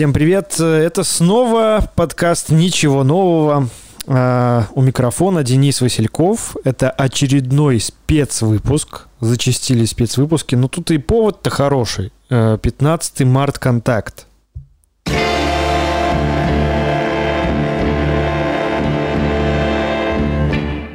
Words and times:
Всем 0.00 0.14
привет! 0.14 0.58
Это 0.58 1.04
снова 1.04 1.86
подкаст 1.94 2.48
«Ничего 2.48 3.04
нового». 3.04 3.68
А, 4.06 4.64
у 4.72 4.80
микрофона 4.80 5.44
Денис 5.44 5.82
Васильков. 5.82 6.56
Это 6.64 6.88
очередной 6.90 7.80
спецвыпуск. 7.80 9.08
Зачастили 9.20 9.84
спецвыпуски. 9.84 10.54
Но 10.54 10.68
тут 10.68 10.90
и 10.90 10.96
повод-то 10.96 11.50
хороший. 11.50 12.12
15 12.30 13.24
март 13.26 13.58
контакт. 13.58 14.26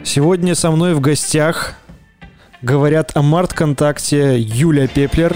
Сегодня 0.03 0.55
со 0.55 0.71
мной 0.71 0.95
в 0.95 0.99
гостях 0.99 1.75
говорят 2.63 3.11
о 3.13 3.21
март-контакте 3.21 4.39
Юля 4.39 4.87
Пеплер 4.87 5.35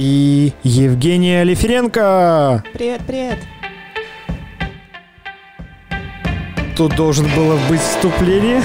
и 0.00 0.54
Евгения 0.62 1.44
Лиференко. 1.44 2.64
Привет, 2.72 3.02
привет. 3.06 3.38
Тут 6.74 6.96
должен 6.96 7.26
было 7.36 7.58
быть 7.68 7.82
вступление. 7.82 8.62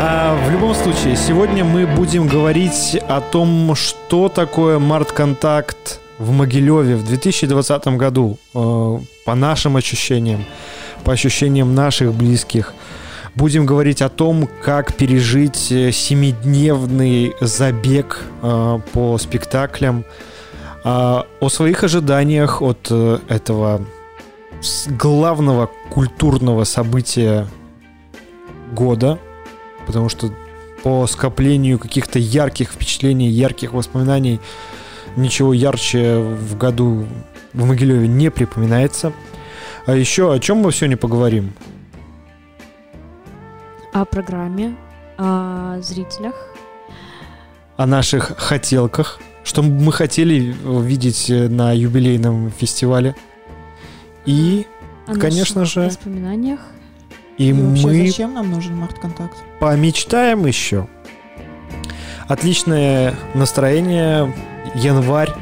А 0.00 0.36
в 0.44 0.50
любом 0.50 0.74
случае, 0.74 1.14
сегодня 1.14 1.64
мы 1.64 1.86
будем 1.86 2.26
говорить 2.26 2.98
о 3.08 3.20
том, 3.20 3.76
что 3.76 4.28
такое 4.28 4.80
март-контакт 4.80 6.00
в 6.18 6.32
Могилеве 6.32 6.96
в 6.96 7.06
2020 7.06 7.96
году, 7.96 8.38
э, 8.54 8.98
по 9.24 9.34
нашим 9.36 9.76
ощущениям, 9.76 10.44
по 11.04 11.12
ощущениям 11.12 11.76
наших 11.76 12.12
близких. 12.14 12.74
Будем 13.34 13.64
говорить 13.64 14.02
о 14.02 14.08
том, 14.08 14.48
как 14.62 14.94
пережить 14.94 15.72
э, 15.72 15.90
семидневный 15.90 17.34
забег 17.40 18.24
э, 18.42 18.78
по 18.92 19.18
спектаклям, 19.18 20.04
о 20.84 21.48
своих 21.48 21.84
ожиданиях 21.84 22.60
от 22.60 22.90
этого 22.90 23.86
главного 24.98 25.70
культурного 25.90 26.64
события 26.64 27.46
года, 28.72 29.20
потому 29.86 30.08
что 30.08 30.32
по 30.82 31.06
скоплению 31.06 31.78
каких-то 31.78 32.18
ярких 32.18 32.70
впечатлений, 32.72 33.28
ярких 33.28 33.72
воспоминаний 33.72 34.40
ничего 35.16 35.52
ярче 35.52 36.18
в 36.18 36.56
году 36.56 37.06
в 37.52 37.64
Могилеве 37.64 38.08
не 38.08 38.30
припоминается. 38.30 39.12
А 39.86 39.94
еще 39.94 40.32
о 40.32 40.38
чем 40.38 40.58
мы 40.58 40.72
сегодня 40.72 40.96
поговорим? 40.96 41.52
О 43.92 44.06
программе, 44.06 44.74
о 45.18 45.78
зрителях. 45.82 46.34
О 47.76 47.86
наших 47.86 48.38
хотелках, 48.38 49.18
что 49.44 49.62
мы 49.62 49.92
хотели 49.92 50.54
видеть 50.80 51.26
на 51.28 51.72
юбилейном 51.72 52.50
фестивале. 52.50 53.14
И, 54.24 54.66
о 55.06 55.14
конечно 55.16 55.66
же... 55.66 55.82
воспоминаниях. 55.82 56.60
И, 57.36 57.50
и 57.50 57.52
мы... 57.52 58.06
Зачем 58.06 58.32
нам 58.32 58.50
нужен 58.50 58.76
март-контакт? 58.76 59.36
Помечтаем 59.60 60.46
еще. 60.46 60.88
Отличное 62.28 63.14
настроение. 63.34 64.34
Январь. 64.74 65.32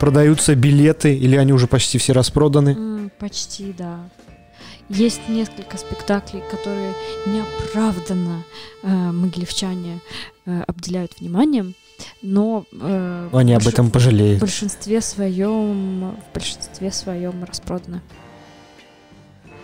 Продаются 0.00 0.56
билеты, 0.56 1.16
или 1.16 1.36
они 1.36 1.52
уже 1.52 1.68
почти 1.68 1.98
все 1.98 2.12
распроданы? 2.12 2.70
Mm, 2.70 3.10
почти, 3.18 3.72
да. 3.78 4.00
Есть 4.88 5.28
несколько 5.28 5.78
спектаклей, 5.78 6.42
которые 6.50 6.92
неоправданно 7.26 8.42
э, 8.82 8.88
могилевчане 8.88 10.00
э, 10.44 10.62
обделяют 10.66 11.18
вниманием, 11.18 11.74
но 12.20 12.64
э, 12.70 13.28
они 13.32 13.54
об 13.54 13.66
этом 13.66 13.90
пожалеют. 13.90 14.38
В 14.38 14.40
большинстве 14.40 15.00
своем, 15.00 16.10
в 16.10 16.34
большинстве 16.34 16.92
своем 16.92 17.44
распроданы. 17.44 18.02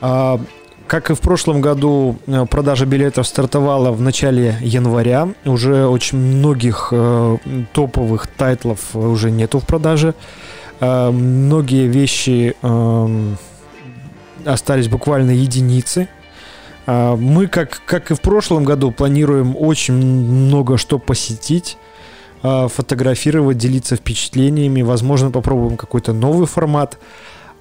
А, 0.00 0.40
как 0.86 1.10
и 1.10 1.14
в 1.14 1.20
прошлом 1.20 1.60
году, 1.60 2.16
э, 2.26 2.46
продажа 2.46 2.86
билетов 2.86 3.26
стартовала 3.26 3.92
в 3.92 4.00
начале 4.00 4.56
января. 4.62 5.28
Уже 5.44 5.86
очень 5.86 6.18
многих 6.18 6.88
э, 6.92 7.36
топовых 7.72 8.26
тайтлов 8.26 8.96
уже 8.96 9.30
нету 9.30 9.60
в 9.60 9.66
продаже. 9.66 10.14
Э, 10.80 11.10
многие 11.10 11.86
вещи 11.86 12.56
э, 12.60 13.34
остались 14.44 14.88
буквально 14.88 15.30
единицы. 15.30 16.08
Э, 16.86 17.16
мы, 17.16 17.46
как, 17.46 17.82
как 17.86 18.10
и 18.10 18.14
в 18.14 18.20
прошлом 18.20 18.64
году, 18.64 18.90
планируем 18.90 19.56
очень 19.58 19.94
много 19.94 20.76
что 20.76 20.98
посетить 20.98 21.76
э, 22.42 22.68
фотографировать, 22.68 23.58
делиться 23.58 23.96
впечатлениями. 23.96 24.82
Возможно, 24.82 25.30
попробуем 25.30 25.76
какой-то 25.76 26.12
новый 26.12 26.46
формат. 26.46 26.98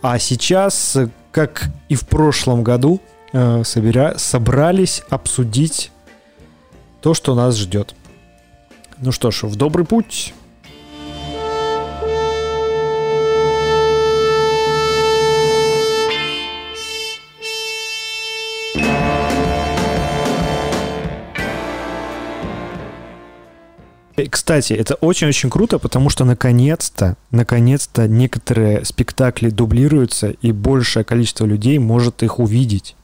А 0.01 0.17
сейчас, 0.19 0.97
как 1.31 1.69
и 1.89 1.95
в 1.95 2.07
прошлом 2.07 2.63
году, 2.63 3.01
э, 3.33 3.63
собира... 3.63 4.15
собрались 4.17 5.03
обсудить 5.09 5.91
то, 7.01 7.13
что 7.13 7.35
нас 7.35 7.57
ждет. 7.57 7.95
Ну 8.97 9.11
что 9.11 9.31
ж, 9.31 9.43
в 9.43 9.55
добрый 9.55 9.85
путь. 9.85 10.33
Кстати, 24.27 24.73
это 24.73 24.95
очень-очень 24.95 25.49
круто, 25.49 25.79
потому 25.79 26.09
что 26.09 26.25
наконец-то, 26.25 27.15
наконец-то 27.31 28.07
некоторые 28.07 28.83
спектакли 28.85 29.49
дублируются, 29.49 30.29
и 30.29 30.51
большее 30.51 31.03
количество 31.03 31.45
людей 31.45 31.77
может 31.79 32.23
их 32.23 32.39
увидеть. 32.39 32.95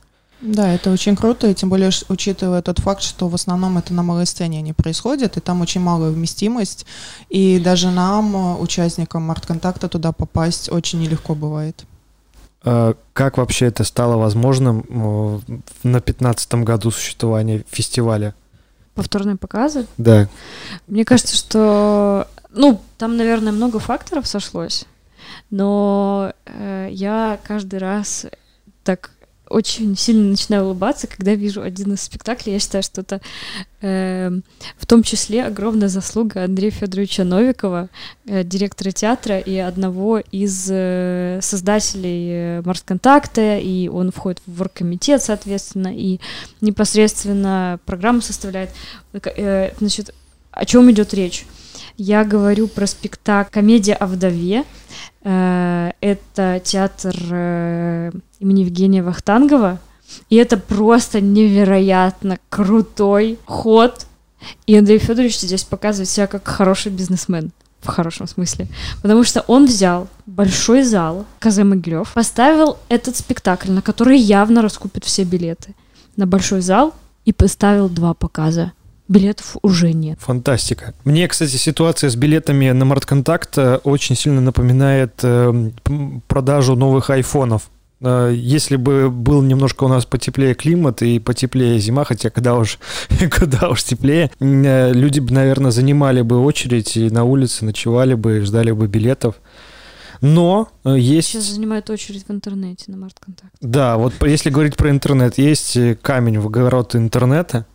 Да, 0.41 0.73
это 0.73 0.91
очень 0.91 1.15
круто, 1.15 1.47
и 1.47 1.53
тем 1.53 1.69
более 1.69 1.89
учитывая 2.09 2.61
тот 2.61 2.79
факт, 2.79 3.01
что 3.01 3.29
в 3.29 3.35
основном 3.35 3.77
это 3.77 3.93
на 3.93 4.03
малой 4.03 4.25
сцене 4.25 4.61
не 4.61 4.73
происходит, 4.73 5.37
и 5.37 5.39
там 5.39 5.61
очень 5.61 5.81
малая 5.81 6.11
вместимость, 6.11 6.85
и 7.29 7.59
даже 7.59 7.89
нам, 7.89 8.59
участникам 8.59 9.23
март-контакта, 9.23 9.87
туда 9.87 10.11
попасть 10.11 10.71
очень 10.71 10.99
нелегко 10.99 11.35
бывает. 11.35 11.85
А 12.63 12.95
как 13.13 13.37
вообще 13.37 13.67
это 13.67 13.83
стало 13.83 14.17
возможным 14.17 15.41
на 15.83 16.01
15 16.01 16.55
году 16.55 16.91
существования 16.91 17.63
фестиваля? 17.69 18.35
Повторные 18.95 19.35
показы. 19.35 19.85
Да. 19.97 20.27
Мне 20.87 21.05
кажется, 21.05 21.35
что, 21.35 22.27
ну, 22.51 22.81
там, 22.97 23.17
наверное, 23.17 23.51
много 23.51 23.79
факторов 23.79 24.25
сошлось, 24.25 24.85
но 25.51 26.33
э, 26.45 26.87
я 26.91 27.39
каждый 27.45 27.79
раз 27.79 28.25
так 28.83 29.11
очень 29.55 29.95
сильно 29.95 30.31
начинаю 30.31 30.65
улыбаться, 30.65 31.07
когда 31.07 31.33
вижу 31.33 31.61
один 31.61 31.93
из 31.93 32.01
спектаклей. 32.01 32.53
Я 32.53 32.59
считаю, 32.59 32.83
что 32.83 33.01
это 33.01 33.21
э, 33.79 34.29
в 34.77 34.85
том 34.85 35.01
числе 35.01 35.45
огромная 35.45 35.87
заслуга 35.87 36.43
Андрея 36.43 36.71
Федоровича 36.71 37.23
Новикова, 37.23 37.87
э, 38.25 38.43
директора 38.43 38.91
театра 38.91 39.39
и 39.39 39.55
одного 39.55 40.19
из 40.19 40.67
э, 40.69 41.39
создателей 41.41 42.27
э, 42.31 42.61
Марс-контакта, 42.65 43.57
и 43.57 43.87
он 43.87 44.11
входит 44.11 44.41
в 44.45 44.61
оргкомитет, 44.61 45.23
соответственно, 45.23 45.95
и 45.95 46.19
непосредственно 46.59 47.79
программу 47.85 48.21
составляет. 48.21 48.71
Э, 49.13 49.71
значит, 49.79 50.13
о 50.51 50.65
чем 50.65 50.91
идет 50.91 51.13
речь? 51.13 51.45
Я 51.97 52.25
говорю 52.25 52.67
про 52.67 52.87
спектакль 52.87 53.51
«Комедия 53.51 53.93
о 53.93 54.07
вдове». 54.07 54.65
Э, 55.23 55.91
это 56.01 56.61
театр 56.63 57.15
э, 57.31 58.11
имени 58.39 58.61
Евгения 58.61 59.01
Вахтангова. 59.01 59.79
И 60.29 60.35
это 60.35 60.57
просто 60.57 61.21
невероятно 61.21 62.37
крутой 62.49 63.39
ход. 63.45 64.05
И 64.67 64.77
Андрей 64.77 64.99
Федорович 64.99 65.39
здесь 65.39 65.63
показывает 65.63 66.09
себя 66.09 66.27
как 66.27 66.47
хороший 66.47 66.91
бизнесмен 66.91 67.51
в 67.81 67.87
хорошем 67.87 68.27
смысле. 68.27 68.67
Потому 69.01 69.23
что 69.23 69.41
он 69.47 69.65
взял 69.65 70.07
большой 70.25 70.83
зал 70.83 71.25
Казе 71.39 71.63
Могилев, 71.63 72.13
поставил 72.13 72.77
этот 72.89 73.15
спектакль, 73.15 73.71
на 73.71 73.81
который 73.81 74.17
явно 74.17 74.61
раскупят 74.61 75.05
все 75.05 75.23
билеты, 75.23 75.75
на 76.17 76.27
большой 76.27 76.61
зал 76.61 76.93
и 77.23 77.31
поставил 77.31 77.87
два 77.89 78.13
показа 78.13 78.73
билетов 79.07 79.57
уже 79.61 79.93
нет. 79.93 80.19
Фантастика. 80.21 80.93
Мне, 81.03 81.27
кстати, 81.27 81.55
ситуация 81.55 82.09
с 82.09 82.15
билетами 82.15 82.71
на 82.71 82.85
Мартконтакт 82.85 83.57
э, 83.57 83.75
очень 83.83 84.15
сильно 84.15 84.41
напоминает 84.41 85.19
э, 85.23 85.71
продажу 86.27 86.75
новых 86.75 87.09
айфонов. 87.09 87.69
Э, 88.01 88.31
если 88.33 88.75
бы 88.75 89.09
был 89.09 89.41
немножко 89.41 89.83
у 89.83 89.87
нас 89.87 90.05
потеплее 90.05 90.55
климат 90.55 91.01
и 91.01 91.19
потеплее 91.19 91.79
зима, 91.79 92.03
хотя 92.03 92.29
когда 92.29 92.55
уж, 92.55 92.79
куда 93.39 93.69
уж 93.69 93.83
теплее, 93.83 94.31
люди 94.39 95.19
бы, 95.19 95.33
наверное, 95.33 95.71
занимали 95.71 96.21
бы 96.21 96.39
очередь 96.39 96.97
и 96.97 97.09
на 97.09 97.23
улице 97.23 97.65
ночевали 97.65 98.15
бы, 98.15 98.41
ждали 98.41 98.71
бы 98.71 98.87
билетов. 98.87 99.35
Но 100.21 100.69
есть... 100.85 101.27
Сейчас 101.27 101.43
занимают 101.43 101.89
очередь 101.89 102.25
в 102.25 102.31
интернете 102.31 102.85
на 102.87 102.97
Мартконтакт. 102.97 103.53
Да, 103.61 103.97
вот 103.97 104.13
если 104.25 104.49
говорить 104.49 104.75
про 104.77 104.89
интернет, 104.89 105.37
есть 105.37 105.77
камень 106.01 106.39
в 106.39 106.47
огород 106.47 106.95
интернета, 106.95 107.67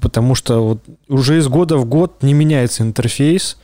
потому 0.00 0.34
что 0.34 0.64
вот 0.64 0.84
уже 1.08 1.38
из 1.38 1.48
года 1.48 1.76
в 1.76 1.84
год 1.84 2.22
не 2.22 2.32
меняется 2.32 2.82
интерфейс. 2.82 3.56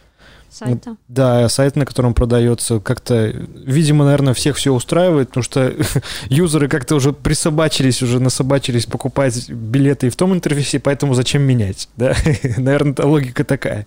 Сайта. 0.51 0.97
Да, 1.09 1.49
сайт, 1.49 1.77
на 1.77 1.85
котором 1.85 2.15
продается, 2.15 2.81
как-то, 2.81 3.27
видимо, 3.27 4.05
наверное, 4.05 4.33
всех 4.33 4.57
все 4.57 4.73
устраивает, 4.73 5.29
потому 5.29 5.45
что 5.45 5.75
юзеры 6.31 6.69
как-то 6.69 6.95
уже 6.95 7.13
присобачились, 7.13 8.03
уже 8.03 8.21
насобачились 8.21 8.87
покупать 8.87 9.51
билеты 9.51 10.07
и 10.07 10.11
в 10.11 10.17
том 10.17 10.33
интерфейсе, 10.33 10.81
поэтому 10.81 11.15
зачем 11.15 11.43
менять, 11.43 11.89
да? 11.97 12.15
наверное, 12.57 12.95
логика 13.05 13.45
такая. 13.45 13.87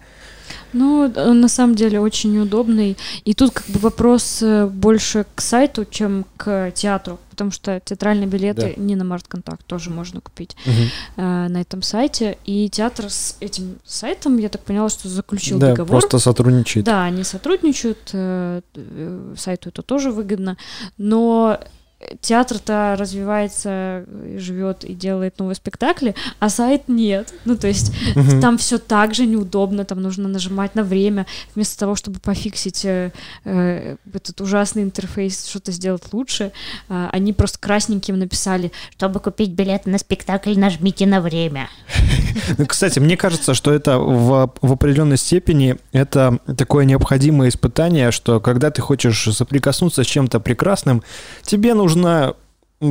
Ну, 0.73 1.11
он 1.15 1.41
на 1.41 1.47
самом 1.47 1.75
деле 1.75 1.99
очень 1.99 2.37
удобный. 2.39 2.97
И 3.25 3.33
тут 3.33 3.51
как 3.51 3.67
бы 3.67 3.79
вопрос 3.79 4.39
э, 4.41 4.67
больше 4.67 5.25
к 5.35 5.41
сайту, 5.41 5.85
чем 5.85 6.25
к 6.37 6.71
театру, 6.71 7.19
потому 7.29 7.51
что 7.51 7.81
театральные 7.83 8.27
билеты 8.27 8.73
да. 8.75 8.81
не 8.81 8.95
на 8.95 9.03
Март-Контакт 9.03 9.65
тоже 9.65 9.89
можно 9.89 10.21
купить 10.21 10.55
угу. 10.65 10.73
э, 11.17 11.47
на 11.47 11.61
этом 11.61 11.81
сайте. 11.81 12.37
И 12.45 12.69
театр 12.69 13.09
с 13.09 13.37
этим 13.39 13.77
сайтом, 13.85 14.37
я 14.37 14.49
так 14.49 14.61
поняла, 14.61 14.89
что 14.89 15.07
заключил 15.07 15.57
да, 15.57 15.69
договор. 15.69 16.01
просто 16.01 16.19
сотрудничает. 16.19 16.85
Да, 16.85 17.03
они 17.03 17.23
сотрудничают, 17.23 18.09
э, 18.13 18.61
э, 18.75 19.35
сайту 19.37 19.69
это 19.69 19.81
тоже 19.81 20.11
выгодно, 20.11 20.57
но 20.97 21.59
театр-то 22.21 22.95
развивается, 22.97 24.05
живет 24.37 24.83
и 24.83 24.93
делает 24.93 25.37
новые 25.39 25.55
спектакли, 25.55 26.15
а 26.39 26.49
сайт 26.49 26.83
нет. 26.87 27.33
Ну, 27.45 27.57
то 27.57 27.67
есть 27.67 27.91
угу. 28.15 28.39
там 28.39 28.57
все 28.57 28.77
так 28.77 29.13
же 29.13 29.25
неудобно, 29.25 29.83
там 29.83 30.01
нужно 30.01 30.29
нажимать 30.29 30.75
на 30.75 30.83
время, 30.83 31.25
вместо 31.55 31.77
того, 31.77 31.95
чтобы 31.95 32.19
пофиксить 32.19 32.85
э, 32.85 33.11
э, 33.43 33.97
этот 34.13 34.39
ужасный 34.39 34.83
интерфейс, 34.83 35.45
что-то 35.45 35.71
сделать 35.71 36.03
лучше, 36.13 36.51
э, 36.87 37.09
они 37.11 37.33
просто 37.33 37.59
красненьким 37.59 38.17
написали, 38.17 38.71
чтобы 38.95 39.19
купить 39.19 39.51
билеты 39.51 39.89
на 39.89 39.97
спектакль, 39.97 40.57
нажмите 40.57 41.05
на 41.05 41.21
время. 41.21 41.69
Ну, 42.57 42.65
кстати, 42.65 42.99
мне 42.99 43.15
кажется, 43.15 43.53
что 43.53 43.71
это 43.71 43.99
в, 43.99 44.51
в 44.61 44.71
определенной 44.71 45.17
степени 45.17 45.75
это 45.91 46.39
такое 46.57 46.83
необходимое 46.85 47.49
испытание, 47.49 48.11
что 48.11 48.39
когда 48.39 48.71
ты 48.71 48.81
хочешь 48.81 49.27
соприкоснуться 49.31 50.03
с 50.03 50.07
чем-то 50.07 50.39
прекрасным, 50.39 51.03
тебе 51.43 51.73
нужно 51.73 51.88
нужно 51.95 52.35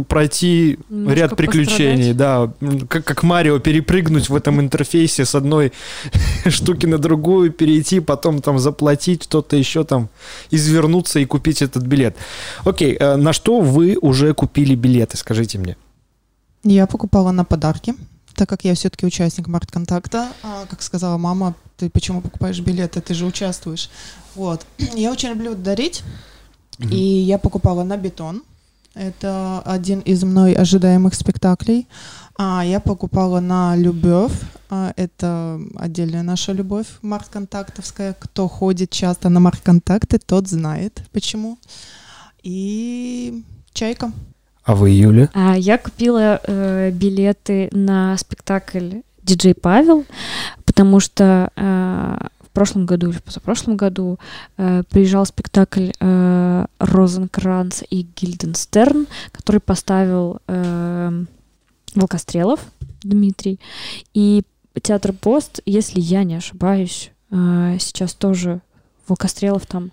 пройти 0.06 0.78
Немножко 0.90 1.20
ряд 1.20 1.36
приключений, 1.36 2.12
пострадать. 2.12 2.50
да, 2.60 2.86
как, 2.88 3.04
как 3.04 3.22
Марио 3.22 3.58
перепрыгнуть 3.58 4.28
в 4.28 4.36
этом 4.36 4.60
интерфейсе 4.60 5.24
с 5.24 5.34
одной 5.34 5.72
штуки 6.46 6.86
на 6.86 6.98
другую, 6.98 7.52
перейти, 7.52 8.00
потом 8.00 8.42
там 8.42 8.58
заплатить 8.58 9.22
что-то 9.22 9.56
еще 9.56 9.84
там, 9.84 10.10
извернуться 10.50 11.20
и 11.20 11.24
купить 11.24 11.62
этот 11.62 11.84
билет. 11.84 12.16
Окей, 12.64 12.96
э, 13.00 13.16
на 13.16 13.32
что 13.32 13.60
вы 13.60 13.96
уже 14.00 14.34
купили 14.34 14.74
билеты, 14.74 15.16
скажите 15.16 15.58
мне? 15.58 15.76
Я 16.64 16.86
покупала 16.86 17.30
на 17.30 17.44
подарки, 17.44 17.94
так 18.34 18.48
как 18.48 18.64
я 18.64 18.74
все-таки 18.74 19.06
участник 19.06 19.48
Март-контакта. 19.48 20.28
А, 20.42 20.66
как 20.68 20.82
сказала 20.82 21.16
мама, 21.16 21.54
ты 21.78 21.88
почему 21.88 22.20
покупаешь 22.20 22.60
билеты, 22.60 23.00
ты 23.00 23.14
же 23.14 23.24
участвуешь. 23.24 23.88
Вот. 24.34 24.66
Я 24.94 25.12
очень 25.12 25.30
люблю 25.30 25.54
дарить, 25.54 26.02
mm-hmm. 26.78 26.90
и 26.90 26.98
я 26.98 27.38
покупала 27.38 27.84
на 27.84 27.96
бетон. 27.96 28.42
Это 28.98 29.62
один 29.64 30.00
из 30.00 30.24
мной 30.24 30.54
ожидаемых 30.54 31.14
спектаклей. 31.14 31.86
А 32.36 32.64
я 32.64 32.80
покупала 32.80 33.38
на 33.38 33.76
«Любовь». 33.76 34.32
А, 34.70 34.92
это 34.96 35.60
отдельная 35.76 36.24
наша 36.24 36.50
любовь, 36.52 36.86
марк-контактовская. 37.02 38.16
Кто 38.18 38.48
ходит 38.48 38.90
часто 38.90 39.28
на 39.28 39.38
марк-контакты, 39.38 40.18
тот 40.18 40.48
знает 40.48 41.02
почему. 41.12 41.58
И 42.42 43.44
«Чайка». 43.72 44.10
А 44.64 44.74
вы, 44.74 44.90
Юля? 44.90 45.30
А, 45.32 45.56
я 45.56 45.78
купила 45.78 46.40
э, 46.42 46.90
билеты 46.90 47.68
на 47.70 48.16
спектакль 48.18 49.02
«Диджей 49.22 49.54
Павел», 49.54 50.06
потому 50.64 50.98
что 50.98 51.52
э, 51.54 52.18
прошлом 52.58 52.86
году 52.86 53.10
или 53.10 53.18
позапрошлом 53.18 53.76
году 53.76 54.18
э, 54.56 54.82
приезжал 54.90 55.24
спектакль 55.24 55.92
э, 56.00 56.66
Розенкранц 56.80 57.84
и 57.88 58.02
Гильденстерн, 58.16 59.06
который 59.30 59.60
поставил 59.60 60.40
э, 60.48 61.24
Волкострелов 61.94 62.58
Дмитрий. 63.04 63.60
И 64.12 64.42
театр 64.82 65.12
Пост, 65.12 65.60
если 65.66 66.00
я 66.00 66.24
не 66.24 66.34
ошибаюсь, 66.34 67.12
э, 67.30 67.76
сейчас 67.78 68.14
тоже 68.14 68.60
Волкострелов 69.06 69.64
там 69.66 69.92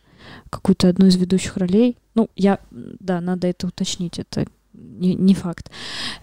какую-то 0.50 0.90
одну 0.90 1.06
из 1.06 1.18
ведущих 1.18 1.58
ролей. 1.58 1.98
Ну, 2.16 2.32
я, 2.36 2.58
да, 2.72 3.22
надо 3.22 3.46
это 3.46 3.68
уточнить, 3.68 4.18
это 4.18 4.48
не, 4.77 5.16
не 5.16 5.33
факт. 5.33 5.69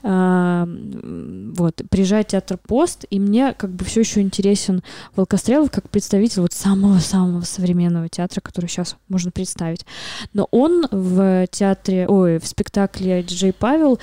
А, 0.02 0.66
вот, 0.66 1.82
приезжает 1.90 2.28
театр 2.28 2.58
Пост, 2.58 3.04
и 3.10 3.20
мне 3.20 3.54
как 3.54 3.70
бы 3.70 3.84
все 3.84 4.00
еще 4.00 4.20
интересен 4.20 4.82
Волкострелов 5.14 5.70
как 5.70 5.88
представитель 5.90 6.42
вот 6.42 6.52
самого-самого 6.52 7.42
современного 7.42 8.08
театра, 8.08 8.40
который 8.40 8.66
сейчас 8.66 8.96
можно 9.08 9.30
представить. 9.30 9.86
Но 10.32 10.48
он 10.50 10.86
в 10.90 11.46
театре, 11.48 12.06
ой, 12.08 12.38
в 12.38 12.46
спектакле 12.46 13.22
Джей 13.22 13.52
Павел 13.52 13.98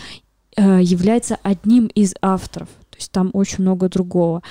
э, 0.55 0.79
является 0.81 1.37
одним 1.43 1.87
из 1.87 2.13
авторов. 2.21 2.69
То 2.89 2.97
есть 2.97 3.11
там 3.11 3.29
очень 3.33 3.63
много 3.63 3.89
другого. 3.89 4.43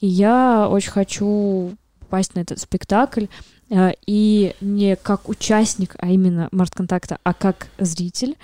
И 0.00 0.06
я 0.06 0.68
очень 0.70 0.90
хочу 0.90 1.72
попасть 2.00 2.34
на 2.34 2.40
этот 2.40 2.60
спектакль. 2.60 3.26
Э, 3.68 3.92
и 4.06 4.54
не 4.60 4.96
как 4.96 5.28
участник, 5.28 5.96
а 5.98 6.08
именно 6.08 6.48
март-контакта, 6.52 7.18
а 7.24 7.34
как 7.34 7.66
зритель, 7.78 8.36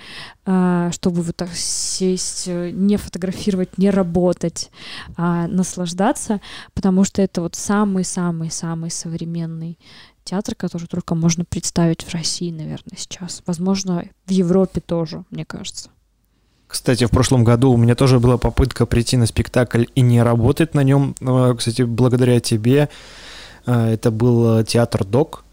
э, 0.45 0.89
чтобы 0.91 1.21
вот 1.21 1.35
так 1.35 1.49
сесть, 1.53 2.43
э, 2.47 2.71
не 2.71 2.97
фотографировать, 2.97 3.77
не 3.77 3.89
работать, 3.89 4.69
а 5.15 5.47
наслаждаться, 5.47 6.41
потому 6.73 7.05
что 7.05 7.21
это 7.21 7.41
вот 7.41 7.55
самый-самый-самый 7.55 8.91
современный 8.91 9.79
театр, 10.25 10.55
который 10.55 10.87
только 10.87 11.15
можно 11.15 11.45
представить 11.45 12.03
в 12.03 12.13
России, 12.13 12.51
наверное, 12.51 12.97
сейчас. 12.97 13.43
Возможно, 13.45 14.05
в 14.25 14.31
Европе 14.31 14.81
тоже, 14.81 15.23
мне 15.29 15.45
кажется. 15.45 15.89
Кстати, 16.67 17.05
в 17.05 17.11
прошлом 17.11 17.43
году 17.43 17.71
у 17.71 17.77
меня 17.77 17.93
тоже 17.93 18.19
была 18.19 18.37
попытка 18.37 18.85
прийти 18.85 19.15
на 19.15 19.27
спектакль 19.27 19.85
и 19.93 20.01
не 20.01 20.23
работать 20.23 20.73
на 20.73 20.83
нем. 20.83 21.13
Кстати, 21.55 21.83
благодаря 21.83 22.39
тебе 22.39 22.89
это 23.71 24.11
был 24.11 24.59
э, 24.59 24.63
театр 24.63 25.05
Док. 25.05 25.43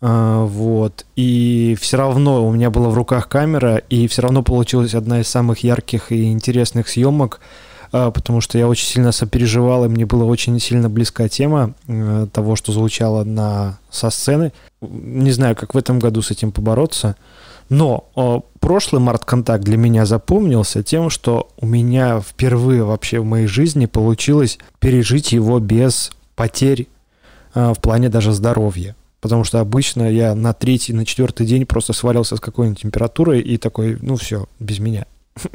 А, 0.00 0.44
вот. 0.44 1.06
И 1.16 1.76
все 1.80 1.96
равно 1.96 2.46
у 2.46 2.52
меня 2.52 2.70
была 2.70 2.88
в 2.88 2.94
руках 2.94 3.28
камера, 3.28 3.76
и 3.76 4.06
все 4.08 4.22
равно 4.22 4.42
получилась 4.42 4.94
одна 4.94 5.20
из 5.20 5.28
самых 5.28 5.60
ярких 5.64 6.12
и 6.12 6.30
интересных 6.30 6.88
съемок, 6.88 7.40
потому 7.90 8.40
что 8.40 8.58
я 8.58 8.68
очень 8.68 8.86
сильно 8.86 9.12
сопереживал, 9.12 9.84
и 9.84 9.88
мне 9.88 10.04
была 10.04 10.24
очень 10.24 10.58
сильно 10.60 10.90
близка 10.90 11.28
тема 11.28 11.74
э, 11.86 12.26
того, 12.32 12.56
что 12.56 12.72
звучало 12.72 13.24
на, 13.24 13.78
со 13.90 14.10
сцены. 14.10 14.52
Не 14.80 15.30
знаю, 15.30 15.56
как 15.56 15.74
в 15.74 15.78
этом 15.78 15.98
году 15.98 16.20
с 16.20 16.30
этим 16.30 16.52
побороться. 16.52 17.16
Но 17.68 18.04
прошлый 18.60 19.00
март-контакт 19.00 19.64
для 19.64 19.76
меня 19.76 20.06
запомнился 20.06 20.82
тем, 20.82 21.10
что 21.10 21.48
у 21.56 21.66
меня 21.66 22.20
впервые 22.20 22.84
вообще 22.84 23.18
в 23.18 23.24
моей 23.24 23.46
жизни 23.46 23.86
получилось 23.86 24.58
пережить 24.78 25.32
его 25.32 25.58
без 25.58 26.12
потерь 26.36 26.86
в 27.56 27.80
плане 27.80 28.08
даже 28.08 28.32
здоровья. 28.32 28.94
Потому 29.20 29.44
что 29.44 29.60
обычно 29.60 30.10
я 30.10 30.34
на 30.34 30.52
третий, 30.52 30.92
на 30.92 31.04
четвертый 31.04 31.46
день 31.46 31.66
просто 31.66 31.92
свалился 31.92 32.36
с 32.36 32.40
какой-нибудь 32.40 32.82
температурой 32.82 33.40
и 33.40 33.56
такой, 33.56 33.98
ну 34.00 34.16
все, 34.16 34.46
без 34.60 34.78
меня. 34.78 35.06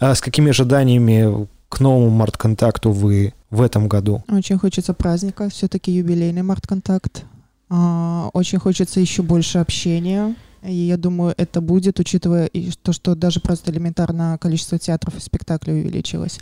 А 0.00 0.14
с 0.14 0.20
какими 0.20 0.50
ожиданиями 0.50 1.46
к 1.68 1.80
новому 1.80 2.10
март-контакту 2.10 2.92
вы 2.92 3.32
в 3.50 3.62
этом 3.62 3.88
году? 3.88 4.22
Очень 4.28 4.58
хочется 4.58 4.92
праздника, 4.92 5.48
все-таки 5.48 5.92
юбилейный 5.92 6.42
март-контакт. 6.42 7.24
А, 7.68 8.28
очень 8.32 8.58
хочется 8.58 9.00
еще 9.00 9.22
больше 9.22 9.58
общения. 9.58 10.36
И 10.62 10.72
я 10.72 10.96
думаю, 10.96 11.34
это 11.36 11.60
будет, 11.60 12.00
учитывая 12.00 12.50
то, 12.82 12.92
что 12.92 13.14
даже 13.14 13.40
просто 13.40 13.70
элементарно 13.70 14.38
количество 14.40 14.78
театров 14.78 15.16
и 15.16 15.20
спектаклей 15.20 15.80
увеличилось. 15.82 16.38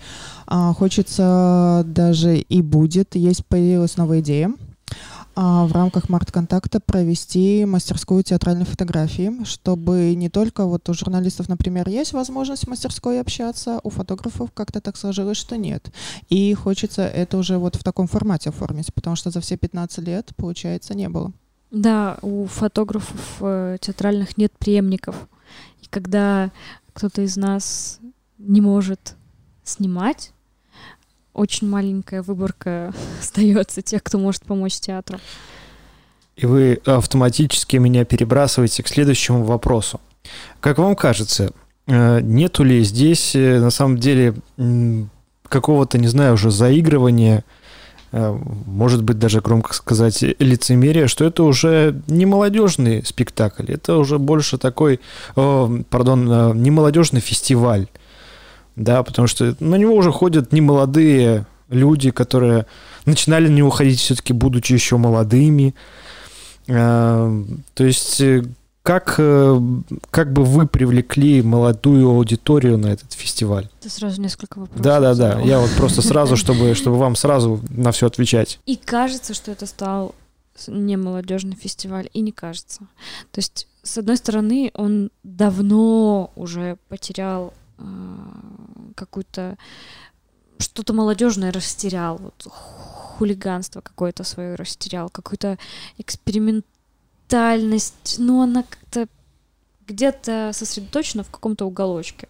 Хочется 0.47 1.83
даже 1.87 2.39
и 2.39 2.62
будет, 2.62 3.17
есть 3.17 3.45
появилась 3.47 3.97
новая 3.97 4.21
идея 4.21 4.53
а, 4.53 4.72
в 5.35 5.71
рамках 5.73 6.11
Март-контакта 6.11 6.79
провести 6.81 7.65
мастерскую 7.65 8.23
театральной 8.23 8.67
фотографии, 8.67 9.45
чтобы 9.45 10.15
не 10.15 10.29
только 10.29 10.67
вот 10.67 10.89
у 10.89 10.95
журналистов, 10.95 11.49
например, 11.49 11.89
есть 11.89 12.13
возможность 12.13 12.65
в 12.65 12.69
мастерской 12.69 13.21
общаться, 13.21 13.81
у 13.83 13.91
фотографов 13.91 14.51
как-то 14.53 14.81
так 14.81 14.97
сложилось, 14.97 15.39
что 15.39 15.57
нет. 15.57 15.91
И 16.29 16.53
хочется 16.53 17.03
это 17.03 17.39
уже 17.39 17.57
вот 17.57 17.77
в 17.77 17.83
таком 17.83 18.09
формате 18.09 18.51
оформить, 18.51 18.93
потому 18.93 19.17
что 19.17 19.31
за 19.31 19.41
все 19.41 19.57
15 19.57 20.05
лет, 20.07 20.33
получается, 20.37 20.95
не 20.95 21.09
было. 21.09 21.33
Да, 21.71 22.19
у 22.21 22.47
фотографов 22.47 23.37
э, 23.41 23.79
театральных 23.81 24.37
нет 24.37 24.53
преемников. 24.59 25.29
И 25.81 25.87
когда 25.87 26.51
кто-то 26.93 27.23
из 27.23 27.39
нас 27.39 27.99
не 28.37 28.61
может 28.61 29.17
снимать, 29.65 30.33
очень 31.35 31.69
маленькая 31.69 32.23
выборка 32.23 32.93
остается 33.21 33.83
тех, 33.83 34.03
кто 34.03 34.19
может 34.19 34.43
помочь 34.45 34.79
театру. 34.81 35.19
И 36.37 36.47
вы 36.47 36.81
автоматически 36.87 37.77
меня 37.77 38.05
перебрасываете 38.05 38.83
к 38.83 38.89
следующему 38.89 39.45
вопросу. 39.45 40.01
Как 40.61 40.79
вам 40.79 40.97
кажется, 40.97 41.53
э, 41.87 42.21
нету 42.21 42.65
ли 42.65 42.83
здесь 42.83 43.35
э, 43.35 43.61
на 43.61 43.71
самом 43.71 43.99
деле 43.99 44.35
какого-то, 45.49 45.99
не 45.99 46.09
знаю, 46.09 46.35
уже 46.35 46.51
заигрывания 46.51 47.45
э, 48.12 48.39
может 48.67 49.03
быть, 49.03 49.19
даже 49.19 49.43
громко 49.43 49.75
сказать, 49.75 50.25
лицемерие, 50.39 51.07
что 51.07 51.27
это 51.27 51.43
уже 51.43 52.01
не 52.07 52.25
молодежный 52.25 53.05
спектакль, 53.05 53.71
это 53.71 53.97
уже 53.97 54.19
больше 54.19 54.57
такой, 54.57 55.01
о, 55.37 55.71
пардон, 55.91 56.62
не 56.62 56.71
молодежный 56.71 57.21
фестиваль, 57.21 57.89
да, 58.76 59.02
потому 59.02 59.29
что 59.29 59.57
на 59.61 59.76
него 59.76 59.95
уже 59.95 60.12
ходят 60.12 60.52
немолодые 60.52 61.47
люди, 61.69 62.11
которые 62.11 62.67
начинали 63.07 63.49
на 63.49 63.55
него 63.55 63.71
ходить 63.71 64.00
все-таки, 64.00 64.33
будучи 64.33 64.73
еще 64.73 64.97
молодыми. 64.97 65.75
Э, 66.69 67.45
то 67.75 67.85
есть 67.85 68.23
как, 68.83 69.14
э, 69.19 69.61
как 70.11 70.33
бы 70.33 70.45
вы 70.45 70.67
привлекли 70.67 71.41
молодую 71.43 72.09
аудиторию 72.09 72.79
на 72.79 72.88
этот 72.88 73.12
фестиваль? 73.12 73.69
Ты 73.81 73.88
сразу 73.88 74.21
несколько 74.21 74.59
вопросов. 74.59 74.83
Да, 74.83 75.00
да, 75.00 75.14
да. 75.14 75.41
Я 75.41 75.61
вот 75.61 75.71
просто 75.76 76.02
сразу, 76.02 76.37
чтобы, 76.37 76.75
чтобы 76.75 76.99
вам 76.99 77.14
сразу 77.14 77.61
на 77.71 77.93
все 77.93 78.09
отвечать. 78.09 78.59
И 78.67 78.76
кажется, 78.76 79.35
что 79.35 79.52
это 79.52 79.67
стал 79.67 80.14
не 80.67 80.97
молодежный 80.97 81.55
фестиваль, 81.55 82.09
и 82.12 82.21
не 82.21 82.33
кажется. 82.33 82.81
То 83.31 83.38
есть, 83.38 83.69
с 83.83 83.99
одной 83.99 84.17
стороны, 84.17 84.73
он 84.75 85.11
давно 85.23 86.33
уже 86.35 86.76
потерял 86.88 87.55
э, 87.55 87.62
какую-то 88.95 89.57
что-то 90.59 90.93
молодежное 90.93 91.53
растерял, 91.53 92.19
вот 92.19 92.47
хулиганство 92.49 93.81
какое-то 93.81 94.23
свое 94.25 94.55
растерял, 94.55 95.09
какой-то 95.11 95.59
эксперимент 95.99 96.65
ментальность, 97.33 98.17
ну, 98.19 98.43
она 98.43 98.62
как-то 98.62 99.09
где-то 99.87 100.51
сосредоточена 100.53 101.23
в 101.23 101.31
каком-то 101.31 101.65
уголочке. 101.65 102.29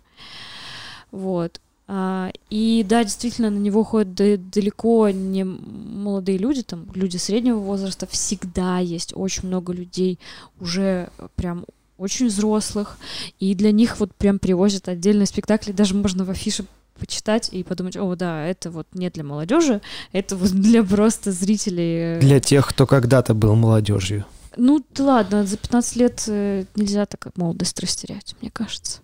Вот. 1.10 1.60
А, 1.88 2.30
и 2.48 2.84
да, 2.88 3.04
действительно, 3.04 3.50
на 3.50 3.58
него 3.58 3.84
ходят 3.84 4.14
далеко 4.50 5.10
не 5.10 5.44
молодые 5.44 6.38
люди, 6.38 6.62
там 6.62 6.86
люди 6.94 7.16
среднего 7.16 7.58
возраста, 7.58 8.06
всегда 8.06 8.78
есть 8.78 9.12
очень 9.14 9.48
много 9.48 9.72
людей 9.72 10.18
уже 10.60 11.10
прям 11.36 11.66
очень 12.02 12.26
взрослых, 12.26 12.98
и 13.38 13.54
для 13.54 13.72
них 13.72 14.00
вот 14.00 14.14
прям 14.14 14.38
привозят 14.38 14.88
отдельные 14.88 15.26
спектакли, 15.26 15.72
даже 15.72 15.94
можно 15.94 16.24
в 16.24 16.30
афише 16.30 16.64
почитать 16.98 17.48
и 17.52 17.62
подумать, 17.62 17.96
о, 17.96 18.14
да, 18.14 18.46
это 18.46 18.70
вот 18.70 18.86
не 18.92 19.10
для 19.10 19.24
молодежи, 19.24 19.80
это 20.12 20.36
вот 20.36 20.50
для 20.50 20.84
просто 20.84 21.32
зрителей. 21.32 22.20
Для 22.20 22.40
тех, 22.40 22.68
кто 22.68 22.86
когда-то 22.86 23.34
был 23.34 23.54
молодежью. 23.54 24.24
Ну, 24.56 24.84
да 24.94 25.04
ладно, 25.04 25.46
за 25.46 25.56
15 25.56 25.96
лет 25.96 26.24
э, 26.28 26.64
нельзя 26.76 27.06
так 27.06 27.20
как 27.20 27.36
молодость 27.36 27.80
растерять, 27.80 28.36
мне 28.40 28.50
кажется. 28.50 29.00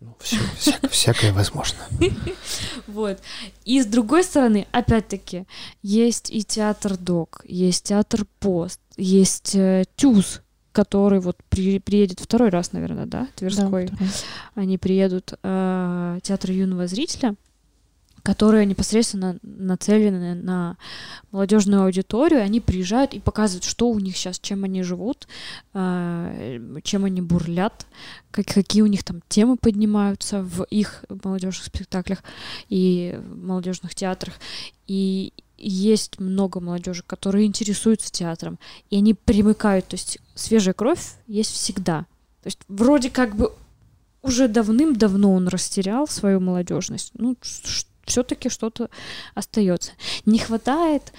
Ну, 0.00 0.16
все, 0.18 0.38
всякое, 0.58 0.88
всякое 0.88 1.32
возможно. 1.32 1.78
Вот. 2.86 3.20
И 3.64 3.80
с 3.82 3.86
другой 3.86 4.24
стороны, 4.24 4.66
опять-таки, 4.72 5.46
есть 5.82 6.30
и 6.30 6.42
театр 6.42 6.96
Док, 6.96 7.42
есть 7.44 7.84
театр 7.84 8.26
Пост, 8.40 8.80
есть 8.96 9.54
э, 9.54 9.84
ТЮЗ, 9.96 10.40
который 10.72 11.20
вот 11.20 11.36
при, 11.48 11.78
приедет 11.78 12.20
второй 12.20 12.50
раз, 12.50 12.72
наверное, 12.72 13.06
да, 13.06 13.28
Тверской. 13.36 13.86
Да, 13.86 13.96
Они 14.54 14.78
приедут 14.78 15.34
э, 15.42 16.18
театр 16.22 16.50
юного 16.50 16.86
зрителя 16.86 17.36
которые 18.22 18.66
непосредственно 18.66 19.38
нацелены 19.42 20.34
на 20.34 20.76
молодежную 21.30 21.84
аудиторию, 21.84 22.42
они 22.42 22.60
приезжают 22.60 23.14
и 23.14 23.20
показывают, 23.20 23.64
что 23.64 23.88
у 23.88 23.98
них 23.98 24.16
сейчас, 24.16 24.38
чем 24.38 24.64
они 24.64 24.82
живут, 24.82 25.26
а, 25.72 26.58
чем 26.82 27.04
они 27.04 27.22
бурлят, 27.22 27.86
какие 28.30 28.82
у 28.82 28.86
них 28.86 29.04
там 29.04 29.22
темы 29.28 29.56
поднимаются 29.56 30.42
в 30.42 30.64
их 30.64 31.04
молодежных 31.08 31.64
спектаклях 31.64 32.22
и 32.68 33.18
молодежных 33.34 33.94
театрах. 33.94 34.34
И 34.86 35.32
есть 35.60 36.18
много 36.18 36.60
молодежи, 36.60 37.02
которые 37.06 37.46
интересуются 37.46 38.10
театром, 38.10 38.58
и 38.88 38.96
они 38.96 39.14
примыкают, 39.14 39.86
то 39.88 39.94
есть 39.94 40.18
свежая 40.34 40.74
кровь 40.74 41.00
есть 41.26 41.52
всегда. 41.52 42.06
То 42.42 42.46
есть 42.46 42.60
вроде 42.68 43.10
как 43.10 43.36
бы 43.36 43.52
уже 44.22 44.48
давным-давно 44.48 45.32
он 45.32 45.48
растерял 45.48 46.06
свою 46.06 46.40
молодежность. 46.40 47.12
Ну, 47.14 47.36
все-таки 48.04 48.48
что-то 48.48 48.90
остается. 49.34 49.92
Не 50.26 50.38
хватает, 50.38 51.12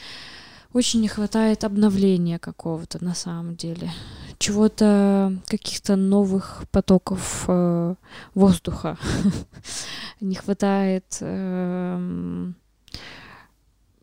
очень 0.73 1.01
не 1.01 1.07
хватает 1.07 1.63
обновления 1.63 2.39
какого-то 2.39 3.03
на 3.03 3.15
самом 3.15 3.55
деле. 3.55 3.91
Чего-то, 4.37 5.37
каких-то 5.47 5.95
новых 5.95 6.63
потоков 6.71 7.45
э, 7.47 7.95
воздуха. 8.33 8.97
не 10.21 10.35
хватает. 10.35 11.17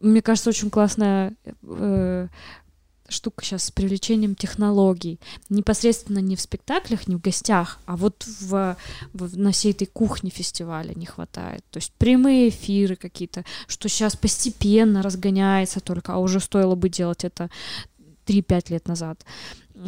Мне 0.00 0.22
кажется, 0.22 0.50
очень 0.50 0.70
классная 0.70 1.34
э, 1.62 2.28
штука 3.08 3.44
сейчас 3.44 3.64
с 3.64 3.70
привлечением 3.70 4.34
технологий. 4.34 5.18
Непосредственно 5.48 6.18
не 6.18 6.36
в 6.36 6.40
спектаклях, 6.40 7.08
не 7.08 7.16
в 7.16 7.20
гостях, 7.20 7.78
а 7.86 7.96
вот 7.96 8.24
в, 8.40 8.76
в, 9.12 9.38
на 9.38 9.52
всей 9.52 9.72
этой 9.72 9.86
кухне 9.86 10.30
фестиваля 10.30 10.94
не 10.94 11.06
хватает. 11.06 11.64
То 11.70 11.78
есть 11.78 11.92
прямые 11.98 12.50
эфиры 12.50 12.96
какие-то, 12.96 13.44
что 13.66 13.88
сейчас 13.88 14.16
постепенно 14.16 15.02
разгоняется 15.02 15.80
только, 15.80 16.14
а 16.14 16.18
уже 16.18 16.40
стоило 16.40 16.74
бы 16.74 16.88
делать 16.88 17.24
это 17.24 17.50
3-5 18.26 18.70
лет 18.70 18.86
назад. 18.86 19.24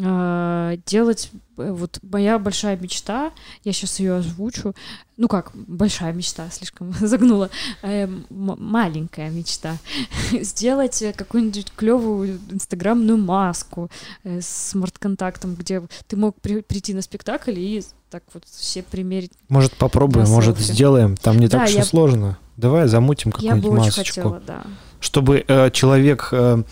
А, 0.02 0.76
делать 0.87 1.30
э, 1.59 1.73
вот 1.73 1.99
моя 2.02 2.38
большая 2.38 2.76
мечта, 2.76 3.32
я 3.64 3.73
сейчас 3.73 3.99
ее 3.99 4.16
озвучу, 4.16 4.75
ну 5.16 5.26
как, 5.26 5.50
большая 5.54 6.12
мечта, 6.12 6.49
слишком 6.50 6.92
загнула, 7.00 7.50
э, 7.82 8.06
маленькая 8.28 9.30
мечта, 9.30 9.76
сделать 10.32 11.02
какую-нибудь 11.16 11.73
клевую 11.75 12.38
инстаграмную 12.50 13.18
маску 13.18 13.90
э, 14.23 14.40
с 14.40 14.70
смарт-контактом, 14.70 15.56
где 15.56 15.82
ты 16.06 16.16
мог 16.16 16.40
при, 16.40 16.61
прийти 16.61 16.94
на 16.94 17.02
спектакль 17.02 17.59
и 17.59 17.82
так 18.11 18.23
вот 18.32 18.44
все 18.47 18.82
примерить. 18.82 19.32
Может 19.49 19.73
попробуем, 19.73 20.28
может 20.28 20.59
сделаем, 20.59 21.16
там 21.16 21.38
не 21.38 21.49
да, 21.49 21.59
так 21.59 21.68
уж 21.68 21.75
я... 21.75 21.85
сложно. 21.85 22.38
Давай 22.56 22.87
замутим 22.88 23.32
какую-нибудь 23.32 23.70
масочку. 23.70 24.20
Хотела, 24.20 24.40
да. 24.47 24.62
Чтобы 25.00 25.44
э, 25.49 25.70
человек 25.70 26.28
э, 26.32 26.62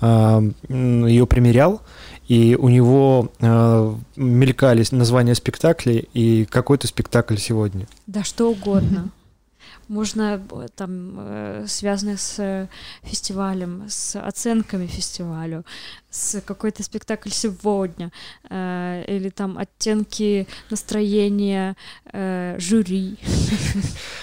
э, 0.00 0.50
ее 0.68 1.26
примерял, 1.26 1.82
и 2.28 2.56
у 2.56 2.68
него 2.68 3.30
э, 3.38 3.94
мелькали 4.16 4.84
названия 4.90 5.34
спектаклей 5.34 6.08
и 6.12 6.44
какой-то 6.44 6.86
спектакль 6.86 7.36
сегодня. 7.36 7.86
Да, 8.06 8.24
что 8.24 8.50
угодно. 8.50 9.10
Можно 9.88 10.42
э, 10.50 10.66
там 10.74 11.14
э, 11.18 11.64
связанное 11.68 12.16
с 12.16 12.38
э, 12.38 12.68
фестивалем, 13.02 13.84
с 13.88 14.18
оценками 14.18 14.86
фестивалю, 14.86 15.64
с 16.16 16.40
какой-то 16.40 16.82
спектакль 16.82 17.30
сегодня, 17.30 18.10
э, 18.48 19.04
или 19.06 19.28
там 19.28 19.58
оттенки 19.58 20.46
настроения 20.70 21.76
э, 22.12 22.56
жюри. 22.58 23.18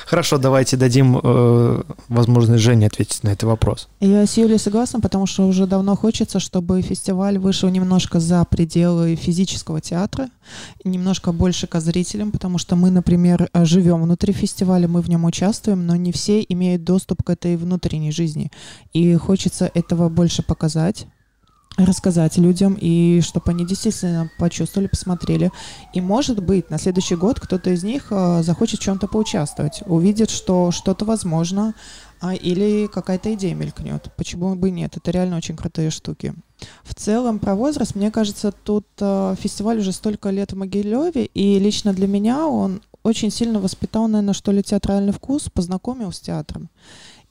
Хорошо, 0.05 0.37
давайте 0.37 0.75
дадим 0.75 1.19
э, 1.23 1.83
возможность 2.09 2.63
Жене 2.63 2.87
ответить 2.87 3.23
на 3.23 3.29
этот 3.29 3.43
вопрос. 3.43 3.87
Я 3.99 4.25
с 4.25 4.37
Юлей 4.37 4.59
согласна, 4.59 4.99
потому 4.99 5.27
что 5.27 5.47
уже 5.47 5.67
давно 5.67 5.95
хочется, 5.95 6.39
чтобы 6.39 6.81
фестиваль 6.81 7.37
вышел 7.37 7.69
немножко 7.69 8.19
за 8.19 8.43
пределы 8.45 9.15
физического 9.15 9.79
театра, 9.79 10.29
немножко 10.83 11.31
больше 11.31 11.67
к 11.67 11.79
зрителям, 11.79 12.31
потому 12.31 12.57
что 12.57 12.75
мы, 12.75 12.89
например, 12.89 13.49
живем 13.53 14.01
внутри 14.01 14.33
фестиваля, 14.33 14.87
мы 14.87 15.01
в 15.01 15.09
нем 15.09 15.25
участвуем, 15.25 15.85
но 15.85 15.95
не 15.95 16.11
все 16.11 16.41
имеют 16.41 16.83
доступ 16.83 17.23
к 17.23 17.29
этой 17.29 17.55
внутренней 17.55 18.11
жизни. 18.11 18.51
И 18.93 19.15
хочется 19.15 19.69
этого 19.73 20.09
больше 20.09 20.41
показать 20.41 21.05
рассказать 21.77 22.37
людям, 22.37 22.77
и 22.79 23.21
чтобы 23.21 23.51
они 23.51 23.65
действительно 23.65 24.29
почувствовали, 24.37 24.87
посмотрели. 24.87 25.51
И, 25.93 26.01
может 26.01 26.43
быть, 26.43 26.69
на 26.69 26.77
следующий 26.77 27.15
год 27.15 27.39
кто-то 27.39 27.71
из 27.71 27.83
них 27.83 28.07
э, 28.11 28.43
захочет 28.43 28.79
в 28.79 28.83
чем-то 28.83 29.07
поучаствовать, 29.07 29.81
увидит, 29.85 30.29
что 30.29 30.71
что-то 30.71 31.05
возможно, 31.05 31.73
а, 32.21 32.35
или 32.35 32.87
какая-то 32.87 33.33
идея 33.33 33.53
мелькнет. 33.53 34.09
Почему 34.15 34.55
бы 34.55 34.71
нет? 34.71 34.95
Это 34.95 35.11
реально 35.11 35.37
очень 35.37 35.57
крутые 35.57 35.89
штуки. 35.89 36.33
В 36.83 36.95
целом, 36.95 37.39
про 37.39 37.55
возраст, 37.55 37.95
мне 37.95 38.11
кажется, 38.11 38.53
тут 38.53 38.87
э, 38.99 39.35
фестиваль 39.39 39.79
уже 39.79 39.91
столько 39.91 40.29
лет 40.29 40.53
в 40.53 40.55
Могилеве, 40.55 41.25
и 41.25 41.59
лично 41.59 41.91
для 41.93 42.07
меня 42.07 42.47
он 42.47 42.81
очень 43.03 43.31
сильно 43.31 43.59
воспитал, 43.59 44.07
наверное, 44.07 44.33
что 44.33 44.51
ли, 44.51 44.63
театральный 44.63 45.11
вкус, 45.11 45.49
познакомил 45.49 46.13
с 46.13 46.19
театром. 46.21 46.69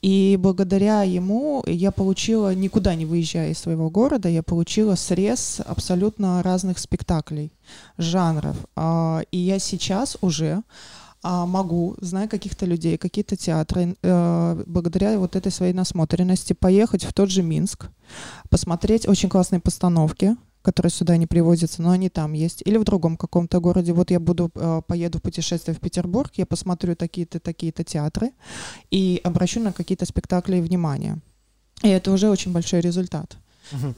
И 0.03 0.37
благодаря 0.37 1.03
ему 1.03 1.63
я 1.65 1.91
получила, 1.91 2.53
никуда 2.53 2.93
не 2.93 3.05
выезжая 3.05 3.51
из 3.51 3.59
своего 3.59 3.89
города, 3.89 4.27
я 4.27 4.43
получила 4.43 4.95
срез 4.95 5.61
абсолютно 5.65 6.43
разных 6.43 6.77
спектаклей, 6.77 7.53
жанров. 7.97 8.57
А, 8.75 9.21
и 9.31 9.37
я 9.37 9.59
сейчас 9.59 10.17
уже 10.19 10.61
а, 11.21 11.45
могу, 11.45 11.95
зная 12.01 12.27
каких-то 12.27 12.65
людей, 12.65 12.97
какие-то 12.97 13.37
театры, 13.37 13.95
э, 14.01 14.63
благодаря 14.67 15.17
вот 15.17 15.37
этой 15.37 15.53
своей 15.53 15.71
насмотренности, 15.71 16.51
поехать 16.51 17.05
в 17.05 17.13
тот 17.13 17.31
же 17.31 17.41
Минск, 17.41 17.85
посмотреть 18.49 19.07
очень 19.07 19.29
классные 19.29 19.61
постановки, 19.61 20.35
которые 20.63 20.91
сюда 20.91 21.17
не 21.17 21.27
привозятся, 21.27 21.81
но 21.81 21.91
они 21.91 22.09
там 22.09 22.33
есть. 22.33 22.63
Или 22.65 22.77
в 22.77 22.83
другом 22.83 23.17
каком-то 23.17 23.59
городе. 23.59 23.93
Вот 23.93 24.09
я 24.09 24.19
буду, 24.19 24.49
э, 24.55 24.81
поеду 24.87 25.19
в 25.19 25.21
путешествие 25.21 25.75
в 25.75 25.79
Петербург, 25.79 26.31
я 26.35 26.45
посмотрю 26.45 26.95
такие-то, 26.95 27.39
такие-то 27.39 27.83
театры 27.83 28.31
и 28.89 29.21
обращу 29.23 29.59
на 29.59 29.73
какие-то 29.73 30.05
спектакли 30.05 30.61
внимание. 30.61 31.19
И 31.83 31.89
это 31.89 32.11
уже 32.11 32.29
очень 32.29 32.51
большой 32.51 32.79
результат. 32.79 33.37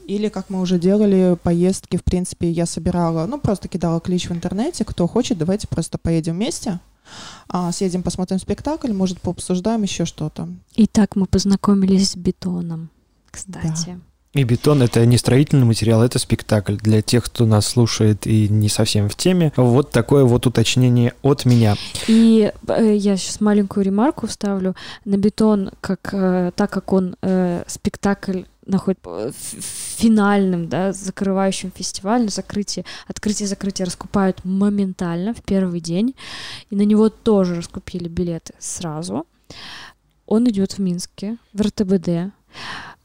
Или, 0.06 0.28
как 0.28 0.48
мы 0.48 0.60
уже 0.60 0.78
делали, 0.78 1.36
поездки, 1.42 1.96
в 1.96 2.04
принципе, 2.04 2.50
я 2.50 2.66
собирала, 2.66 3.26
ну, 3.26 3.38
просто 3.38 3.68
кидала 3.68 4.00
клич 4.00 4.28
в 4.28 4.32
интернете, 4.32 4.84
кто 4.84 5.06
хочет, 5.06 5.38
давайте 5.38 5.66
просто 5.66 5.98
поедем 5.98 6.34
вместе, 6.34 6.78
а, 7.48 7.72
съедем, 7.72 8.02
посмотрим 8.02 8.38
спектакль, 8.38 8.92
может, 8.92 9.20
пообсуждаем 9.20 9.82
еще 9.82 10.04
что-то. 10.04 10.48
И 10.74 10.86
так 10.86 11.16
мы 11.16 11.26
познакомились 11.26 12.10
с 12.10 12.16
бетоном, 12.16 12.90
кстати. 13.30 14.00
И 14.36 14.44
бетон 14.44 14.82
это 14.82 15.06
не 15.06 15.16
строительный 15.16 15.64
материал, 15.64 16.02
это 16.02 16.18
спектакль. 16.18 16.76
Для 16.76 17.00
тех, 17.00 17.24
кто 17.24 17.46
нас 17.46 17.66
слушает 17.66 18.26
и 18.26 18.50
не 18.50 18.68
совсем 18.68 19.08
в 19.08 19.14
теме, 19.14 19.50
вот 19.56 19.92
такое 19.92 20.24
вот 20.24 20.46
уточнение 20.46 21.14
от 21.22 21.46
меня. 21.46 21.74
И 22.06 22.52
э, 22.68 22.94
я 22.96 23.16
сейчас 23.16 23.40
маленькую 23.40 23.84
ремарку 23.86 24.26
вставлю. 24.26 24.76
На 25.06 25.16
бетон, 25.16 25.70
как, 25.80 26.10
э, 26.12 26.50
так 26.54 26.70
как 26.70 26.92
он 26.92 27.16
э, 27.22 27.64
спектакль 27.66 28.42
находит 28.66 28.98
финальным, 29.96 30.68
да, 30.68 30.92
закрывающим 30.92 31.72
фестиваль, 31.74 32.28
закрытие, 32.28 32.84
открытие 33.06 33.48
закрытие 33.48 33.86
раскупают 33.86 34.44
моментально 34.44 35.32
в 35.32 35.40
первый 35.40 35.80
день, 35.80 36.14
и 36.68 36.76
на 36.76 36.82
него 36.82 37.08
тоже 37.08 37.54
раскупили 37.54 38.08
билеты 38.08 38.52
сразу. 38.58 39.26
Он 40.26 40.46
идет 40.50 40.72
в 40.72 40.78
Минске, 40.80 41.38
в 41.54 41.62
РТБД. 41.62 42.34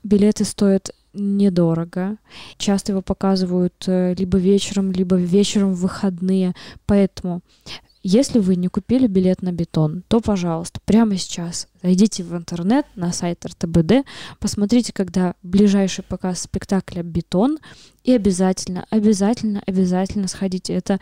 Билеты 0.03 0.43
стоят 0.43 0.91
недорого. 1.13 2.17
Часто 2.57 2.91
его 2.91 3.01
показывают 3.01 3.73
э, 3.87 4.13
либо 4.15 4.37
вечером, 4.37 4.91
либо 4.91 5.15
вечером 5.15 5.73
в 5.73 5.81
выходные. 5.81 6.53
Поэтому, 6.85 7.41
если 8.03 8.39
вы 8.39 8.55
не 8.55 8.67
купили 8.67 9.07
билет 9.07 9.41
на 9.41 9.51
бетон, 9.51 10.03
то, 10.07 10.21
пожалуйста, 10.21 10.79
прямо 10.85 11.17
сейчас 11.17 11.67
зайдите 11.83 12.23
в 12.23 12.35
интернет 12.35 12.85
на 12.95 13.11
сайт 13.11 13.45
РТБД, 13.45 14.05
посмотрите, 14.39 14.93
когда 14.93 15.35
ближайший 15.43 16.03
показ 16.03 16.41
спектакля 16.41 17.03
«Бетон», 17.03 17.59
и 18.03 18.13
обязательно, 18.13 18.85
обязательно, 18.89 19.61
обязательно 19.67 20.27
сходите. 20.27 20.73
Это 20.73 20.99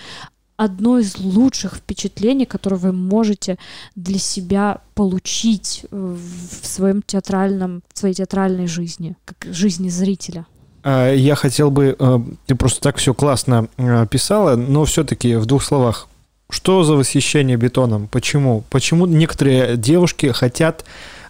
одно 0.60 1.00
из 1.00 1.18
лучших 1.18 1.76
впечатлений, 1.76 2.46
которое 2.46 2.76
вы 2.76 2.92
можете 2.92 3.58
для 3.96 4.20
себя 4.20 4.82
получить 4.94 5.86
в 5.90 6.66
своем 6.66 7.02
театральном, 7.02 7.82
в 7.94 7.98
своей 7.98 8.14
театральной 8.14 8.68
жизни, 8.68 9.16
как 9.24 9.54
жизни 9.54 9.88
зрителя. 9.88 10.46
А, 10.84 11.14
я 11.14 11.36
хотел 11.36 11.72
бы, 11.72 11.96
э, 11.98 12.20
ты 12.46 12.56
просто 12.56 12.82
так 12.82 12.98
все 12.98 13.14
классно 13.14 13.70
э, 13.78 14.06
писала, 14.12 14.58
но 14.58 14.84
все-таки 14.84 15.36
в 15.36 15.46
двух 15.46 15.64
словах, 15.64 16.10
что 16.50 16.84
за 16.84 16.96
восхищение 16.96 17.56
бетоном? 17.56 18.10
Почему? 18.10 18.66
Почему 18.70 19.06
некоторые 19.06 19.78
девушки 19.78 20.26
хотят 20.34 20.84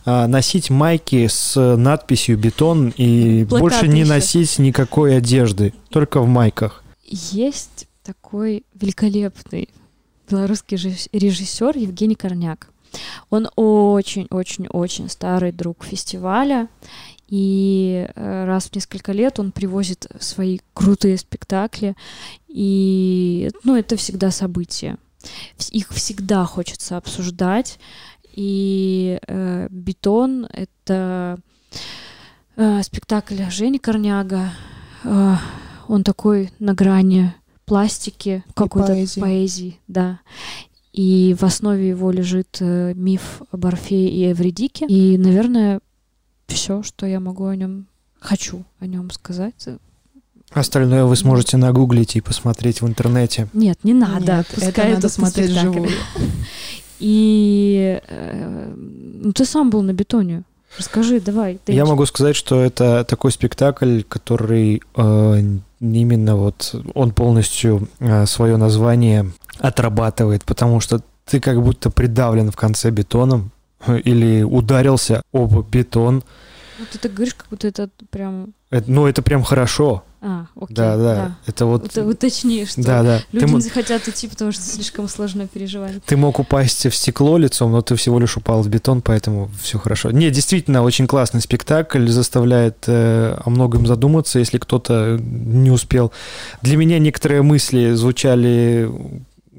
э, 0.05 0.25
носить 0.25 0.71
майки 0.71 1.27
с 1.27 1.55
надписью 1.75 2.35
бетон 2.39 2.91
и 2.97 3.45
Плакаты 3.45 3.61
больше 3.61 3.87
не 3.87 4.01
еще. 4.01 4.09
носить 4.09 4.57
никакой 4.57 5.17
одежды, 5.17 5.75
только 5.89 6.19
в 6.19 6.27
майках? 6.27 6.83
Есть 7.05 7.88
такой 8.09 8.63
великолепный 8.73 9.69
белорусский 10.27 10.77
режисс- 10.77 11.09
режиссер 11.11 11.77
Евгений 11.77 12.15
Корняк. 12.15 12.71
Он 13.29 13.47
очень-очень-очень 13.55 15.09
старый 15.09 15.51
друг 15.51 15.83
фестиваля, 15.83 16.69
и 17.27 18.07
э, 18.15 18.45
раз 18.45 18.65
в 18.65 18.75
несколько 18.75 19.11
лет 19.11 19.39
он 19.39 19.51
привозит 19.51 20.07
свои 20.19 20.57
крутые 20.73 21.19
спектакли, 21.19 21.95
и 22.47 23.51
ну, 23.63 23.75
это 23.75 23.95
всегда 23.95 24.31
событие. 24.31 24.97
Их 25.69 25.89
всегда 25.89 26.45
хочется 26.45 26.97
обсуждать, 26.97 27.79
и 28.33 29.19
э, 29.27 29.67
«Бетон»— 29.69 30.47
это 30.51 31.37
э, 32.55 32.81
спектакль 32.81 33.43
Жени 33.51 33.77
Корняга. 33.77 34.51
Э, 35.03 35.35
он 35.87 36.03
такой 36.03 36.51
на 36.57 36.73
грани 36.73 37.35
пластики, 37.69 38.43
какой-то 38.53 38.87
поэзии. 38.87 39.19
поэзии, 39.19 39.79
да. 39.87 40.19
И 40.91 41.35
в 41.39 41.43
основе 41.43 41.87
его 41.87 42.11
лежит 42.11 42.57
э, 42.59 42.93
миф 42.95 43.41
об 43.51 43.65
Орфее 43.65 44.09
и 44.09 44.31
Эвридике. 44.31 44.85
И, 44.87 45.17
наверное, 45.17 45.79
все, 46.47 46.83
что 46.83 47.05
я 47.05 47.19
могу 47.19 47.45
о 47.45 47.55
нем, 47.55 47.85
хочу 48.19 48.65
о 48.79 48.87
нем 48.87 49.11
сказать. 49.11 49.53
Остальное 50.51 51.05
вы 51.05 51.15
сможете 51.15 51.57
нагуглить 51.57 52.15
и 52.15 52.21
посмотреть 52.21 52.81
в 52.81 52.87
интернете. 52.87 53.47
Нет, 53.53 53.77
не 53.83 53.93
надо. 53.93 54.37
Нет, 54.37 54.47
пускай 54.47 54.69
это 54.69 54.79
надо 54.81 54.93
идут 54.93 55.03
на 55.03 55.09
смотреть 55.09 55.51
вживую. 55.51 55.89
И 56.99 58.01
э, 58.07 58.73
ну, 58.75 59.31
ты 59.31 59.45
сам 59.45 59.69
был 59.69 59.83
на 59.83 59.93
бетоне. 59.93 60.43
Расскажи, 60.77 61.19
давай. 61.19 61.59
ты 61.63 61.71
Я 61.71 61.85
могу 61.85 62.05
сказать, 62.05 62.35
что 62.35 62.61
это 62.61 63.03
такой 63.03 63.31
спектакль, 63.31 64.01
который 64.01 64.81
э, 64.95 65.59
именно 65.79 66.35
вот 66.35 66.75
он 66.93 67.11
полностью 67.11 67.87
свое 68.25 68.57
название 68.57 69.31
отрабатывает, 69.59 70.43
потому 70.45 70.79
что 70.79 71.01
ты 71.29 71.39
как 71.39 71.61
будто 71.61 71.89
придавлен 71.89 72.51
в 72.51 72.55
конце 72.55 72.89
бетоном 72.89 73.51
э, 73.85 73.99
или 73.99 74.41
ударился 74.41 75.21
об 75.31 75.53
бетон. 75.69 76.23
Ну, 76.79 76.85
ты 76.91 76.97
так 76.97 77.13
говоришь, 77.13 77.33
как 77.35 77.47
будто 77.49 77.67
это 77.67 77.89
прям... 78.09 78.53
Это- 78.71 78.89
ну, 78.89 79.05
это 79.07 79.21
прям 79.21 79.43
хорошо. 79.43 80.03
А, 80.21 80.47
окей. 80.55 80.75
да, 80.75 80.97
да, 80.97 81.37
Это 81.47 81.65
вот... 81.65 81.85
Уто- 81.85 82.03
Уточни, 82.03 82.65
что 82.65 82.81
Да, 82.83 83.03
да. 83.03 83.19
Ты, 83.31 83.37
люди 83.37 83.45
мо- 83.45 83.55
не 83.57 83.61
захотят 83.61 84.05
идти, 84.07 84.27
потому 84.27 84.51
что 84.51 84.61
слишком 84.63 85.07
сложно 85.07 85.47
переживать. 85.47 86.03
ты 86.03 86.17
мог 86.17 86.39
упасть 86.39 86.85
в 86.87 86.93
стекло 86.93 87.37
лицом, 87.37 87.71
но 87.71 87.81
ты 87.81 87.95
всего 87.95 88.19
лишь 88.19 88.35
упал 88.35 88.61
в 88.61 88.67
бетон, 88.67 89.01
поэтому 89.01 89.49
все 89.61 89.79
хорошо. 89.79 90.11
Не, 90.11 90.29
действительно, 90.29 90.83
очень 90.83 91.07
классный 91.07 91.39
спектакль, 91.39 92.05
заставляет 92.09 92.83
э, 92.87 93.37
о 93.45 93.49
многом 93.49 93.87
задуматься, 93.87 94.39
если 94.39 94.57
кто-то 94.57 95.17
не 95.21 95.71
успел. 95.71 96.11
Для 96.61 96.75
меня 96.75 96.99
некоторые 96.99 97.41
мысли 97.41 97.93
звучали 97.93 98.91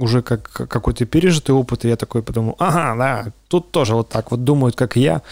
уже 0.00 0.22
как 0.22 0.50
какой-то 0.50 1.04
пережитый 1.04 1.54
опыт, 1.54 1.84
и 1.84 1.88
я 1.88 1.96
такой 1.96 2.22
подумал, 2.22 2.56
ага, 2.58 2.94
да, 2.96 3.32
тут 3.50 3.72
тоже 3.72 3.94
вот 3.94 4.08
так 4.08 4.30
вот 4.30 4.44
думают, 4.44 4.76
как 4.76 4.96
и 4.96 5.00
я. 5.00 5.22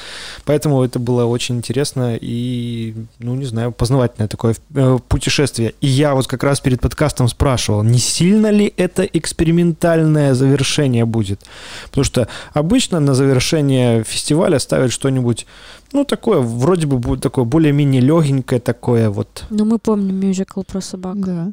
Поэтому 0.44 0.82
это 0.82 0.98
было 0.98 1.24
очень 1.24 1.56
интересно 1.56 2.18
и, 2.20 2.94
ну, 3.20 3.34
не 3.36 3.44
знаю, 3.44 3.70
познавательное 3.72 4.28
такое 4.28 4.56
э, 4.74 4.98
путешествие. 5.08 5.74
И 5.80 5.86
я 5.86 6.14
вот 6.14 6.26
как 6.26 6.42
раз 6.42 6.60
перед 6.60 6.80
подкастом 6.80 7.28
спрашивал, 7.28 7.84
не 7.84 7.98
сильно 7.98 8.50
ли 8.50 8.72
это 8.76 9.04
экспериментальное 9.04 10.34
завершение 10.34 11.04
будет? 11.04 11.40
Потому 11.84 12.04
что 12.04 12.28
обычно 12.52 12.98
на 13.00 13.14
завершение 13.14 14.02
фестиваля 14.02 14.58
ставят 14.58 14.92
что-нибудь, 14.92 15.46
ну, 15.92 16.04
такое, 16.04 16.40
вроде 16.40 16.86
бы 16.86 16.98
будет 16.98 17.22
такое 17.22 17.44
более-менее 17.44 18.02
легенькое 18.02 18.60
такое 18.60 19.10
вот, 19.10 19.44
Но 19.50 19.64
мы 19.64 19.78
помним 19.78 20.16
мюзикл 20.16 20.62
про 20.62 20.80
собак. 20.80 21.20
Да. 21.20 21.52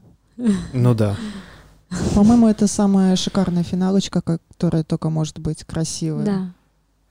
ну 0.74 0.96
да. 0.96 1.16
По-моему, 2.14 2.48
это 2.48 2.68
самая 2.68 3.16
шикарная 3.16 3.64
финалочка, 3.64 4.22
которая 4.22 4.84
только 4.84 5.10
может 5.10 5.40
быть 5.40 5.64
красивая. 5.64 6.26
Да. 6.26 6.52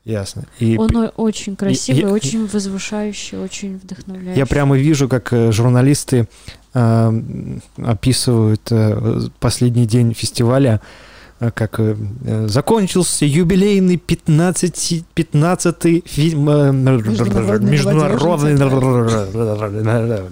Ясно. 0.04 0.44
И 0.58 0.76
Он 0.76 1.10
очень 1.16 1.56
красивый, 1.56 2.02
я- 2.02 2.08
очень 2.10 2.46
возвышающий, 2.46 3.38
очень 3.38 3.78
вдохновляющий. 3.78 4.38
Я 4.38 4.44
прямо 4.46 4.76
вижу, 4.76 5.08
как 5.08 5.32
э, 5.32 5.50
журналисты 5.50 6.28
э, 6.74 7.60
описывают 7.78 8.60
э, 8.70 9.20
последний 9.40 9.86
день 9.86 10.12
фестиваля, 10.12 10.82
как 11.50 11.80
э, 11.80 11.96
э, 12.24 12.46
закончился 12.48 13.24
юбилейный 13.24 13.96
15 13.96 15.04
15-й 15.14 16.02
фильм, 16.06 16.48
э, 16.48 16.72
Международный 16.72 17.70
международный 17.70 18.54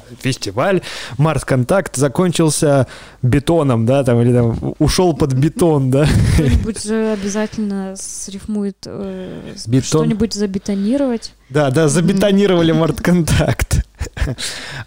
фестиваль 0.20 0.82
Марс 1.18 1.44
Контакт 1.44 1.96
закончился 1.96 2.86
бетоном, 3.22 3.86
да, 3.86 4.04
там 4.04 4.20
или 4.20 4.32
там 4.32 4.74
ушел 4.78 5.14
под 5.14 5.32
бетон, 5.34 5.90
да. 5.90 6.06
Кто-нибудь 6.34 6.82
же 6.82 7.12
обязательно 7.12 7.94
срифмует 7.96 8.76
э, 8.86 9.52
Бетон. 9.66 9.82
что-нибудь 9.82 10.34
забетонировать. 10.34 11.32
Да, 11.50 11.70
да, 11.70 11.88
забетонировали 11.88 12.72
Мартконтакт. 12.72 13.86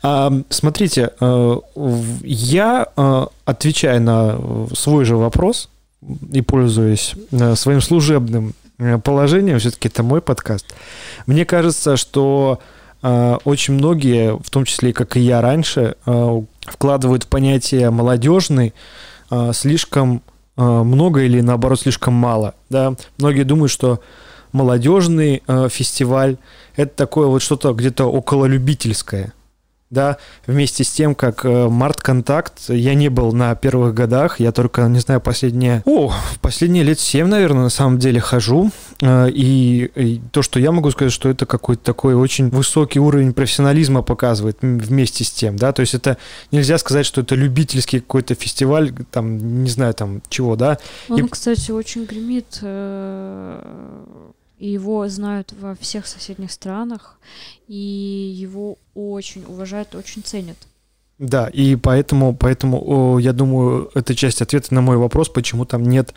А, 0.01 0.31
Смотрите, 0.49 1.11
э, 1.19 1.55
я, 2.23 2.87
э, 2.95 3.25
отвечая 3.45 3.99
на 3.99 4.35
э, 4.37 4.67
свой 4.75 5.05
же 5.05 5.15
вопрос 5.15 5.69
и 6.31 6.41
пользуясь 6.41 7.15
э, 7.31 7.55
своим 7.55 7.81
служебным 7.81 8.53
э, 8.77 8.97
положением, 8.97 9.59
все-таки 9.59 9.87
это 9.87 10.03
мой 10.03 10.21
подкаст, 10.21 10.73
мне 11.25 11.45
кажется, 11.45 11.97
что 11.97 12.59
э, 13.01 13.37
очень 13.43 13.75
многие, 13.75 14.37
в 14.37 14.49
том 14.49 14.65
числе, 14.65 14.93
как 14.93 15.17
и 15.17 15.21
я 15.21 15.41
раньше, 15.41 15.95
вкладывают 16.61 17.23
в 17.23 17.27
понятие 17.27 17.89
молодежный 17.91 18.73
слишком 19.53 20.21
много 20.55 21.23
или 21.23 21.41
наоборот 21.41 21.81
слишком 21.81 22.13
мало. 22.13 22.55
Да? 22.69 22.95
Многие 23.17 23.43
думают, 23.43 23.71
что 23.71 23.99
молодежный 24.51 25.43
фестиваль 25.69 26.37
это 26.75 26.95
такое 26.95 27.27
вот 27.27 27.41
что-то 27.41 27.73
где-то 27.73 28.05
около 28.05 28.45
любительское. 28.45 29.33
Да, 29.91 30.17
вместе 30.47 30.83
с 30.83 30.91
тем, 30.91 31.13
как 31.13 31.45
э, 31.45 31.69
Март 31.69 32.01
Контакт, 32.01 32.69
я 32.69 32.95
не 32.95 33.09
был 33.09 33.33
на 33.33 33.53
первых 33.55 33.93
годах, 33.93 34.39
я 34.39 34.51
только, 34.51 34.83
не 34.83 34.99
знаю, 34.99 35.21
последние, 35.21 35.83
о, 35.85 36.11
последние 36.41 36.83
лет 36.83 36.99
7, 36.99 37.27
наверное, 37.27 37.63
на 37.63 37.69
самом 37.69 37.99
деле 37.99 38.19
хожу, 38.19 38.71
э, 39.01 39.29
и, 39.29 39.85
и 39.95 40.21
то, 40.31 40.41
что 40.41 40.59
я 40.59 40.71
могу 40.71 40.89
сказать, 40.91 41.13
что 41.13 41.29
это 41.29 41.45
какой-то 41.45 41.83
такой 41.83 42.15
очень 42.15 42.49
высокий 42.49 42.99
уровень 42.99 43.33
профессионализма 43.33 44.01
показывает 44.01 44.57
вместе 44.61 45.23
с 45.23 45.31
тем, 45.31 45.55
да, 45.55 45.71
то 45.71 45.81
есть 45.81 45.93
это 45.93 46.17
нельзя 46.51 46.77
сказать, 46.79 47.05
что 47.05 47.21
это 47.21 47.35
любительский 47.35 47.99
какой-то 47.99 48.33
фестиваль, 48.33 48.91
там, 49.11 49.63
не 49.63 49.69
знаю, 49.69 49.93
там, 49.93 50.23
чего, 50.29 50.55
да. 50.55 50.79
Он, 51.09 51.25
и... 51.25 51.29
кстати, 51.29 51.69
очень 51.69 52.05
гремит 52.05 52.59
э, 52.61 53.61
и 54.57 54.67
его 54.67 55.07
знают 55.07 55.53
во 55.59 55.75
всех 55.75 56.07
соседних 56.07 56.51
странах, 56.51 57.19
и 57.67 57.75
его 57.75 58.77
очень 58.93 59.43
уважают, 59.45 59.95
очень 59.95 60.23
ценят. 60.23 60.57
Да, 61.17 61.47
и 61.47 61.75
поэтому, 61.75 62.35
поэтому 62.35 63.19
я 63.19 63.31
думаю, 63.31 63.89
это 63.93 64.15
часть 64.15 64.41
ответа 64.41 64.73
на 64.73 64.81
мой 64.81 64.97
вопрос, 64.97 65.29
почему 65.29 65.65
там 65.65 65.83
нет 65.83 66.13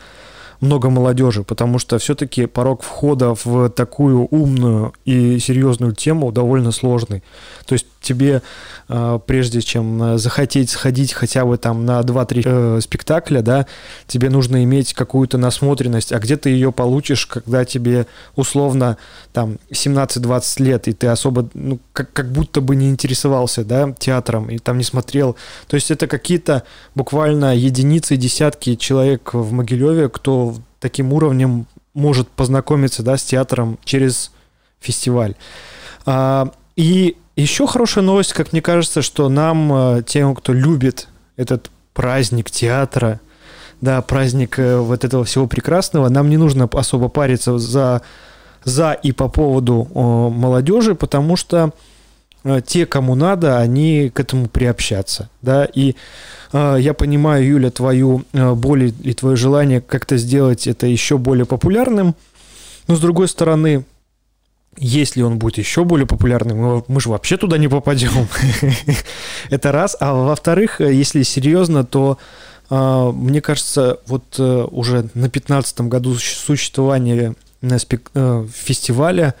много 0.59 0.89
молодежи, 0.89 1.43
потому 1.43 1.79
что 1.79 1.97
все-таки 1.99 2.45
порог 2.45 2.83
входа 2.83 3.33
в 3.33 3.69
такую 3.69 4.27
умную 4.29 4.93
и 5.05 5.39
серьезную 5.39 5.93
тему 5.93 6.31
довольно 6.33 6.71
сложный. 6.71 7.23
То 7.65 7.73
есть 7.73 7.87
тебе, 8.01 8.41
а, 8.87 9.19
прежде 9.19 9.61
чем 9.61 10.17
захотеть 10.17 10.69
сходить 10.69 11.13
хотя 11.13 11.45
бы 11.45 11.57
там 11.57 11.85
на 11.85 11.99
2-3 12.01 12.43
э, 12.45 12.81
спектакля, 12.81 13.41
да, 13.41 13.65
тебе 14.07 14.29
нужно 14.29 14.63
иметь 14.63 14.93
какую-то 14.93 15.37
насмотренность, 15.37 16.11
а 16.11 16.19
где 16.19 16.37
ты 16.37 16.49
ее 16.49 16.71
получишь, 16.71 17.25
когда 17.25 17.65
тебе 17.65 18.07
условно 18.35 18.97
там 19.33 19.57
17-20 19.71 20.63
лет, 20.63 20.87
и 20.87 20.93
ты 20.93 21.07
особо, 21.07 21.49
ну, 21.53 21.79
как, 21.93 22.11
как 22.13 22.31
будто 22.31 22.61
бы 22.61 22.75
не 22.75 22.89
интересовался, 22.89 23.63
да, 23.63 23.93
театром, 23.97 24.49
и 24.49 24.57
там 24.57 24.77
не 24.77 24.83
смотрел. 24.83 25.35
То 25.67 25.75
есть 25.75 25.91
это 25.91 26.07
какие-то 26.07 26.63
буквально 26.95 27.55
единицы, 27.55 28.15
десятки 28.15 28.75
человек 28.75 29.33
в 29.33 29.51
Могилеве, 29.51 30.09
кто 30.09 30.55
таким 30.79 31.13
уровнем 31.13 31.67
может 31.93 32.29
познакомиться, 32.29 33.03
да, 33.03 33.17
с 33.17 33.23
театром 33.23 33.77
через 33.83 34.31
фестиваль. 34.79 35.35
А, 36.05 36.51
и 36.75 37.17
еще 37.39 37.67
хорошая 37.67 38.03
новость, 38.03 38.33
как 38.33 38.51
мне 38.51 38.61
кажется, 38.61 39.01
что 39.01 39.29
нам, 39.29 39.71
э, 39.73 40.03
тем, 40.03 40.35
кто 40.35 40.53
любит 40.53 41.07
этот 41.37 41.69
праздник 41.93 42.51
театра, 42.51 43.19
да, 43.81 44.01
праздник 44.01 44.59
э, 44.59 44.77
вот 44.79 45.03
этого 45.03 45.23
всего 45.23 45.47
прекрасного, 45.47 46.09
нам 46.09 46.29
не 46.29 46.37
нужно 46.37 46.69
особо 46.71 47.07
париться 47.07 47.57
за, 47.57 48.01
за 48.63 48.93
и 48.93 49.11
по 49.11 49.29
поводу 49.29 49.85
молодежи, 49.93 50.95
потому 50.95 51.35
что 51.35 51.71
э, 52.43 52.61
те, 52.65 52.85
кому 52.85 53.15
надо, 53.15 53.59
они 53.59 54.09
к 54.13 54.19
этому 54.19 54.47
приобщаться, 54.47 55.29
да, 55.41 55.65
и 55.65 55.95
э, 56.51 56.77
я 56.79 56.93
понимаю, 56.93 57.45
Юля, 57.45 57.71
твою 57.71 58.23
э, 58.33 58.53
боль 58.53 58.91
и 59.01 59.13
твое 59.13 59.35
желание 59.35 59.81
как-то 59.81 60.17
сделать 60.17 60.67
это 60.67 60.87
еще 60.87 61.17
более 61.17 61.45
популярным, 61.45 62.15
но 62.87 62.95
с 62.95 62.99
другой 62.99 63.27
стороны, 63.27 63.85
если 64.79 65.21
он 65.21 65.37
будет 65.37 65.57
еще 65.57 65.83
более 65.83 66.07
популярным, 66.07 66.57
мы, 66.57 66.83
мы 66.87 67.01
же 67.01 67.09
вообще 67.09 67.37
туда 67.37 67.57
не 67.57 67.67
попадем. 67.67 68.27
Это 69.49 69.71
раз. 69.71 69.97
А 69.99 70.13
во-вторых, 70.13 70.79
если 70.79 71.23
серьезно, 71.23 71.83
то 71.83 72.17
а, 72.69 73.11
мне 73.11 73.41
кажется, 73.41 73.99
вот 74.05 74.23
э, 74.37 74.67
уже 74.71 75.09
на 75.15 75.29
15 75.29 75.81
году 75.81 76.15
существования 76.15 77.35
э, 77.61 78.47
фестиваля 78.53 79.33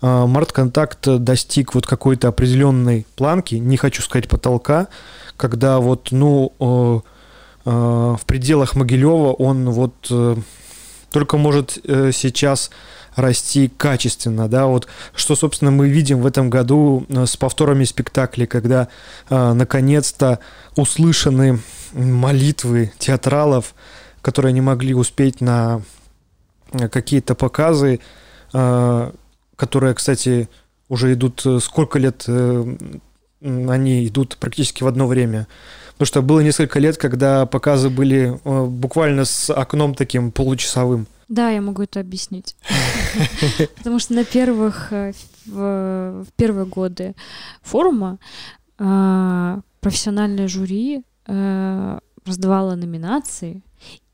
а, 0.00 0.26
Март 0.26 0.52
Контакт 0.52 1.06
достиг 1.06 1.74
вот 1.74 1.86
какой-то 1.86 2.28
определенной 2.28 3.06
планки, 3.16 3.56
не 3.56 3.76
хочу 3.76 4.02
сказать 4.02 4.28
потолка, 4.28 4.88
когда 5.36 5.80
вот, 5.80 6.08
ну, 6.10 6.52
э, 6.60 7.00
в 7.64 8.20
пределах 8.26 8.74
Могилева 8.74 9.32
он 9.32 9.68
вот 9.68 10.10
только 11.12 11.36
может 11.36 11.72
сейчас 11.72 12.70
расти 13.20 13.70
качественно, 13.76 14.48
да, 14.48 14.66
вот 14.66 14.86
что, 15.14 15.36
собственно, 15.36 15.70
мы 15.70 15.88
видим 15.88 16.20
в 16.20 16.26
этом 16.26 16.50
году 16.50 17.06
э, 17.08 17.26
с 17.26 17.36
повторами 17.36 17.84
спектаклей, 17.84 18.46
когда 18.46 18.88
э, 19.28 19.52
наконец-то 19.52 20.38
услышаны 20.76 21.60
молитвы 21.92 22.92
театралов, 22.98 23.74
которые 24.22 24.52
не 24.52 24.60
могли 24.60 24.94
успеть 24.94 25.40
на 25.40 25.82
э, 26.72 26.88
какие-то 26.88 27.34
показы, 27.34 28.00
э, 28.52 29.12
которые, 29.56 29.94
кстати, 29.94 30.48
уже 30.88 31.12
идут 31.12 31.42
э, 31.44 31.58
сколько 31.60 31.98
лет, 31.98 32.24
э, 32.26 32.76
они 33.40 34.06
идут 34.06 34.36
практически 34.38 34.82
в 34.82 34.86
одно 34.86 35.06
время. 35.06 35.46
Потому 35.92 36.06
что 36.06 36.22
было 36.22 36.40
несколько 36.40 36.78
лет, 36.78 36.96
когда 36.96 37.44
показы 37.44 37.90
были 37.90 38.38
буквально 38.44 39.26
с 39.26 39.52
окном 39.52 39.94
таким 39.94 40.32
получасовым. 40.32 41.06
Да, 41.30 41.48
я 41.50 41.60
могу 41.60 41.82
это 41.82 42.00
объяснить. 42.00 42.56
Потому 43.76 44.00
что 44.00 44.14
на 44.14 44.24
первых, 44.24 44.92
э, 44.92 45.12
в 45.46 46.26
первые 46.34 46.66
годы 46.66 47.14
форума 47.62 48.18
э, 48.78 49.60
профессиональное 49.80 50.48
жюри 50.48 51.04
э, 51.26 51.98
раздавало 52.26 52.74
номинации, 52.74 53.62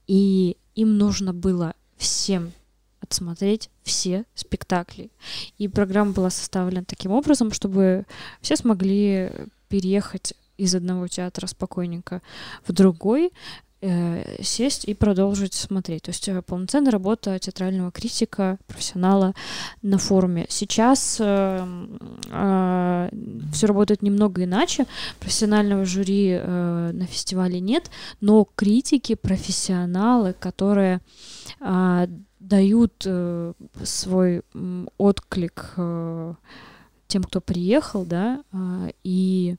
и 0.06 0.58
им 0.74 0.98
нужно 0.98 1.32
было 1.32 1.72
всем 1.96 2.52
отсмотреть 3.00 3.70
все 3.82 4.26
спектакли. 4.34 5.10
И 5.56 5.68
программа 5.68 6.12
была 6.12 6.28
составлена 6.28 6.84
таким 6.84 7.12
образом, 7.12 7.50
чтобы 7.50 8.04
все 8.42 8.56
смогли 8.56 9.32
переехать 9.70 10.34
из 10.58 10.74
одного 10.74 11.08
театра 11.08 11.46
спокойненько 11.46 12.20
в 12.66 12.72
другой, 12.72 13.32
э, 13.80 14.42
сесть 14.42 14.84
и 14.84 14.94
продолжить 14.94 15.54
смотреть. 15.54 16.02
То 16.04 16.10
есть 16.10 16.28
э, 16.28 16.42
полноценная 16.42 16.92
работа 16.92 17.38
театрального 17.38 17.90
критика, 17.90 18.58
профессионала 18.66 19.34
на 19.82 19.98
форуме. 19.98 20.46
Сейчас 20.48 21.18
э, 21.20 21.86
э, 22.30 23.10
все 23.52 23.66
работает 23.66 24.02
немного 24.02 24.44
иначе. 24.44 24.86
Профессионального 25.20 25.84
жюри 25.84 26.38
э, 26.40 26.90
на 26.92 27.06
фестивале 27.06 27.60
нет, 27.60 27.90
но 28.20 28.46
критики, 28.54 29.14
профессионалы, 29.14 30.32
которые 30.32 31.00
э, 31.60 32.06
дают 32.40 33.02
э, 33.04 33.52
свой 33.82 34.42
отклик 34.98 35.74
э, 35.76 36.34
тем, 37.08 37.22
кто 37.22 37.40
приехал, 37.40 38.04
да, 38.04 38.42
э, 38.52 38.90
и 39.04 39.56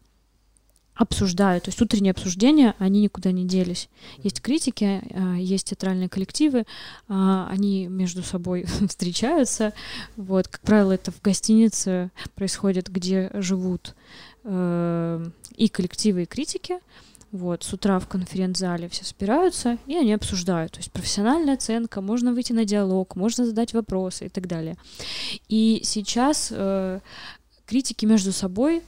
обсуждают. 0.98 1.66
То 1.66 1.70
есть 1.70 1.82
утренние 1.82 2.12
обсуждения, 2.12 2.76
они 2.80 3.02
никуда 3.02 3.32
не 3.32 3.46
делись. 3.46 3.90
Есть 4.18 4.42
критики, 4.42 5.02
а, 5.14 5.36
есть 5.36 5.68
театральные 5.68 6.10
коллективы, 6.10 6.66
а, 7.08 7.48
они 7.50 7.88
между 7.88 8.24
собой 8.24 8.66
встречаются. 8.90 9.74
Вот, 10.16 10.48
как 10.48 10.62
правило, 10.62 10.94
это 10.94 11.12
в 11.12 11.22
гостинице 11.22 12.12
происходит, 12.36 12.90
где 12.90 13.30
живут 13.34 13.96
э, 14.44 15.26
и 15.56 15.70
коллективы, 15.70 16.24
и 16.24 16.26
критики. 16.26 16.80
Вот, 17.32 17.64
с 17.64 17.74
утра 17.74 18.00
в 18.00 18.08
конференц-зале 18.08 18.88
все 18.88 19.04
собираются, 19.04 19.78
и 19.86 19.98
они 19.98 20.14
обсуждают. 20.14 20.72
То 20.72 20.80
есть 20.80 20.92
профессиональная 20.92 21.56
оценка, 21.56 22.00
можно 22.00 22.34
выйти 22.34 22.54
на 22.54 22.64
диалог, 22.64 23.16
можно 23.16 23.46
задать 23.46 23.74
вопросы 23.74 24.28
и 24.28 24.30
так 24.30 24.48
далее. 24.48 24.78
И 25.50 25.82
сейчас 25.84 26.50
э, 26.52 27.02
критики 27.66 28.06
между 28.06 28.32
собой 28.32 28.82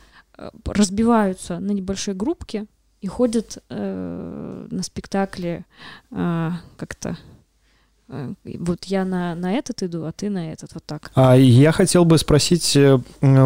разбиваются 0.65 1.59
на 1.59 1.71
небольшие 1.71 2.15
группки 2.15 2.65
и 3.01 3.07
ходят 3.07 3.63
э, 3.69 4.67
на 4.69 4.83
спектакли 4.83 5.65
э, 6.11 6.51
как-то 6.77 7.17
Э, 7.19 7.28
вот 8.09 8.85
я 8.85 9.05
на, 9.05 9.35
на 9.35 9.53
этот 9.53 9.83
иду, 9.83 10.05
а 10.05 10.11
ты 10.11 10.29
на 10.29 10.51
этот, 10.51 10.73
вот 10.73 10.83
так. 10.83 11.11
А 11.13 11.35
я 11.35 11.71
хотел 11.71 12.05
бы 12.05 12.17
спросить 12.17 12.75
э, 12.75 12.99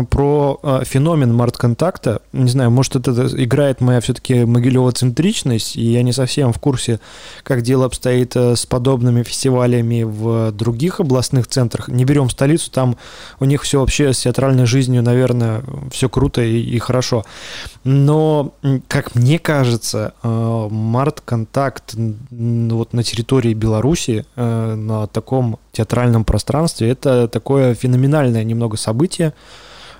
про 0.10 0.60
э, 0.63 0.84
феномен 0.86 1.34
март-контакта. 1.34 2.21
Не 2.32 2.49
знаю, 2.49 2.71
может, 2.71 2.95
это 2.95 3.28
играет 3.43 3.82
моя 3.82 3.99
все-таки 3.99 4.45
могилево-центричность, 4.45 5.76
и 5.76 5.84
я 5.84 6.02
не 6.02 6.13
совсем 6.13 6.54
в 6.54 6.60
курсе, 6.60 7.02
как 7.43 7.62
дело 7.62 7.86
обстоит 7.86 8.36
с 8.36 8.65
подобными 8.65 9.23
фестивалями 9.23 10.04
в 10.04 10.52
других 10.54 11.02
областных 11.02 11.47
центрах. 11.47 11.89
Не 11.89 12.06
берем 12.06 12.30
столицу, 12.30 12.71
там 12.71 12.95
у 13.41 13.45
них 13.45 13.63
все 13.63 13.82
вообще 13.82 14.13
с 14.13 14.19
театральной 14.19 14.65
жизнью, 14.65 15.04
наверное, 15.04 15.62
все 15.91 16.08
круто 16.08 16.41
и, 16.41 16.62
и 16.62 16.80
хорошо. 16.80 17.26
Но, 17.84 18.54
как 18.88 19.15
мне 19.15 19.39
кажется, 19.39 20.13
март-контакт 20.23 21.95
вот 22.32 22.93
на 22.93 23.04
территории 23.04 23.54
Беларуси 23.54 24.26
на 24.76 25.08
таком 25.08 25.60
театральном 25.72 26.24
пространстве. 26.24 26.89
Это 26.89 27.28
такое 27.28 27.76
феноменальное 27.76 28.44
немного 28.44 28.78
событие, 28.78 29.34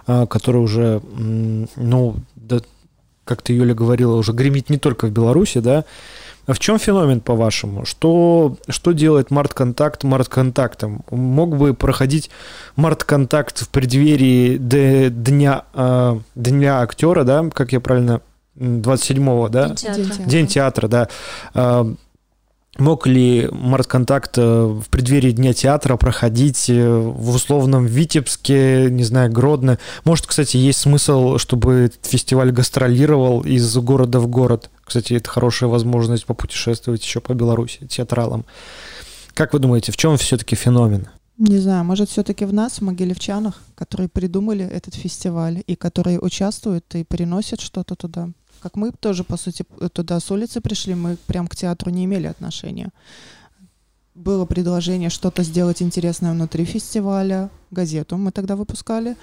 э, 0.08 0.26
которое 0.28 0.60
уже, 0.60 1.02
ну, 1.76 2.16
да, 2.36 2.62
как 3.26 3.42
ты, 3.42 3.54
Юля, 3.54 3.74
говорила, 3.74 4.16
уже 4.16 4.34
гремит 4.34 4.70
не 4.70 4.78
только 4.78 5.08
в 5.08 5.12
Беларуси, 5.12 5.60
да, 5.60 5.86
А 6.46 6.52
в 6.54 6.60
чем 6.60 6.78
феномен, 6.78 7.22
по-вашему? 7.22 7.86
Что, 7.86 8.58
что 8.68 8.92
делает 8.92 9.32
март-контакт 9.32 10.04
март-контактом? 10.04 11.06
Мог 11.10 11.56
бы 11.58 11.74
проходить 11.74 12.30
март-контакт 12.76 13.60
в 13.60 13.70
преддверии 13.70 14.58
дня, 14.58 15.64
э, 15.74 16.20
дня 16.36 16.82
актера, 16.82 17.24
да, 17.24 17.50
как 17.50 17.72
я 17.72 17.80
правильно, 17.80 18.20
27-го, 18.58 19.50
да? 19.50 19.68
День 19.70 19.76
театра. 19.78 20.24
День 20.26 20.48
театра, 20.48 20.88
да. 20.88 21.88
Мог 22.80 23.06
ли 23.06 23.48
Март-контакт 23.52 24.38
э, 24.38 24.64
в 24.66 24.90
преддверии 24.90 25.32
Дня 25.32 25.54
театра 25.54 25.96
проходить 25.96 26.72
э, 26.72 26.98
в 26.98 27.30
условном 27.30 27.86
Витебске, 27.86 28.90
не 28.90 29.04
знаю, 29.04 29.32
Гродно? 29.32 29.78
Может, 30.06 30.26
кстати, 30.26 30.58
есть 30.58 30.80
смысл, 30.80 31.38
чтобы 31.38 31.74
этот 31.74 32.06
фестиваль 32.06 32.52
гастролировал 32.52 33.42
из 33.42 33.78
города 33.78 34.20
в 34.20 34.28
город? 34.28 34.72
Кстати, 34.84 35.14
это 35.14 35.30
хорошая 35.30 35.70
возможность 35.70 36.26
попутешествовать 36.26 37.04
еще 37.04 37.20
по 37.20 37.34
Беларуси 37.36 37.86
театралам. 37.86 38.44
Как 39.36 39.54
вы 39.54 39.60
думаете, 39.60 39.92
в 39.92 39.98
чем 39.98 40.18
все-таки 40.18 40.56
феномен? 40.56 41.08
Не 41.38 41.60
знаю, 41.60 41.86
может, 41.86 42.10
все-таки 42.10 42.46
в 42.46 42.54
нас, 42.54 42.80
в 42.80 42.82
могилевчанах, 42.82 43.62
которые 43.76 44.10
придумали 44.10 44.66
этот 44.66 44.96
фестиваль 44.96 45.62
и 45.68 45.76
которые 45.76 46.20
участвуют 46.20 46.96
и 46.96 47.04
приносят 47.04 47.62
что-то 47.62 47.96
туда 47.96 48.30
как 48.64 48.78
мы 48.78 48.92
тоже, 48.92 49.24
по 49.26 49.38
сути, 49.38 49.66
туда 49.92 50.20
с 50.20 50.32
улицы 50.32 50.62
пришли, 50.62 50.96
мы 50.96 51.18
прям 51.28 51.48
к 51.48 51.56
театру 51.56 51.92
не 51.92 52.06
имели 52.06 52.28
отношения. 52.28 52.90
Было 54.16 54.46
предложение 54.46 55.10
что-то 55.10 55.44
сделать 55.44 55.82
интересное 55.82 56.32
внутри 56.32 56.64
фестиваля, 56.64 57.50
газету 57.72 58.18
мы 58.18 58.32
тогда 58.32 58.56
выпускали. 58.56 59.18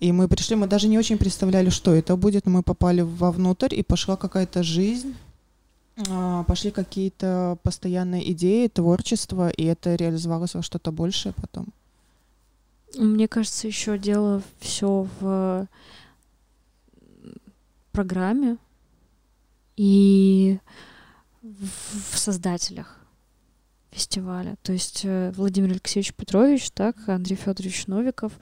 И 0.00 0.12
мы 0.12 0.28
пришли, 0.28 0.56
мы 0.56 0.66
даже 0.66 0.88
не 0.88 0.98
очень 0.98 1.18
представляли, 1.18 1.70
что 1.70 1.94
это 1.94 2.16
будет, 2.16 2.46
но 2.46 2.52
мы 2.52 2.62
попали 2.62 3.02
вовнутрь, 3.02 3.74
и 3.78 3.82
пошла 3.82 4.16
какая-то 4.16 4.62
жизнь, 4.62 5.14
а, 6.08 6.42
пошли 6.44 6.70
какие-то 6.70 7.58
постоянные 7.62 8.32
идеи, 8.32 8.66
творчество, 8.68 9.50
и 9.50 9.64
это 9.64 9.94
реализовалось 9.94 10.54
во 10.54 10.62
что-то 10.62 10.90
большее 10.90 11.32
потом. 11.32 11.66
Мне 12.96 13.28
кажется, 13.28 13.68
еще 13.68 13.98
дело 13.98 14.42
все 14.58 15.06
в 15.20 15.68
программе, 17.92 18.56
и 19.80 20.58
в 21.40 22.18
создателях 22.18 22.98
фестиваля. 23.90 24.56
То 24.62 24.74
есть 24.74 25.00
э, 25.04 25.32
Владимир 25.34 25.70
Алексеевич 25.70 26.12
Петрович, 26.12 26.70
так, 26.70 26.96
Андрей 27.08 27.36
Федорович 27.36 27.86
Новиков. 27.86 28.34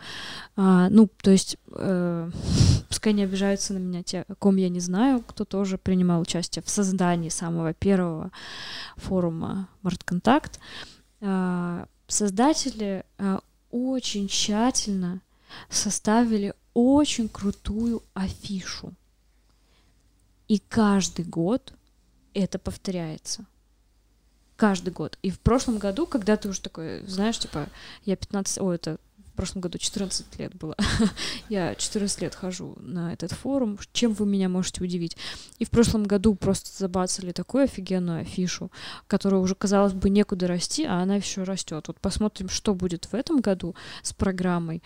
А, 0.57 0.89
ну, 0.91 1.09
то 1.23 1.31
есть, 1.31 1.57
э, 1.71 2.31
пускай 2.89 3.13
не 3.13 3.23
обижаются 3.23 3.73
на 3.73 3.79
меня 3.79 4.03
те, 4.03 4.25
ком 4.41 4.57
я 4.57 4.69
не 4.69 4.81
знаю, 4.81 5.23
кто 5.23 5.45
тоже 5.45 5.79
принимал 5.79 6.23
участие 6.23 6.65
в 6.65 6.69
создании 6.69 7.29
самого 7.29 7.73
первого 7.73 8.33
форума 8.97 9.69
Мартконтакт. 9.83 10.59
А, 11.21 11.87
создатели 12.09 13.05
а, 13.17 13.43
очень 13.71 14.27
тщательно 14.27 15.21
составили 15.71 16.53
очень 16.75 17.29
крутую 17.29 18.03
афишу. 18.13 18.93
И 20.49 20.59
каждый 20.59 21.27
год 21.27 21.75
это 22.35 22.59
повторяется. 22.59 23.45
Каждый 24.57 24.93
год. 24.93 25.19
И 25.23 25.31
в 25.31 25.39
прошлом 25.39 25.79
году, 25.79 26.07
когда 26.07 26.37
ты 26.37 26.49
уже 26.49 26.61
такой, 26.61 27.07
знаешь, 27.07 27.39
типа, 27.39 27.69
я 28.05 28.17
15, 28.17 28.59
о, 28.59 28.73
это 28.73 28.99
в 29.17 29.37
прошлом 29.37 29.61
году 29.61 29.79
14 29.79 30.39
лет 30.41 30.55
было. 30.57 30.75
я 31.49 31.77
14 31.77 32.23
лет 32.23 32.35
хожу 32.35 32.75
на 32.81 33.13
этот 33.13 33.31
форум. 33.31 33.79
Чем 33.93 34.15
вы 34.15 34.27
меня 34.27 34.49
можете 34.49 34.83
удивить? 34.83 35.17
И 35.61 35.65
в 35.65 35.71
прошлом 35.71 36.03
году 36.03 36.35
просто 36.35 36.71
забацали 36.77 37.31
такую 37.31 37.65
офигенную 37.65 38.23
афишу, 38.23 38.73
которая 39.07 39.41
уже, 39.41 39.55
казалось 39.55 39.93
бы, 39.93 40.11
некуда 40.11 40.49
расти, 40.49 40.85
а 40.85 41.01
она 41.03 41.17
еще 41.17 41.45
растет. 41.45 41.87
Вот 41.87 42.01
посмотрим, 42.01 42.49
что 42.49 42.75
будет 42.75 43.05
в 43.05 43.15
этом 43.15 43.41
году 43.41 43.77
с 44.03 44.13
программой. 44.13 44.83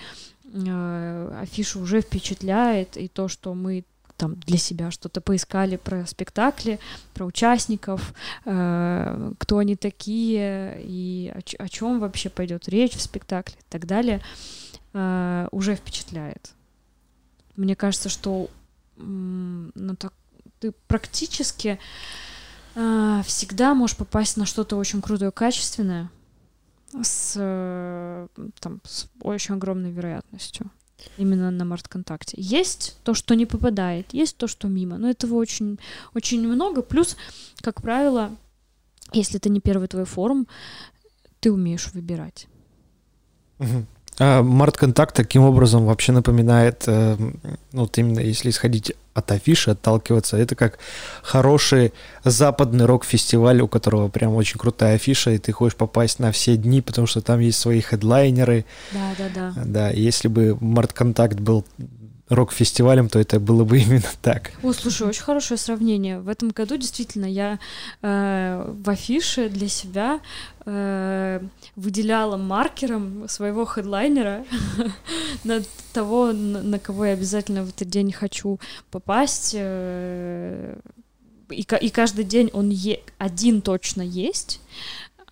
Э, 0.52 1.38
афиша 1.40 1.78
уже 1.78 2.02
впечатляет, 2.02 2.98
и 2.98 3.08
то, 3.08 3.28
что 3.28 3.54
мы 3.54 3.84
там 4.22 4.36
для 4.36 4.56
себя 4.56 4.92
что-то 4.92 5.20
поискали 5.20 5.74
про 5.74 6.06
спектакли, 6.06 6.78
про 7.12 7.24
участников, 7.26 8.14
э, 8.44 9.32
кто 9.36 9.58
они 9.58 9.74
такие 9.74 10.80
и 10.80 11.32
о, 11.34 11.64
о 11.64 11.68
чем 11.68 11.98
вообще 11.98 12.30
пойдет 12.30 12.68
речь 12.68 12.94
в 12.94 13.00
спектакле 13.02 13.56
и 13.58 13.64
так 13.68 13.84
далее, 13.84 14.22
э, 14.92 15.48
уже 15.50 15.74
впечатляет. 15.74 16.52
Мне 17.56 17.74
кажется, 17.74 18.08
что 18.08 18.48
ну, 18.96 19.96
так, 19.98 20.12
ты 20.60 20.70
практически 20.86 21.80
э, 22.76 23.22
всегда 23.24 23.74
можешь 23.74 23.96
попасть 23.96 24.36
на 24.36 24.46
что-то 24.46 24.76
очень 24.76 25.02
крутое, 25.02 25.32
качественное 25.32 26.12
с, 27.02 27.34
э, 27.36 28.28
там, 28.60 28.80
с 28.84 29.08
очень 29.20 29.56
огромной 29.56 29.90
вероятностью 29.90 30.70
именно 31.18 31.50
на 31.50 31.64
Март-контакте. 31.64 32.36
Есть 32.38 32.96
то, 33.04 33.14
что 33.14 33.34
не 33.34 33.46
попадает, 33.46 34.06
есть 34.12 34.36
то, 34.36 34.46
что 34.46 34.68
мимо, 34.68 34.98
но 34.98 35.10
этого 35.10 35.34
очень, 35.34 35.78
очень 36.14 36.46
много. 36.46 36.82
Плюс, 36.82 37.16
как 37.60 37.82
правило, 37.82 38.30
если 39.12 39.36
это 39.36 39.48
не 39.48 39.60
первый 39.60 39.88
твой 39.88 40.04
форум, 40.04 40.46
ты 41.40 41.52
умеешь 41.52 41.90
выбирать. 41.92 42.46
А 44.18 44.42
Март-контакт 44.42 45.14
таким 45.14 45.42
образом 45.42 45.86
вообще 45.86 46.12
напоминает, 46.12 46.84
э, 46.86 47.16
ну, 47.72 47.80
вот 47.80 47.96
именно 47.96 48.20
если 48.20 48.50
исходить 48.50 48.94
от 49.14 49.30
афиши, 49.30 49.70
отталкиваться, 49.72 50.36
это 50.36 50.54
как 50.54 50.78
хороший 51.22 51.92
западный 52.24 52.86
рок-фестиваль, 52.86 53.60
у 53.60 53.68
которого 53.68 54.08
прям 54.08 54.34
очень 54.34 54.58
крутая 54.58 54.96
афиша, 54.96 55.32
и 55.32 55.38
ты 55.38 55.52
хочешь 55.52 55.76
попасть 55.76 56.18
на 56.18 56.32
все 56.32 56.56
дни, 56.56 56.80
потому 56.80 57.06
что 57.06 57.20
там 57.20 57.40
есть 57.40 57.58
свои 57.58 57.80
хедлайнеры. 57.80 58.64
Да, 58.92 59.14
да, 59.18 59.28
да. 59.34 59.62
Да, 59.64 59.90
если 59.90 60.28
бы 60.28 60.56
Март-контакт 60.60 61.38
был 61.38 61.64
рок-фестивалем, 62.28 63.08
то 63.08 63.18
это 63.18 63.40
было 63.40 63.64
бы 63.64 63.78
именно 63.82 64.10
так. 64.20 64.52
О, 64.62 64.72
слушай, 64.72 65.06
очень 65.06 65.22
хорошее 65.22 65.58
сравнение. 65.58 66.20
В 66.20 66.28
этом 66.28 66.50
году 66.50 66.76
действительно 66.76 67.26
я 67.26 67.58
э, 68.02 68.74
в 68.82 68.88
афише 68.88 69.48
для 69.48 69.68
себя 69.68 70.20
э, 70.64 71.40
выделяла 71.76 72.36
маркером 72.36 73.28
своего 73.28 73.64
хедлайнера 73.64 74.44
на 75.44 75.62
того, 75.92 76.32
на, 76.32 76.78
кого 76.78 77.06
я 77.06 77.12
обязательно 77.12 77.64
в 77.64 77.70
этот 77.70 77.88
день 77.88 78.12
хочу 78.12 78.58
попасть. 78.90 79.52
Э, 79.54 80.76
и, 81.50 81.66
и 81.80 81.90
каждый 81.90 82.24
день 82.24 82.50
он 82.52 82.70
е 82.70 83.00
один 83.18 83.60
точно 83.60 84.02
есть. 84.02 84.60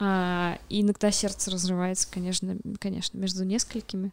А, 0.03 0.59
и 0.71 0.81
иногда 0.81 1.11
сердце 1.11 1.51
разрывается, 1.51 2.09
конечно, 2.11 2.57
конечно, 2.79 3.19
между 3.19 3.45
несколькими 3.45 4.13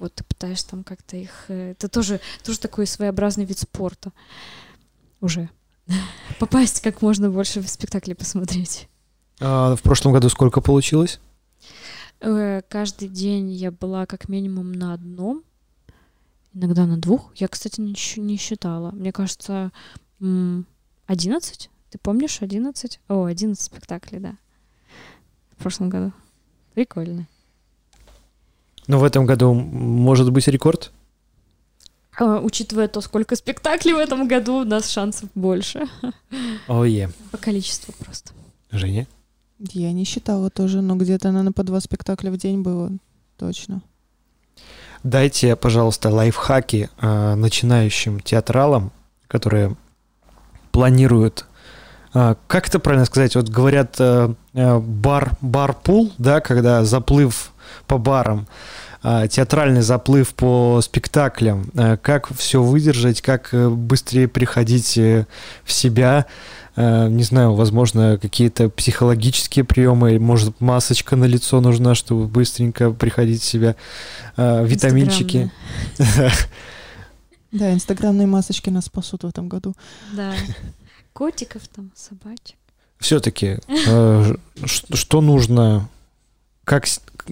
вот 0.00 0.14
ты 0.14 0.24
пытаешься 0.24 0.68
там 0.68 0.82
как-то 0.82 1.16
их... 1.16 1.44
Э, 1.48 1.72
это 1.72 1.88
тоже, 1.88 2.20
тоже 2.42 2.58
такой 2.58 2.86
своеобразный 2.86 3.44
вид 3.44 3.58
спорта 3.58 4.12
уже. 5.20 5.50
Попасть 6.40 6.80
как 6.80 7.02
можно 7.02 7.30
больше 7.30 7.60
в 7.60 7.68
спектакли 7.68 8.14
посмотреть. 8.14 8.88
А 9.40 9.76
в 9.76 9.82
прошлом 9.82 10.12
году 10.12 10.28
сколько 10.28 10.60
получилось? 10.60 11.20
Э, 12.20 12.62
каждый 12.68 13.08
день 13.08 13.50
я 13.50 13.70
была 13.70 14.06
как 14.06 14.28
минимум 14.28 14.72
на 14.72 14.94
одном, 14.94 15.44
иногда 16.54 16.86
на 16.86 16.96
двух. 16.96 17.30
Я, 17.36 17.48
кстати, 17.48 17.80
не, 17.80 17.94
не 18.20 18.36
считала. 18.38 18.90
Мне 18.92 19.12
кажется, 19.12 19.70
11. 20.18 21.70
Ты 21.90 21.98
помнишь 21.98 22.40
11? 22.40 23.00
О, 23.08 23.24
11 23.24 23.62
спектаклей, 23.62 24.18
да. 24.18 24.34
В 25.56 25.62
прошлом 25.62 25.90
году. 25.90 26.12
Прикольно. 26.74 27.26
Но 28.90 28.98
в 28.98 29.04
этом 29.04 29.24
году 29.24 29.54
может 29.54 30.32
быть 30.32 30.48
рекорд? 30.48 30.90
Uh, 32.18 32.40
учитывая 32.42 32.88
то, 32.88 33.00
сколько 33.00 33.36
спектаклей 33.36 33.92
в 33.92 33.98
этом 33.98 34.26
году, 34.26 34.62
у 34.62 34.64
нас 34.64 34.90
шансов 34.90 35.28
больше. 35.36 35.86
Oh, 36.66 36.84
yeah. 36.84 37.08
По 37.30 37.38
количеству 37.38 37.94
просто. 38.04 38.32
Женя? 38.72 39.06
Я 39.60 39.92
не 39.92 40.02
считала 40.02 40.50
тоже, 40.50 40.80
но 40.82 40.96
где-то, 40.96 41.28
наверное, 41.28 41.52
по 41.52 41.62
два 41.62 41.78
спектакля 41.78 42.32
в 42.32 42.36
день 42.36 42.62
было. 42.62 42.90
Точно. 43.38 43.80
Дайте, 45.04 45.54
пожалуйста, 45.54 46.10
лайфхаки 46.10 46.90
э, 47.00 47.34
начинающим 47.36 48.18
театралам, 48.18 48.90
которые 49.28 49.76
планируют 50.72 51.46
э, 52.12 52.34
как 52.48 52.66
это 52.66 52.80
правильно 52.80 53.04
сказать? 53.04 53.36
Вот 53.36 53.50
говорят 53.50 54.00
э, 54.00 54.34
э 54.54 54.78
бар, 54.80 55.36
бар-пул, 55.40 56.12
да, 56.18 56.40
когда 56.40 56.84
заплыв 56.84 57.52
по 57.86 57.98
барам. 57.98 58.48
А, 59.02 59.26
театральный 59.28 59.80
заплыв 59.80 60.34
по 60.34 60.80
спектаклям, 60.82 61.70
а, 61.74 61.96
как 61.96 62.34
все 62.36 62.62
выдержать, 62.62 63.22
как 63.22 63.54
э, 63.54 63.70
быстрее 63.70 64.28
приходить 64.28 64.98
э, 64.98 65.26
в 65.64 65.72
себя, 65.72 66.26
а, 66.76 67.08
не 67.08 67.22
знаю, 67.22 67.54
возможно, 67.54 68.18
какие-то 68.20 68.68
психологические 68.68 69.64
приемы, 69.64 70.18
может, 70.18 70.60
масочка 70.60 71.16
на 71.16 71.24
лицо 71.24 71.62
нужна, 71.62 71.94
чтобы 71.94 72.26
быстренько 72.26 72.90
приходить 72.90 73.40
в 73.40 73.44
себя, 73.44 73.76
витаминчики. 74.36 75.50
Да, 77.52 77.72
инстаграмные 77.72 78.28
масочки 78.28 78.70
нас 78.70 78.84
спасут 78.84 79.24
в 79.24 79.26
этом 79.26 79.48
году. 79.48 79.74
Да. 80.12 80.32
Котиков 81.12 81.66
там, 81.74 81.90
собачек. 81.96 82.56
Все-таки, 83.00 83.58
э, 83.88 84.34
что 84.64 85.20
нужно, 85.20 85.88
как, 86.64 86.86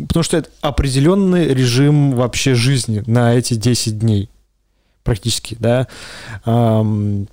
потому 0.07 0.23
что 0.23 0.37
это 0.37 0.51
определенный 0.61 1.49
режим 1.55 2.13
вообще 2.13 2.55
жизни 2.55 3.03
на 3.07 3.35
эти 3.35 3.55
10 3.55 3.99
дней 3.99 4.29
практически, 5.05 5.57
да, 5.59 5.87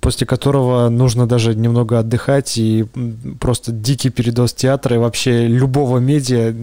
после 0.00 0.26
которого 0.26 0.88
нужно 0.88 1.26
даже 1.26 1.54
немного 1.54 1.98
отдыхать 1.98 2.56
и 2.56 2.86
просто 3.38 3.70
дикий 3.70 4.08
передоз 4.08 4.54
театра 4.54 4.96
и 4.96 4.98
вообще 4.98 5.46
любого 5.46 5.98
медиа 5.98 6.54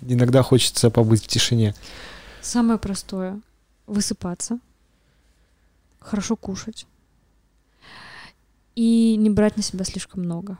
иногда 0.00 0.42
хочется 0.42 0.88
побыть 0.90 1.22
в 1.24 1.26
тишине. 1.26 1.74
Самое 2.40 2.78
простое— 2.78 3.38
высыпаться, 3.86 4.58
хорошо 6.00 6.36
кушать 6.36 6.86
и 8.76 9.16
не 9.18 9.28
брать 9.28 9.58
на 9.58 9.62
себя 9.62 9.84
слишком 9.84 10.22
много. 10.22 10.56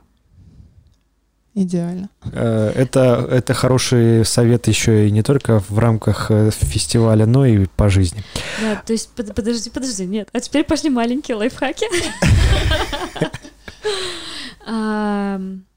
Идеально. 1.58 2.10
Э, 2.34 2.70
это, 2.74 3.26
это 3.30 3.54
хороший 3.54 4.26
совет 4.26 4.68
еще 4.68 5.08
и 5.08 5.10
не 5.10 5.22
только 5.22 5.60
в 5.60 5.78
рамках 5.78 6.30
э, 6.30 6.50
фестиваля, 6.50 7.24
но 7.24 7.46
и 7.46 7.64
по 7.64 7.88
жизни. 7.88 8.22
Да, 8.60 8.82
то 8.84 8.92
есть, 8.92 9.08
подожди, 9.14 9.70
подожди, 9.70 10.04
нет. 10.04 10.28
А 10.32 10.40
теперь 10.40 10.64
пошли 10.64 10.90
маленькие 10.90 11.38
лайфхаки. 11.38 11.86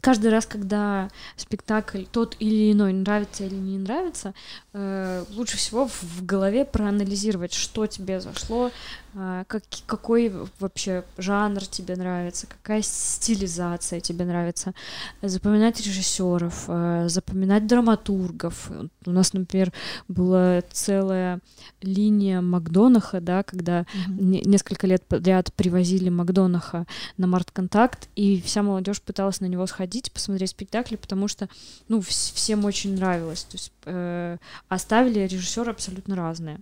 Каждый 0.00 0.30
раз, 0.30 0.46
когда 0.46 1.10
спектакль 1.36 2.04
тот 2.10 2.36
или 2.38 2.72
иной 2.72 2.92
нравится 2.92 3.44
или 3.44 3.54
не 3.54 3.78
нравится, 3.78 4.34
э, 4.72 5.24
лучше 5.34 5.56
всего 5.56 5.86
в 5.88 6.24
голове 6.24 6.64
проанализировать, 6.64 7.52
что 7.52 7.86
тебе 7.86 8.20
зашло, 8.20 8.70
а, 9.12 9.44
как, 9.44 9.64
какой 9.86 10.32
вообще 10.60 11.04
жанр 11.18 11.66
тебе 11.66 11.96
нравится, 11.96 12.46
какая 12.46 12.80
стилизация 12.82 13.98
тебе 13.98 14.24
нравится, 14.24 14.72
запоминать 15.20 15.80
режиссеров, 15.80 16.64
а, 16.68 17.08
запоминать 17.08 17.66
драматургов. 17.66 18.70
У 19.06 19.10
нас, 19.10 19.32
например, 19.32 19.72
была 20.06 20.62
целая 20.70 21.40
линия 21.82 22.40
Макдонаха, 22.40 23.20
да, 23.20 23.42
когда 23.42 23.80
mm-hmm. 23.80 24.48
несколько 24.48 24.86
лет 24.86 25.04
подряд 25.04 25.52
привозили 25.54 26.08
Макдонаха 26.08 26.86
на 27.16 27.26
Март-контакт, 27.26 28.08
и 28.14 28.40
вся 28.40 28.62
молодежь 28.62 29.02
пыталась 29.02 29.40
на 29.40 29.46
него 29.46 29.66
сходить, 29.66 29.89
посмотреть 30.12 30.50
спектакли, 30.50 30.96
потому 30.96 31.28
что, 31.28 31.48
ну, 31.88 32.00
всем 32.00 32.64
очень 32.64 32.94
нравилось. 32.94 33.44
То 33.44 33.56
есть 33.56 33.72
э, 33.84 34.36
оставили 34.68 35.20
режиссеры 35.20 35.70
абсолютно 35.70 36.16
разные. 36.16 36.60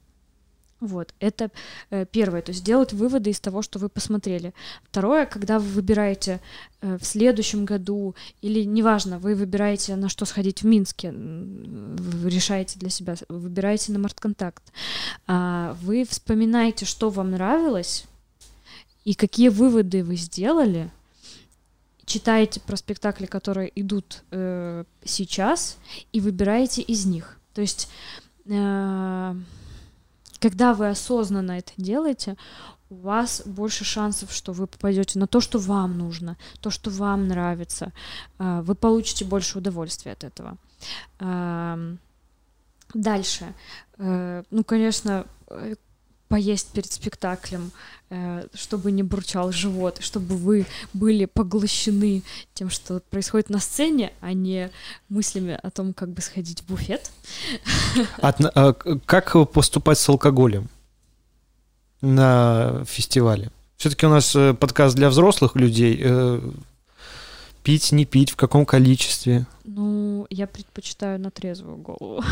Вот, 0.80 1.12
это 1.18 1.50
э, 1.90 2.06
первое, 2.06 2.40
то 2.40 2.52
есть 2.52 2.62
делать 2.62 2.92
выводы 2.92 3.30
из 3.30 3.40
того, 3.40 3.62
что 3.62 3.80
вы 3.80 3.88
посмотрели. 3.88 4.54
Второе, 4.84 5.26
когда 5.26 5.58
вы 5.58 5.66
выбираете 5.66 6.40
э, 6.80 6.96
в 6.98 7.04
следующем 7.04 7.64
году, 7.64 8.14
или 8.42 8.62
неважно, 8.62 9.18
вы 9.18 9.34
выбираете, 9.34 9.96
на 9.96 10.08
что 10.08 10.24
сходить 10.24 10.62
в 10.62 10.66
Минске, 10.66 11.10
вы 11.10 12.30
решаете 12.30 12.78
для 12.78 12.90
себя, 12.90 13.16
выбираете 13.28 13.90
на 13.90 13.98
Мартконтакт, 13.98 14.62
э, 15.26 15.74
вы 15.82 16.04
вспоминаете, 16.08 16.86
что 16.86 17.10
вам 17.10 17.32
нравилось, 17.32 18.04
и 19.04 19.14
какие 19.14 19.48
выводы 19.48 20.04
вы 20.04 20.14
сделали, 20.14 20.92
читаете 22.08 22.60
про 22.60 22.76
спектакли, 22.76 23.26
которые 23.26 23.70
идут 23.80 24.24
э, 24.30 24.84
сейчас, 25.04 25.78
и 26.12 26.20
выбираете 26.20 26.82
из 26.82 27.06
них. 27.06 27.38
То 27.54 27.60
есть... 27.60 27.88
Э, 28.46 29.34
когда 30.40 30.72
вы 30.72 30.88
осознанно 30.88 31.58
это 31.58 31.72
делаете, 31.76 32.36
у 32.90 32.94
вас 32.94 33.42
больше 33.44 33.84
шансов, 33.84 34.32
что 34.32 34.52
вы 34.52 34.68
попадете 34.68 35.18
на 35.18 35.26
то, 35.26 35.40
что 35.40 35.58
вам 35.58 35.98
нужно, 35.98 36.36
то, 36.60 36.70
что 36.70 36.90
вам 36.90 37.26
нравится. 37.26 37.92
А, 38.38 38.62
вы 38.62 38.76
получите 38.76 39.24
больше 39.24 39.58
удовольствия 39.58 40.12
от 40.12 40.22
этого. 40.22 40.56
Дальше. 42.94 43.54
Э, 43.98 44.42
ну, 44.50 44.64
конечно, 44.64 45.26
э, 45.48 45.74
поесть 46.28 46.68
перед 46.72 46.92
спектаклем, 46.92 47.72
э, 48.10 48.46
чтобы 48.54 48.92
не 48.92 49.02
бурчал 49.02 49.50
живот, 49.52 49.98
чтобы 50.00 50.36
вы 50.36 50.66
были 50.92 51.24
поглощены 51.24 52.22
тем, 52.54 52.70
что 52.70 53.00
происходит 53.10 53.50
на 53.50 53.58
сцене, 53.58 54.12
а 54.20 54.32
не 54.32 54.70
мыслями 55.08 55.58
о 55.62 55.70
том, 55.70 55.92
как 55.94 56.10
бы 56.10 56.20
сходить 56.20 56.62
в 56.62 56.66
буфет. 56.66 57.10
От, 58.18 58.40
а, 58.40 58.72
как 59.06 59.50
поступать 59.50 59.98
с 59.98 60.08
алкоголем 60.08 60.68
на 62.00 62.84
фестивале? 62.86 63.50
Все-таки 63.76 64.06
у 64.06 64.10
нас 64.10 64.34
э, 64.36 64.54
подкаст 64.54 64.96
для 64.96 65.08
взрослых 65.08 65.56
людей. 65.56 66.04
Пить, 67.62 67.92
не 67.92 68.06
пить, 68.06 68.30
в 68.30 68.36
каком 68.36 68.64
количестве? 68.64 69.46
Ну, 69.64 70.26
я 70.30 70.46
предпочитаю 70.46 71.20
на 71.20 71.30
трезвую 71.30 71.76
голову 71.76 72.24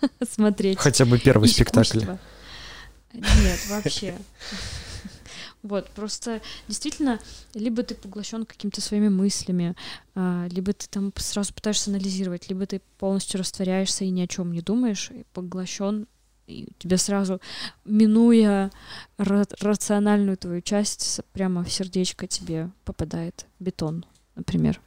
смотреть. 0.30 0.78
Хотя 0.78 1.04
бы 1.04 1.18
первый 1.18 1.48
искусство. 1.48 2.18
Нет, 3.12 3.66
вообще. 3.68 4.18
Вот, 5.62 5.90
просто 5.90 6.40
действительно, 6.68 7.18
либо 7.52 7.82
ты 7.82 7.96
поглощен 7.96 8.46
какими-то 8.46 8.80
своими 8.80 9.08
мыслями, 9.08 9.74
а, 10.14 10.46
либо 10.50 10.72
ты 10.72 10.86
там 10.88 11.12
сразу 11.16 11.52
пытаешься 11.52 11.90
анализировать, 11.90 12.48
либо 12.48 12.64
ты 12.64 12.80
полностью 12.98 13.40
растворяешься 13.40 14.04
и 14.04 14.10
ни 14.10 14.20
о 14.20 14.28
чем 14.28 14.52
не 14.52 14.60
думаешь, 14.60 15.10
и 15.10 15.24
поглощен, 15.32 16.06
и 16.46 16.68
тебе 16.78 16.96
сразу, 16.96 17.40
минуя 17.84 18.70
рациональную 19.16 20.36
твою 20.36 20.62
часть, 20.62 21.20
прямо 21.32 21.64
в 21.64 21.72
сердечко 21.72 22.28
тебе 22.28 22.70
попадает 22.84 23.46
бетон 23.58 24.06
например. 24.38 24.80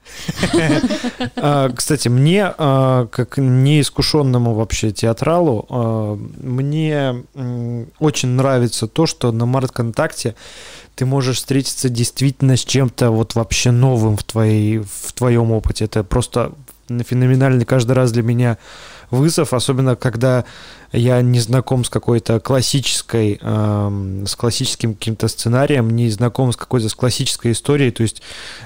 А, 1.36 1.70
кстати, 1.70 2.08
мне, 2.08 2.54
а, 2.58 3.08
как 3.08 3.38
неискушенному 3.38 4.54
вообще 4.54 4.92
театралу, 4.92 5.66
а, 5.70 6.16
мне 6.16 7.24
очень 8.00 8.30
нравится 8.30 8.88
то, 8.88 9.06
что 9.06 9.32
на 9.32 9.46
Март-контакте 9.46 10.36
ты 10.96 11.06
можешь 11.06 11.38
встретиться 11.38 11.90
действительно 11.90 12.58
с 12.58 12.66
чем-то 12.66 13.12
вот 13.12 13.36
вообще 13.36 13.72
новым 13.72 14.18
в, 14.18 14.24
твоей, 14.24 14.80
в 14.80 15.14
твоем 15.14 15.52
опыте. 15.52 15.86
Это 15.86 16.04
просто 16.04 16.54
феноменальный 17.00 17.66
каждый 17.66 17.94
раз 17.94 18.12
для 18.12 18.24
меня 18.24 18.58
вызов, 19.12 19.54
особенно 19.54 19.96
когда 19.96 20.46
я 20.94 21.22
не 21.22 21.40
знаком 21.40 21.86
с 21.86 21.90
какой-то 21.90 22.40
классической, 22.40 23.40
э, 23.42 24.24
с 24.26 24.36
классическим 24.36 24.94
каким-то 24.94 25.28
сценарием, 25.28 25.90
не 25.90 26.10
знаком 26.10 26.52
с 26.52 26.58
какой-то 26.58 26.90
с 26.90 26.96
классической 26.96 27.54
историей, 27.54 27.92
то 27.92 28.04
есть, 28.04 28.22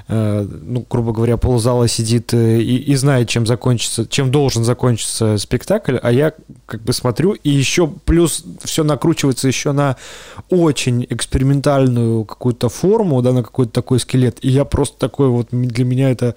э, 0.08 0.48
ну, 0.64 0.86
грубо 0.90 1.14
говоря, 1.14 1.38
ползала 1.38 1.88
сидит 1.88 2.34
э, 2.34 2.62
и, 2.62 2.78
и 2.78 2.96
знает, 2.96 3.30
чем 3.30 3.46
закончится, 3.46 4.08
чем 4.08 4.32
должен 4.32 4.64
закончиться 4.64 5.38
спектакль, 5.38 5.98
а 6.02 6.12
я 6.12 6.34
как 6.66 6.82
бы 6.82 6.94
смотрю, 6.94 7.34
и 7.34 7.50
еще 7.50 7.88
плюс 7.88 8.44
все 8.64 8.84
накручивается 8.84 9.48
еще 9.48 9.72
на 9.72 9.96
очень 10.50 11.06
экспериментальную 11.10 12.26
какую-то 12.26 12.70
форму, 12.70 13.22
да, 13.22 13.34
на 13.34 13.44
какой-то 13.44 13.72
такой 13.72 14.00
скелет, 14.00 14.40
и 14.42 14.50
я 14.50 14.66
просто 14.66 14.98
такой 14.98 15.30
вот, 15.30 15.50
для 15.52 15.86
меня 15.86 16.10
это 16.10 16.36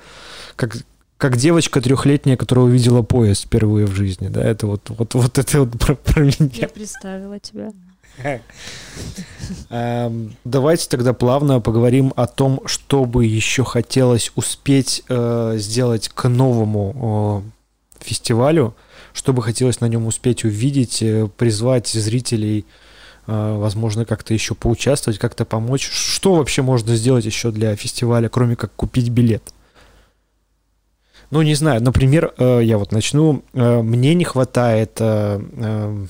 как 0.56 0.76
как 1.18 1.36
девочка 1.36 1.80
трехлетняя, 1.80 2.36
которая 2.36 2.66
увидела 2.66 3.02
поезд 3.02 3.44
впервые 3.44 3.86
в 3.86 3.94
жизни, 3.94 4.28
да, 4.28 4.42
это 4.42 4.68
вот, 4.68 4.88
вот, 4.88 5.14
вот 5.14 5.36
это 5.36 5.60
вот 5.60 5.78
про, 5.78 5.96
про 5.96 6.22
меня. 6.22 6.50
Я 6.54 6.68
представила 6.68 7.38
тебя. 7.40 7.72
Эм, 9.70 10.36
давайте 10.44 10.88
тогда 10.88 11.12
плавно 11.12 11.60
поговорим 11.60 12.12
о 12.16 12.26
том, 12.26 12.60
что 12.66 13.04
бы 13.04 13.26
еще 13.26 13.64
хотелось 13.64 14.32
успеть 14.34 15.04
э, 15.08 15.54
сделать 15.58 16.08
к 16.08 16.28
новому 16.28 17.44
фестивалю, 18.00 18.74
что 19.12 19.32
бы 19.32 19.42
хотелось 19.42 19.80
на 19.80 19.86
нем 19.86 20.06
успеть 20.06 20.44
увидеть, 20.44 21.02
э, 21.02 21.28
призвать 21.36 21.88
зрителей, 21.88 22.64
э, 23.26 23.56
возможно, 23.56 24.04
как-то 24.04 24.34
еще 24.34 24.54
поучаствовать, 24.54 25.18
как-то 25.18 25.44
помочь. 25.44 25.88
Что 25.88 26.34
вообще 26.34 26.62
можно 26.62 26.96
сделать 26.96 27.24
еще 27.24 27.50
для 27.50 27.74
фестиваля, 27.76 28.28
кроме 28.28 28.56
как 28.56 28.72
купить 28.74 29.08
билет? 29.10 29.52
Ну, 31.30 31.42
не 31.42 31.54
знаю, 31.54 31.82
например, 31.82 32.32
э, 32.38 32.60
я 32.62 32.78
вот 32.78 32.92
начну. 32.92 33.42
Э, 33.52 33.82
мне 33.82 34.14
не 34.14 34.24
хватает 34.24 34.96
э, 34.98 36.06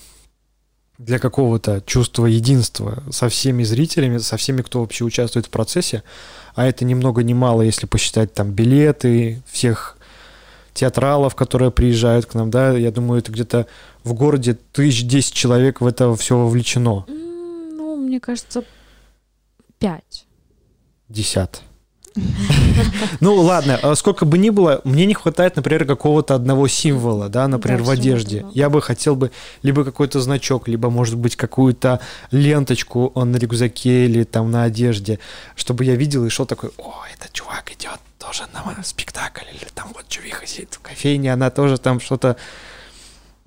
для 0.99 1.19
какого-то 1.19 1.83
чувства 1.87 2.27
единства 2.27 3.03
со 3.11 3.29
всеми 3.29 3.65
зрителями, 3.65 4.19
со 4.19 4.37
всеми, 4.37 4.63
кто 4.63 4.81
вообще 4.81 5.05
участвует 5.05 5.47
в 5.47 5.51
процессе, 5.51 6.03
а 6.55 6.67
это 6.67 6.85
ни 6.85 6.95
много 6.95 7.23
ни 7.23 7.33
мало, 7.33 7.63
если 7.63 7.87
посчитать 7.87 8.35
там 8.35 8.53
билеты, 8.53 9.43
всех 9.47 9.97
театралов, 10.75 11.35
которые 11.35 11.71
приезжают 11.71 12.27
к 12.27 12.35
нам, 12.35 12.51
да, 12.51 12.77
я 12.77 12.91
думаю, 12.91 13.21
это 13.21 13.33
где-то 13.33 13.67
в 14.05 14.15
городе 14.15 14.55
тысяч 14.73 15.05
десять 15.05 15.35
человек 15.35 15.81
в 15.81 15.87
это 15.87 16.15
все 16.15 16.37
вовлечено. 16.37 17.05
Ну, 17.09 17.97
мне 17.97 18.21
кажется, 18.21 18.65
пять. 19.79 20.27
Десят. 21.09 21.63
Ну 23.21 23.35
ладно, 23.35 23.79
а 23.83 23.95
сколько 23.95 24.25
бы 24.25 24.39
ни 24.39 24.51
было, 24.51 24.81
мне 24.85 25.07
не 25.07 25.15
хватает, 25.15 25.57
например, 25.57 25.85
какого-то 25.85 26.35
одного 26.35 26.69
символа, 26.69 27.29
да, 27.29 27.49
например, 27.49 27.83
в 27.83 27.91
одежде. 27.91 28.47
Я 28.53 28.71
бы 28.71 28.81
хотел 28.81 29.17
бы 29.17 29.31
либо 29.63 29.85
какой-то 29.85 30.21
значок, 30.21 30.69
либо, 30.69 30.91
может 30.91 31.17
быть, 31.17 31.37
какую-то 31.37 32.01
ленточку 32.31 33.13
на 33.15 33.37
рюкзаке 33.37 34.07
или 34.07 34.25
там 34.25 34.51
на 34.51 34.65
одежде, 34.65 35.19
чтобы 35.57 35.85
я 35.85 35.95
видел 35.95 36.25
и 36.25 36.29
шел 36.29 36.47
такой, 36.47 36.71
о, 36.79 36.95
этот 37.13 37.33
чувак 37.33 37.73
идет, 37.73 37.99
то 38.19 38.29
тоже 38.29 38.45
на 38.53 38.83
спектакль, 38.83 39.45
или 39.53 39.69
там 39.75 39.91
вот 39.95 40.09
Чувиха 40.09 40.47
сидит 40.47 40.75
в 40.75 40.81
кофейне, 40.81 41.33
она 41.33 41.51
тоже 41.51 41.79
там 41.79 42.01
что-то... 42.01 42.37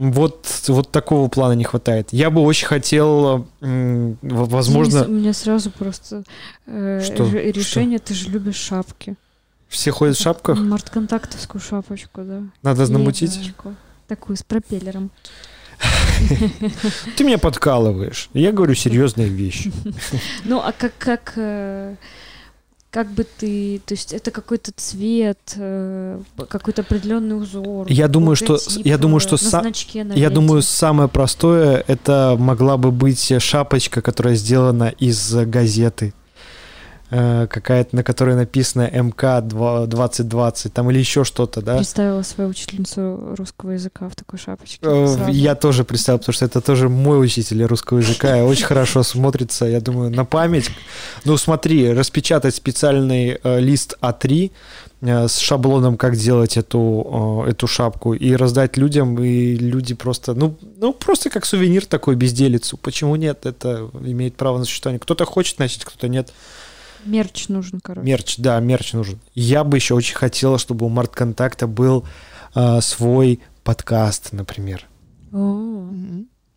Вот, 0.04 0.48
вот 0.68 0.90
такого 0.92 1.28
плана 1.28 1.54
не 1.54 1.64
хватает. 1.64 2.08
Я 2.12 2.32
бы 2.32 2.42
очень 2.42 2.66
хотел, 2.66 3.48
возможно, 3.62 4.94
Денис, 5.02 5.08
у 5.08 5.12
меня 5.12 5.34
сразу 5.34 5.70
просто 5.70 6.24
э, 6.66 7.02
Что? 7.06 7.30
ре- 7.30 7.52
решение, 7.52 8.00
ты 8.00 8.16
же 8.16 8.30
любишь 8.30 8.56
шапки. 8.56 9.14
все 9.68 9.92
ходят 9.92 10.18
в 10.18 10.22
шапках, 10.22 10.58
Мартконтактовскую 10.58 11.62
шапочку, 11.62 12.22
да. 12.24 12.42
надо 12.64 12.92
намутить. 12.92 13.54
Такую, 14.08 14.38
с 14.38 14.42
пропеллером. 14.44 15.12
Ты 17.16 17.24
меня 17.24 17.38
подкалываешь. 17.38 18.30
Я 18.34 18.52
говорю 18.52 18.74
серьезные 18.74 19.30
вещи. 19.30 19.72
Ну, 20.46 20.60
а 20.60 20.72
как, 20.72 20.94
как, 20.98 21.34
э, 21.36 21.96
как 22.92 23.08
бы 23.10 23.24
ты, 23.24 23.82
то 23.86 23.94
есть 23.94 24.12
это 24.14 24.32
какой-то 24.32 24.72
цвет, 24.76 25.40
э, 25.56 26.20
какой-то 26.50 26.82
определенный 26.82 27.38
узор. 27.42 27.88
Я 27.90 28.10
думаю, 28.10 28.36
что- 28.36 28.60
я 28.84 28.98
думаю, 28.98 29.18
э, 29.18 29.22
что 29.22 29.36
са- 29.38 29.62
значке, 29.62 30.06
Я 30.14 30.30
думаю, 30.30 30.62
самое 30.62 31.08
простое 31.08 31.84
это 31.88 32.36
могла 32.38 32.76
бы 32.76 32.92
быть 32.92 33.34
шапочка, 33.42 34.02
которая 34.02 34.36
сделана 34.36 34.94
из 35.00 35.34
газеты. 35.46 36.14
Э, 37.14 37.46
Какая-то, 37.48 37.94
на 37.98 38.04
которой 38.06 38.36
написано 38.36 38.90
МК 38.90 39.42
2020, 39.42 40.74
там 40.74 40.90
или 40.92 41.00
еще 41.00 41.26
что-то, 41.26 41.62
да? 41.62 41.76
Представила 41.76 42.22
свою 42.22 42.50
учительницу 42.50 43.36
русского 43.38 43.72
языка 43.72 44.08
в 44.08 44.16
такой 44.16 44.40
шапочке. 44.40 44.78
Э, 44.82 45.08
сразу. 45.08 45.30
Я 45.30 45.56
тоже 45.56 45.84
представил, 45.84 46.20
потому 46.20 46.34
что 46.34 46.46
это 46.46 46.62
тоже 46.62 46.88
мой 46.88 47.22
учитель 47.22 47.64
русского 47.66 47.98
языка, 47.98 48.38
и 48.38 48.42
очень 48.42 48.64
хорошо 48.64 49.04
смотрится, 49.04 49.66
я 49.66 49.82
думаю, 49.82 50.10
на 50.10 50.24
память. 50.24 50.72
Ну, 51.26 51.36
смотри, 51.36 51.92
распечатать 51.92 52.56
специальный 52.56 53.38
э, 53.44 53.60
лист 53.60 53.98
А3 54.02 54.52
э, 55.02 55.28
с 55.28 55.38
шаблоном, 55.38 55.98
как 55.98 56.16
делать 56.16 56.56
эту, 56.56 57.44
эту 57.46 57.68
шапку, 57.68 58.14
и 58.14 58.34
раздать 58.36 58.78
людям, 58.78 59.22
и 59.22 59.58
люди 59.58 59.96
просто, 59.96 60.34
ну, 60.34 60.56
ну, 60.78 60.94
просто 60.94 61.30
как 61.30 61.46
сувенир 61.46 61.86
такой 61.86 62.16
безделицу. 62.16 62.78
Почему 62.78 63.18
нет? 63.18 63.46
Это 63.46 63.90
имеет 64.02 64.38
право 64.38 64.60
на 64.60 64.64
существование. 64.64 65.02
Кто-то 65.02 65.26
хочет 65.26 65.60
носить, 65.60 65.84
кто-то 65.84 66.08
нет. 66.08 66.32
Мерч 67.06 67.48
нужен, 67.48 67.80
короче. 67.82 68.06
Мерч, 68.06 68.38
да, 68.38 68.60
мерч 68.60 68.94
нужен. 68.94 69.20
Я 69.34 69.64
бы 69.64 69.78
еще 69.78 69.96
очень 69.96 70.16
хотела, 70.16 70.58
чтобы 70.58 70.86
у 70.86 70.90
Март 70.90 71.14
Контакта 71.14 71.68
был 71.68 72.06
э, 72.56 72.82
свой 72.82 73.40
подкаст, 73.64 74.34
например. 74.34 74.86
О. 75.32 75.90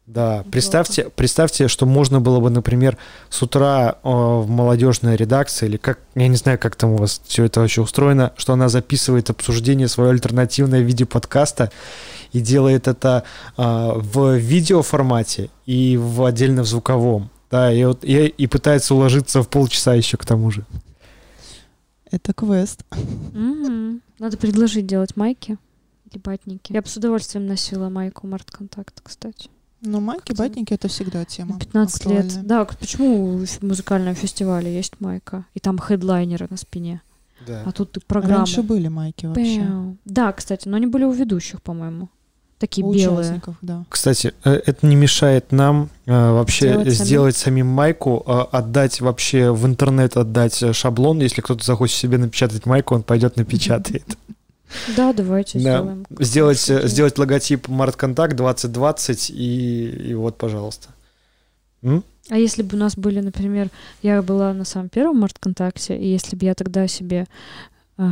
Да, 0.06 0.44
представьте, 0.50 1.08
представьте, 1.16 1.66
что 1.66 1.86
можно 1.86 2.20
было 2.20 2.38
бы, 2.38 2.50
например, 2.50 2.98
с 3.30 3.40
утра 3.42 3.96
э, 4.02 4.08
в 4.08 4.46
молодежной 4.46 5.16
редакции, 5.16 5.64
или 5.64 5.78
как, 5.78 5.98
я 6.14 6.28
не 6.28 6.36
знаю, 6.36 6.58
как 6.58 6.76
там 6.76 6.92
у 6.92 6.96
вас 6.98 7.22
все 7.24 7.44
это 7.44 7.60
вообще 7.60 7.80
устроено, 7.80 8.32
что 8.36 8.52
она 8.52 8.68
записывает 8.68 9.30
обсуждение 9.30 9.88
свое 9.88 10.10
альтернативное 10.10 10.82
в 10.82 10.84
виде 10.84 11.06
подкаста 11.06 11.72
и 12.32 12.40
делает 12.40 12.86
это 12.86 13.24
э, 13.56 13.62
в 13.96 14.36
видеоформате 14.36 15.48
и 15.64 15.96
в 15.96 16.22
отдельно 16.22 16.64
в 16.64 16.66
звуковом. 16.66 17.30
Да, 17.54 17.72
и, 17.72 17.84
вот, 17.84 18.02
и, 18.02 18.26
и 18.26 18.48
пытается 18.48 18.96
уложиться 18.96 19.40
в 19.40 19.48
полчаса 19.48 19.94
еще 19.94 20.16
к 20.16 20.26
тому 20.26 20.50
же. 20.50 20.64
Это 22.10 22.32
квест. 22.32 22.84
Надо 24.18 24.36
предложить 24.38 24.88
делать 24.88 25.16
майки 25.16 25.56
или 26.10 26.20
батники. 26.20 26.72
Я 26.72 26.82
бы 26.82 26.88
с 26.88 26.96
удовольствием 26.96 27.46
носила 27.46 27.90
майку 27.90 28.26
Март 28.26 28.50
Контакт, 28.50 29.00
кстати. 29.00 29.50
Ну, 29.82 30.00
майки, 30.00 30.32
Хотя- 30.32 30.42
батники— 30.42 30.72
это 30.74 30.88
всегда 30.88 31.24
тема 31.24 31.56
15 31.60 32.06
лет. 32.06 32.44
Да, 32.44 32.64
почему 32.64 33.38
в 33.46 33.62
музыкальном 33.62 34.16
фестивале 34.16 34.74
есть 34.74 34.94
майка? 34.98 35.46
И 35.54 35.60
там 35.60 35.78
хедлайнеры 35.78 36.48
на 36.50 36.56
спине. 36.56 37.02
Да. 37.46 37.62
А 37.66 37.70
тут 37.70 37.92
ты 37.92 38.00
программа. 38.00 38.38
Раньше 38.38 38.62
были 38.62 38.88
майки 38.88 39.26
вообще. 39.26 39.60
Пяу. 39.60 39.96
Да, 40.04 40.32
кстати, 40.32 40.66
но 40.66 40.76
они 40.76 40.86
были 40.86 41.04
у 41.04 41.12
ведущих, 41.12 41.62
по-моему. 41.62 42.08
Такие 42.58 42.86
У 42.86 42.92
белые. 42.94 43.18
участников, 43.18 43.56
да. 43.62 43.84
Кстати, 43.88 44.32
э, 44.44 44.52
это 44.66 44.86
не 44.86 44.94
мешает 44.96 45.50
нам 45.52 45.90
э, 46.06 46.12
вообще 46.32 46.68
Сделать 46.72 46.94
сделать, 46.94 47.36
самим. 47.36 47.64
самим 47.64 47.74
майку, 47.74 48.22
э, 48.26 48.40
отдать 48.52 49.00
вообще 49.00 49.50
в 49.52 49.66
интернет 49.66 50.16
отдать 50.16 50.62
шаблон. 50.74 51.18
Если 51.20 51.40
кто-то 51.40 51.64
захочет 51.64 51.96
себе 51.96 52.16
напечатать 52.18 52.64
майку, 52.66 52.94
он 52.94 53.02
пойдет 53.02 53.36
напечатает. 53.36 54.04
Да, 54.96 55.12
давайте 55.12 55.58
Да. 55.58 55.78
сделаем. 55.80 56.06
Сделать, 56.18 56.58
сделать 56.60 57.18
логотип 57.18 57.68
Мартконтакт 57.68 58.34
2020 58.36 59.30
и, 59.30 59.88
и 60.10 60.14
вот, 60.14 60.38
пожалуйста. 60.38 60.88
М? 61.82 62.02
А 62.30 62.38
если 62.38 62.62
бы 62.62 62.76
у 62.76 62.80
нас 62.80 62.96
были, 62.96 63.20
например, 63.20 63.68
я 64.02 64.22
была 64.22 64.54
на 64.54 64.64
самом 64.64 64.88
первом 64.88 65.18
март-контакте, 65.18 65.96
и 65.98 66.08
если 66.08 66.34
бы 66.36 66.46
я 66.46 66.54
тогда 66.54 66.88
себе 66.88 67.26
а, 67.98 68.04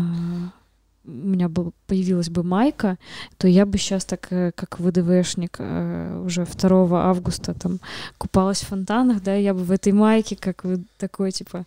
у 1.04 1.10
меня 1.10 1.48
был, 1.48 1.72
появилась 1.86 2.30
бы 2.30 2.42
майка, 2.42 2.98
то 3.36 3.48
я 3.48 3.66
бы 3.66 3.78
сейчас 3.78 4.04
так, 4.04 4.28
э, 4.30 4.52
как 4.54 4.78
ВДВшник, 4.78 5.56
э, 5.58 6.22
уже 6.24 6.44
2 6.44 7.04
августа 7.04 7.54
там 7.54 7.80
купалась 8.18 8.62
в 8.62 8.68
фонтанах, 8.68 9.22
да, 9.22 9.34
я 9.34 9.54
бы 9.54 9.60
в 9.64 9.72
этой 9.72 9.92
майке, 9.92 10.36
как 10.36 10.64
вы 10.64 10.84
такой, 10.98 11.32
типа, 11.32 11.66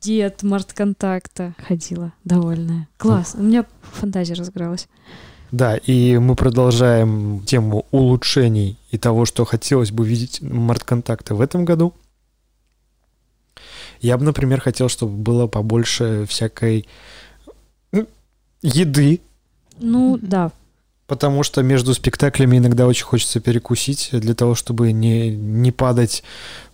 дед 0.00 0.42
март-контакта 0.42 1.54
ходила, 1.58 2.12
довольная. 2.24 2.88
Класс, 2.96 3.34
у 3.38 3.42
меня 3.42 3.66
фантазия 3.82 4.34
разыгралась. 4.34 4.88
Да, 5.52 5.76
и 5.76 6.18
мы 6.18 6.34
продолжаем 6.34 7.42
тему 7.46 7.86
улучшений 7.90 8.78
и 8.90 8.98
того, 8.98 9.24
что 9.24 9.44
хотелось 9.44 9.92
бы 9.92 10.04
видеть 10.06 10.42
Мартконтакта 10.42 11.34
в 11.34 11.40
этом 11.40 11.64
году. 11.64 11.94
Я 14.00 14.18
бы, 14.18 14.24
например, 14.24 14.60
хотел, 14.60 14.88
чтобы 14.88 15.12
было 15.12 15.46
побольше 15.46 16.26
всякой 16.28 16.88
еды, 18.64 19.20
Ну, 19.78 20.18
да, 20.20 20.50
потому 21.06 21.42
что 21.42 21.62
между 21.62 21.94
спектаклями 21.94 22.58
иногда 22.58 22.86
очень 22.86 23.04
хочется 23.04 23.40
перекусить 23.40 24.08
для 24.12 24.34
того, 24.34 24.54
чтобы 24.54 24.92
не, 24.92 25.34
не 25.36 25.70
падать 25.70 26.22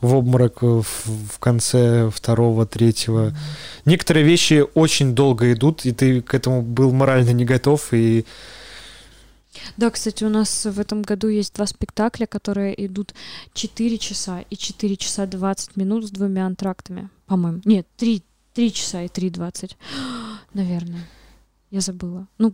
в 0.01 0.15
обморок 0.15 0.63
в, 0.63 0.83
в 0.83 1.39
конце 1.39 2.11
второго, 2.11 2.67
третьего. 2.67 3.35
Некоторые 3.85 4.25
вещи 4.25 4.65
очень 4.75 5.15
долго 5.15 5.53
идут, 5.53 5.85
и 5.85 5.93
ты 5.93 6.23
к 6.23 6.35
этому 6.35 6.63
был 6.63 6.93
морально 6.93 7.31
не 7.31 7.45
готов, 7.45 7.93
и 7.93 8.25
Да, 9.77 9.91
кстати, 9.91 10.23
у 10.23 10.29
нас 10.29 10.65
в 10.65 10.79
этом 10.79 11.03
году 11.03 11.27
есть 11.27 11.55
два 11.55 11.67
спектакля, 11.67 12.27
которые 12.27 12.87
идут 12.87 13.15
4 13.55 13.99
часа 13.99 14.45
и 14.49 14.57
4 14.57 14.97
часа 14.97 15.27
20 15.27 15.77
минут 15.77 16.07
с 16.07 16.11
двумя 16.11 16.47
антрактами, 16.47 17.09
по-моему. 17.27 17.61
Нет, 17.65 17.87
3, 17.97 18.23
3 18.55 18.73
часа 18.73 19.03
и 19.03 19.09
3.20. 19.09 19.73
Наверное. 20.55 21.05
Я 21.71 21.81
забыла. 21.81 22.27
Ну, 22.39 22.53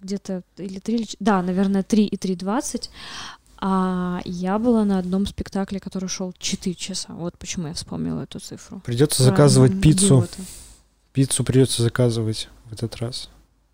где-то 0.00 0.42
или 0.58 0.78
3, 0.78 0.94
или... 0.94 1.02
ч- 1.04 1.16
Да, 1.20 1.42
наверное, 1.42 1.82
3 1.82 2.04
и 2.06 2.16
3.20. 2.16 2.90
А 3.62 4.20
я 4.24 4.58
была 4.58 4.84
на 4.84 4.98
одном 4.98 5.26
спектакле, 5.26 5.80
который 5.80 6.08
шел 6.08 6.32
4 6.38 6.74
часа. 6.74 7.12
Вот 7.12 7.36
почему 7.38 7.68
я 7.68 7.74
вспомнила 7.74 8.22
эту 8.22 8.40
цифру. 8.40 8.80
придется 8.80 9.18
Про 9.22 9.30
заказывать 9.30 9.80
пиццу. 9.80 10.04
идиота. 10.20 10.42
Пиццу 11.12 11.44
придется 11.44 11.82
заказывать 11.82 12.48
в 12.66 12.72
этот 12.72 12.96
раз 12.96 13.28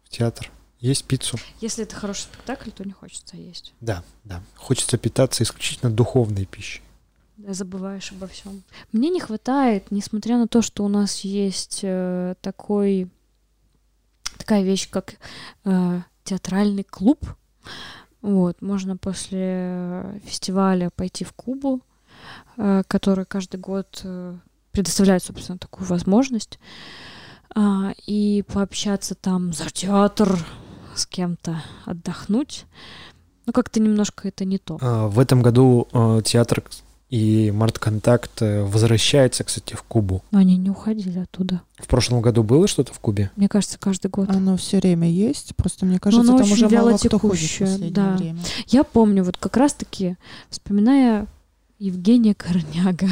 в 0.05 0.09
театр. 0.09 0.51
Есть 0.81 1.05
пиццу? 1.05 1.39
Если 1.61 1.85
это 1.85 1.95
хороший 1.97 2.23
спектакль, 2.23 2.71
то 2.71 2.85
не 2.85 2.93
хочется 2.93 3.37
есть. 3.37 3.73
Да, 3.81 4.03
да. 4.25 4.43
Хочется 4.57 4.99
питаться 4.99 5.43
исключительно 5.45 5.91
духовной 5.93 6.47
пищей. 6.47 6.83
Да, 7.37 7.53
забываешь 7.55 8.13
обо 8.13 8.27
всем. 8.27 8.63
Мне 8.93 9.09
не 9.11 9.21
хватает, 9.21 9.91
несмотря 9.91 10.37
на 10.39 10.49
то, 10.49 10.63
что 10.63 10.85
у 10.85 10.89
нас 10.89 11.21
есть 11.21 11.81
э, 11.83 12.35
такой 12.41 13.09
такая 14.37 14.63
вещь, 14.63 14.89
как 14.91 15.15
э, 15.65 16.01
театральный 16.25 16.85
клуб. 16.85 17.25
Вот, 18.23 18.61
можно 18.63 18.97
после 18.97 19.39
э, 19.43 20.19
фестиваля 20.25 20.91
пойти 20.91 21.25
в 21.25 21.33
Кубу, 21.33 21.81
э, 22.57 22.83
который 22.89 23.25
каждый 23.25 23.61
год 23.61 24.01
э, 24.05 24.37
предоставляет, 24.73 25.23
собственно, 25.23 25.59
такую 25.59 25.87
возможность, 25.87 26.59
а, 27.55 27.95
и 28.07 28.45
пообщаться 28.53 29.15
там 29.15 29.55
за 29.55 29.71
театр 29.71 30.39
с 30.95 31.07
кем-то, 31.07 31.63
отдохнуть. 31.87 32.67
Ну, 33.47 33.53
как-то 33.53 33.81
немножко 33.81 34.29
это 34.29 34.45
не 34.45 34.59
то. 34.59 34.77
А, 34.83 35.09
В 35.09 35.19
этом 35.19 35.41
году 35.41 35.89
э, 35.93 36.21
театр 36.25 36.63
и 37.09 37.53
Мартконтакт 37.53 38.43
э, 38.43 38.65
возвращается, 38.65 39.45
кстати, 39.45 39.75
в 39.75 39.83
Кубу. 39.85 40.23
Но 40.33 40.41
они 40.41 40.57
не 40.57 40.71
уходили 40.71 41.21
оттуда. 41.21 41.63
В 41.79 41.87
прошлом 41.87 42.21
году 42.21 42.43
было 42.43 42.67
что-то 42.67 42.93
в 42.93 42.99
Кубе? 42.99 43.31
Мне 43.37 43.49
кажется, 43.49 43.79
каждый 43.79 44.11
год. 44.11 44.29
Оно 44.31 44.57
все 44.57 44.79
время 44.79 45.09
есть, 45.09 45.55
просто 45.55 45.87
мне 45.87 46.01
кажется, 46.01 46.29
оно 46.29 46.39
там 46.39 46.51
очень 46.51 46.67
уже 46.67 46.77
мало 46.77 46.97
кто 46.97 47.19
ходит 47.19 47.51
в 47.51 47.59
последнее 47.59 47.91
да. 47.93 48.17
время. 48.17 48.41
Я 48.67 48.83
помню, 48.83 49.23
вот 49.23 49.37
как 49.37 49.57
раз-таки, 49.57 50.17
вспоминая 50.51 51.29
Евгения 51.79 52.35
Корняга, 52.35 53.09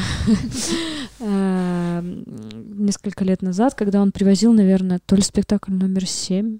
э, 1.20 2.03
несколько 2.76 3.24
лет 3.24 3.42
назад, 3.42 3.74
когда 3.74 4.03
он 4.03 4.11
привозил, 4.11 4.53
наверное, 4.53 5.01
то 5.05 5.14
ли 5.14 5.22
спектакль 5.22 5.72
номер 5.72 6.07
семь, 6.07 6.59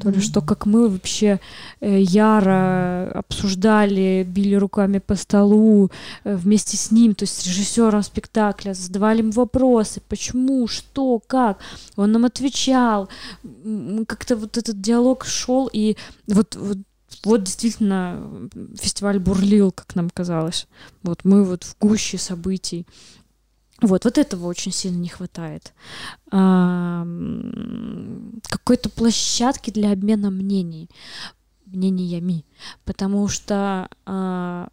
то 0.00 0.10
ли 0.10 0.20
что, 0.20 0.40
как 0.40 0.66
мы 0.66 0.88
вообще 0.88 1.40
э, 1.80 2.00
яро 2.00 3.10
обсуждали, 3.12 4.24
били 4.28 4.54
руками 4.54 4.98
по 4.98 5.14
столу 5.14 5.90
э, 6.24 6.36
вместе 6.36 6.76
с 6.76 6.90
ним, 6.90 7.14
то 7.14 7.24
есть 7.24 7.40
с 7.40 7.46
режиссером 7.46 8.02
спектакля, 8.02 8.74
задавали 8.74 9.18
ему 9.18 9.32
вопросы, 9.32 10.00
почему, 10.08 10.66
что, 10.66 11.20
как. 11.26 11.58
Он 11.96 12.12
нам 12.12 12.24
отвечал. 12.24 13.08
Как-то 14.06 14.36
вот 14.36 14.56
этот 14.56 14.80
диалог 14.80 15.24
шел, 15.24 15.68
и 15.72 15.96
вот, 16.26 16.56
вот 16.56 16.78
вот 17.24 17.42
действительно 17.42 18.48
фестиваль 18.78 19.18
бурлил, 19.18 19.72
как 19.72 19.94
нам 19.94 20.10
казалось. 20.10 20.66
Вот 21.02 21.24
мы 21.24 21.44
вот 21.44 21.64
в 21.64 21.76
гуще 21.80 22.18
событий. 22.18 22.86
Вот, 23.80 24.04
вот 24.04 24.18
этого 24.18 24.46
очень 24.46 24.72
сильно 24.72 24.98
не 24.98 25.08
хватает. 25.08 25.72
А, 26.32 27.06
Какой-то 28.42 28.90
площадки 28.90 29.70
для 29.70 29.92
обмена 29.92 30.30
мнений, 30.30 30.90
мнениями. 31.66 32.44
Потому 32.84 33.28
что 33.28 33.88
а, 34.04 34.68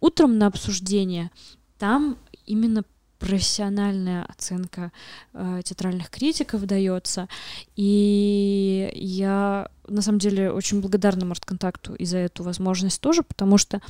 утром 0.00 0.38
на 0.38 0.46
обсуждение 0.48 1.30
там 1.78 2.16
именно 2.44 2.84
профессиональная 3.20 4.24
оценка 4.24 4.92
э, 5.34 5.60
театральных 5.62 6.08
критиков 6.08 6.64
дается. 6.64 7.28
И 7.76 8.90
я 8.94 9.68
на 9.86 10.00
самом 10.00 10.18
деле 10.18 10.50
очень 10.50 10.80
благодарна 10.80 11.26
Мортконтакту 11.26 11.94
и 11.94 12.06
за 12.06 12.16
эту 12.16 12.42
возможность 12.42 13.00
тоже, 13.00 13.22
потому 13.22 13.58
что 13.58 13.82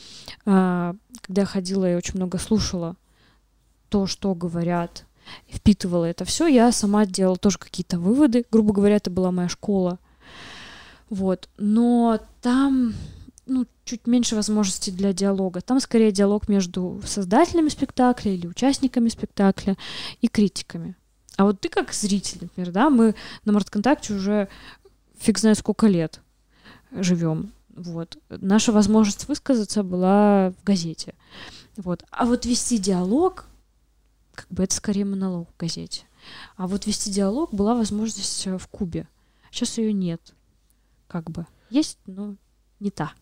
а, 0.45 0.97
когда 1.23 1.43
я 1.43 1.47
ходила, 1.47 1.85
я 1.87 1.97
очень 1.97 2.17
много 2.17 2.39
слушала 2.39 2.97
то, 3.91 4.07
что 4.07 4.35
говорят, 4.35 5.05
впитывала 5.49 6.07
это 6.07 6.25
все, 6.25 6.47
я 6.47 6.73
сама 6.73 7.07
делала 7.07 7.37
тоже 7.37 7.59
какие-то 7.59 7.99
выводы. 7.99 8.45
Грубо 8.51 8.73
говоря, 8.73 8.97
это 8.97 9.11
была 9.11 9.31
моя 9.31 9.49
школа. 9.49 9.99
Вот. 11.11 11.49
Но 11.59 12.21
там 12.41 12.95
ну, 13.47 13.67
чуть 13.85 14.07
меньше 14.07 14.37
возможностей 14.37 14.93
для 14.93 15.13
диалога. 15.13 15.61
Там 15.61 15.81
скорее 15.81 16.13
диалог 16.13 16.49
между 16.49 17.01
создателями 17.05 17.69
спектакля 17.69 18.33
или 18.33 18.47
участниками 18.47 19.09
спектакля 19.09 19.77
и 20.21 20.29
критиками. 20.29 20.97
А 21.37 21.45
вот 21.45 21.61
ты 21.61 21.69
как 21.69 21.93
зритель, 21.93 22.39
например, 22.43 22.71
да, 22.71 22.91
мы 22.91 23.15
на 23.45 23.53
Мортконтакте 23.53 24.15
уже 24.15 24.49
фиг 25.19 25.39
знает 25.39 25.59
сколько 25.59 25.87
лет 25.87 26.21
живем. 26.93 27.53
Вот. 27.75 28.19
Наша 28.29 28.73
возможность 28.73 29.29
высказаться 29.29 29.83
была 29.83 30.53
в 30.61 30.65
газете. 30.65 31.15
Вот. 31.77 32.05
А 32.11 32.27
вот 32.27 32.47
вести 32.47 32.79
диалог, 32.79 33.47
как 34.41 34.51
бы 34.51 34.65
это 34.65 34.75
скорее 34.75 35.05
монолог 35.05 35.49
в 35.51 35.61
газете. 35.61 36.03
А 36.57 36.67
вот 36.67 36.87
вести 36.87 37.11
диалог 37.11 37.53
была 37.53 37.75
возможность 37.75 38.47
э, 38.47 38.57
в 38.57 38.67
Кубе. 38.69 39.07
Сейчас 39.51 39.77
ее 39.77 39.93
нет. 39.93 40.21
Как 41.09 41.31
бы. 41.31 41.47
Есть, 41.69 41.99
но 42.07 42.37
не 42.79 42.91
та. 42.91 43.13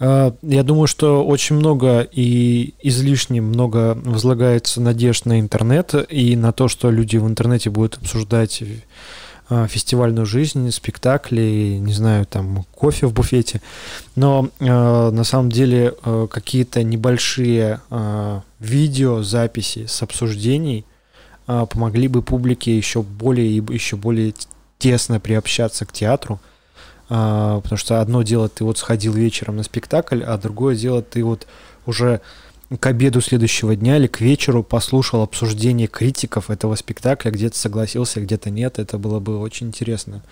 А, 0.00 0.34
Я 0.42 0.64
думаю, 0.64 0.88
что 0.88 1.24
очень 1.24 1.56
много 1.56 2.00
и 2.00 2.74
излишне 2.82 3.40
много 3.40 3.96
возлагается 4.02 4.80
надежд 4.80 5.26
на 5.26 5.38
интернет 5.38 5.94
и 6.08 6.34
на 6.34 6.52
то, 6.52 6.66
что 6.66 6.90
люди 6.90 7.18
в 7.18 7.26
интернете 7.28 7.70
будут 7.70 7.98
обсуждать 7.98 8.64
а, 9.48 9.68
фестивальную 9.68 10.26
жизнь, 10.26 10.68
спектакли, 10.72 11.78
не 11.80 11.92
знаю, 11.92 12.26
там 12.26 12.64
кофе 12.74 13.06
в 13.06 13.12
буфете. 13.12 13.60
Но 14.16 14.48
а, 14.58 15.12
на 15.12 15.22
самом 15.22 15.52
деле 15.52 15.94
какие-то 16.30 16.82
небольшие 16.82 17.80
видеозаписи 18.62 19.86
с 19.86 20.02
обсуждений 20.02 20.84
а, 21.46 21.66
помогли 21.66 22.08
бы 22.08 22.22
публике 22.22 22.76
еще 22.76 23.02
более 23.02 23.48
и 23.48 23.72
еще 23.72 23.96
более 23.96 24.34
тесно 24.78 25.20
приобщаться 25.20 25.84
к 25.84 25.92
театру. 25.92 26.40
А, 27.08 27.60
потому 27.60 27.76
что 27.76 28.00
одно 28.00 28.22
дело 28.22 28.48
ты 28.48 28.64
вот 28.64 28.78
сходил 28.78 29.12
вечером 29.12 29.56
на 29.56 29.62
спектакль, 29.64 30.22
а 30.22 30.38
другое 30.38 30.76
дело 30.76 31.02
ты 31.02 31.24
вот 31.24 31.46
уже 31.84 32.20
к 32.80 32.86
обеду 32.86 33.20
следующего 33.20 33.76
дня 33.76 33.98
или 33.98 34.06
к 34.06 34.20
вечеру 34.20 34.62
послушал 34.62 35.22
обсуждение 35.22 35.88
критиков 35.88 36.48
этого 36.48 36.74
спектакля, 36.74 37.30
где-то 37.30 37.58
согласился, 37.58 38.20
где-то 38.20 38.50
нет, 38.50 38.78
это 38.78 38.96
было 38.96 39.20
бы 39.20 39.38
очень 39.38 39.68
интересно. 39.68 40.22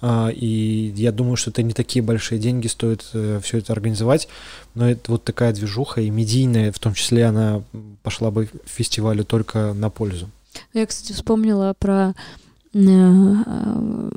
А, 0.00 0.28
И 0.28 0.92
я 0.96 1.12
думаю, 1.12 1.36
что 1.36 1.50
это 1.50 1.62
не 1.62 1.72
такие 1.72 2.02
большие 2.02 2.38
деньги 2.38 2.66
стоит 2.66 3.02
все 3.02 3.58
это 3.58 3.72
организовать, 3.72 4.28
но 4.74 4.88
это 4.88 5.12
вот 5.12 5.24
такая 5.24 5.52
движуха 5.52 6.00
и 6.00 6.10
медийная, 6.10 6.72
в 6.72 6.78
том 6.78 6.94
числе 6.94 7.26
она 7.26 7.62
пошла 8.02 8.30
бы 8.30 8.48
фестивалю 8.64 9.24
только 9.24 9.72
на 9.72 9.90
пользу. 9.90 10.28
Я, 10.72 10.86
кстати, 10.86 11.12
вспомнила 11.12 11.74
про 11.78 12.14
э, 12.74 12.78
э, 12.78 14.10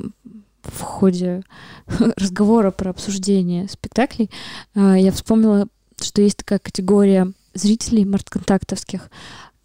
в 0.63 0.81
ходе 0.81 1.43
разговора 2.17 2.71
про 2.71 2.91
обсуждение 2.91 3.67
спектаклей, 3.67 4.29
э, 4.75 4.95
я 4.99 5.11
вспомнила, 5.11 5.67
что 5.99 6.21
есть 6.21 6.37
такая 6.37 6.59
категория 6.59 7.31
зрителей 7.53 8.05
мартконтактовских, 8.05 9.09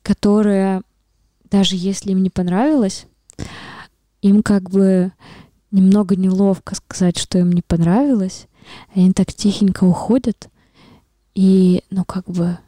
которые, 0.03 0.83
даже 1.51 1.77
если 1.77 2.13
им 2.13 2.23
не 2.23 2.31
понравилось, 2.31 3.07
им 4.23 4.43
как 4.43 4.71
бы 4.71 5.13
немного 5.75 6.17
неловко 6.17 6.75
сказать, 6.77 7.19
что 7.19 7.39
им 7.39 7.53
не 7.53 7.63
понравилось, 7.63 8.47
они 8.95 9.13
так 9.13 9.33
тихенько 9.35 9.85
уходят 9.85 10.49
и, 11.35 11.83
ну, 11.91 12.05
как 12.05 12.25
бы 12.27 12.59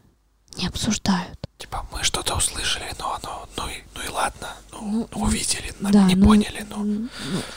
не 0.59 0.67
обсуждают. 0.67 1.39
Типа, 1.57 1.87
мы 1.93 2.03
что-то 2.03 2.35
услышали, 2.35 2.93
но 2.99 3.15
оно, 3.15 3.49
ну 3.57 3.69
и, 3.69 3.83
ну 3.95 4.03
и 4.03 4.09
ладно, 4.09 4.49
Ну, 4.73 5.09
ну, 5.11 5.23
увидели, 5.23 5.73
да, 5.81 6.07
ну, 6.15 6.35
м, 6.35 6.41
ну, 6.69 7.09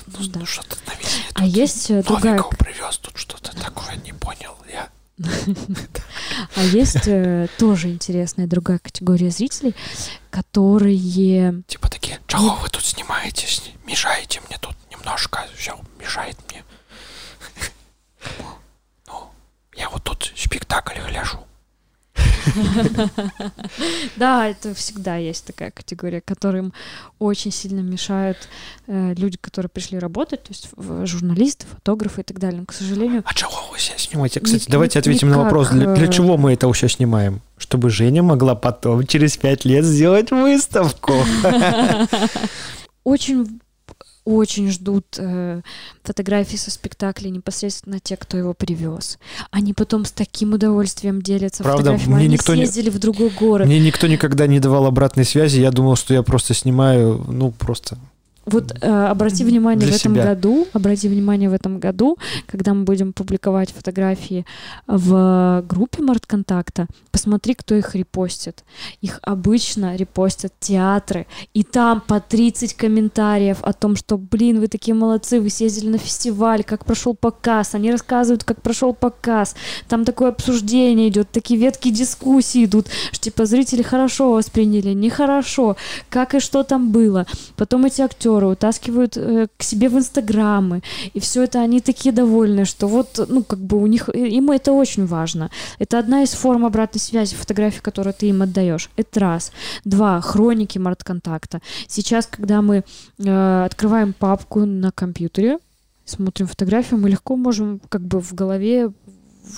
ну, 0.08 0.28
да. 0.28 0.46
что-то 0.46 0.78
навесили. 0.88 1.26
А 1.34 1.46
есть 1.46 1.90
э, 1.92 2.04
другая 2.04 2.42
привез, 2.44 2.98
тут 2.98 3.18
что-то 3.18 3.54
такое 3.60 3.96
не 4.06 4.14
понял 4.14 4.56
я. 4.72 4.90
А 6.56 6.64
есть 6.64 7.08
э, 7.08 7.48
тоже 7.58 7.90
интересная 7.90 8.48
другая 8.48 8.80
категория 8.80 9.32
зрителей, 9.32 9.76
которые... 10.30 11.64
Типа 11.68 11.90
такие, 11.90 12.20
чего 12.28 12.56
вы 12.56 12.70
тут 12.70 12.86
снимаетесь, 12.86 13.64
мешаете 13.86 14.42
мне 14.48 14.58
тут 14.62 14.76
немножко, 15.00 15.40
все 15.56 15.78
мешает 16.00 16.38
мне. 16.50 16.64
Ну, 19.08 19.32
я 19.76 19.90
вот 19.90 20.04
тут 20.04 20.34
спектакль 20.36 21.00
гляжу. 21.10 21.40
Да, 24.18 24.48
это 24.48 24.74
всегда 24.74 25.16
есть 25.16 25.46
такая 25.46 25.72
категория, 25.72 26.22
которым 26.22 26.74
очень 27.20 27.52
сильно 27.52 27.80
мешают 27.80 28.38
э, 28.88 29.14
люди, 29.16 29.38
которые 29.40 29.70
пришли 29.70 30.00
работать, 30.00 30.44
то 30.44 30.50
есть 30.50 30.70
журналисты, 31.08 31.66
фотографы 31.68 32.22
и 32.22 32.24
так 32.24 32.40
далее. 32.40 32.60
Но, 32.62 32.66
к 32.66 32.74
сожалению, 32.74 33.24
А 33.26 33.34
чего 33.34 33.52
вы 33.72 33.80
сейчас 33.80 34.02
снимаете? 34.02 34.40
Кстати, 34.40 34.66
давайте 34.70 35.00
ответим 35.00 35.30
на 35.30 35.38
вопрос, 35.38 35.70
для, 35.70 36.08
чего 36.08 36.38
мы 36.38 36.54
это 36.54 36.72
сейчас 36.74 36.94
снимаем? 36.94 37.42
Чтобы 37.58 37.90
Женя 37.90 38.24
могла 38.24 38.56
потом, 38.56 39.06
через 39.06 39.38
пять 39.38 39.64
лет, 39.66 39.86
сделать 39.86 40.32
выставку. 40.32 41.14
очень 43.04 43.62
очень 44.36 44.70
ждут 44.72 45.06
э, 45.18 45.62
фотографии 46.04 46.56
со 46.58 46.72
спектакля 46.72 47.30
непосредственно 47.30 48.00
те, 48.00 48.16
кто 48.18 48.38
его 48.38 48.54
привез. 48.54 49.20
Они 49.52 49.74
потом 49.74 50.06
с 50.06 50.12
таким 50.12 50.54
удовольствием 50.54 51.22
делятся 51.22 51.64
Правда, 51.64 51.84
фотографиями. 51.84 52.14
мне 52.16 52.26
Они 52.26 52.34
никто 52.34 52.56
не- 52.56 52.66
съездили 52.66 52.90
в 52.90 53.00
другой 53.00 53.30
город. 53.30 53.68
Мне 53.68 53.80
никто 53.80 54.08
никогда 54.08 54.48
не 54.48 54.60
давал 54.60 54.86
обратной 54.86 55.26
связи. 55.26 55.60
Я 55.62 55.72
думал, 55.72 55.96
что 55.96 56.14
я 56.14 56.24
просто 56.24 56.54
снимаю, 56.54 57.24
ну, 57.28 57.52
просто 57.52 57.98
Вот 58.46 58.74
э, 58.82 59.06
обрати 59.06 59.44
внимание 59.44 59.88
Для 59.88 59.98
в 59.98 60.00
этом 60.00 60.16
себя. 60.16 60.24
году, 60.24 60.68
обрати 60.74 61.08
внимание 61.08 61.50
в 61.50 61.54
этом 61.54 61.80
году, 61.80 62.18
когда 62.48 62.74
мы 62.74 62.84
будем 62.84 63.14
публиковать 63.14 63.72
фотографии 63.72 64.46
в 64.88 65.64
группе 65.68 66.02
Мартконтакта, 66.02 66.88
посмотри, 67.12 67.54
кто 67.54 67.76
их 67.76 67.96
репостит. 67.96 68.64
Их 69.02 69.20
обычно 69.22 69.96
репостят 69.96 70.54
театры, 70.60 71.28
и 71.54 71.64
там 71.64 72.02
по 72.02 72.20
30 72.20 72.74
комментариев 72.74 73.58
о 73.62 73.74
том, 73.74 73.96
что, 73.96 74.18
блин, 74.18 74.60
вы 74.60 74.68
такие 74.68 74.96
молодцы, 74.96 75.40
вы 75.40 75.50
съездили 75.50 75.90
на 75.90 75.98
фестиваль, 75.98 76.64
как 76.64 76.86
прошел 76.86 77.14
показ, 77.14 77.76
они 77.76 77.92
рассказывают, 77.92 78.44
как 78.44 78.62
прошел 78.62 78.94
показ, 78.94 79.56
там 79.88 80.06
такое 80.06 80.30
обсуждение 80.30 81.10
идет, 81.10 81.30
такие 81.32 81.60
ветки 81.60 81.92
дискуссии 81.92 82.66
идут, 82.66 82.88
что 83.12 83.24
типа 83.26 83.46
зрители 83.46 83.84
хорошо 83.84 84.32
восприняли, 84.32 84.94
нехорошо, 84.94 85.76
как 86.10 86.34
и 86.36 86.40
что 86.40 86.64
там 86.64 86.92
было. 86.92 87.26
Потом 87.56 87.86
эти 87.86 88.02
актеры 88.02 88.39
утаскивают 88.48 89.18
э, 89.18 89.48
к 89.58 89.64
себе 89.64 89.90
в 89.90 89.98
инстаграмы, 89.98 90.82
и 91.14 91.20
все 91.20 91.44
это 91.44 91.62
они 91.62 91.82
такие 91.82 92.12
довольны, 92.12 92.66
что 92.66 92.88
вот, 92.88 93.26
ну, 93.28 93.44
как 93.44 93.60
бы 93.60 93.78
у 93.78 93.88
них, 93.88 94.10
им 94.10 94.52
это 94.52 94.72
очень 94.72 95.06
важно. 95.06 95.50
Это 95.80 96.00
одна 96.00 96.24
из 96.24 96.32
форм 96.32 96.66
обратной 96.66 97.02
связи, 97.02 97.36
фотографии, 97.36 97.80
которую 97.80 98.14
ты 98.14 98.28
им 98.28 98.42
отдаешь. 98.42 98.90
Это 98.98 99.20
раз. 99.20 99.52
Два. 99.86 100.22
Хроники 100.22 100.78
март-контакта. 100.78 101.62
Сейчас, 101.88 102.28
когда 102.28 102.62
мы 102.62 102.84
э, 103.18 103.66
открываем 103.66 104.14
папку 104.14 104.66
на 104.66 104.92
компьютере, 104.92 105.60
смотрим 106.06 106.48
фотографию, 106.48 107.00
мы 107.00 107.10
легко 107.10 107.36
можем 107.36 107.82
как 107.90 108.02
бы 108.02 108.20
в 108.20 108.34
голове 108.34 108.92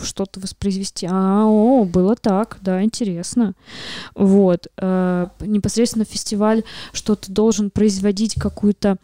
что-то 0.04 0.40
воспроизвести. 0.40 1.08
А, 1.10 1.46
о, 1.46 1.86
было 1.86 2.16
так, 2.16 2.58
да, 2.62 2.84
интересно. 2.84 3.54
Вот. 4.16 4.68
Э, 4.78 5.28
непосредственно 5.40 6.06
фестиваль 6.06 6.64
что-то 6.94 7.32
должен 7.32 7.70
производить 7.70 8.36
какую-то 8.36 8.98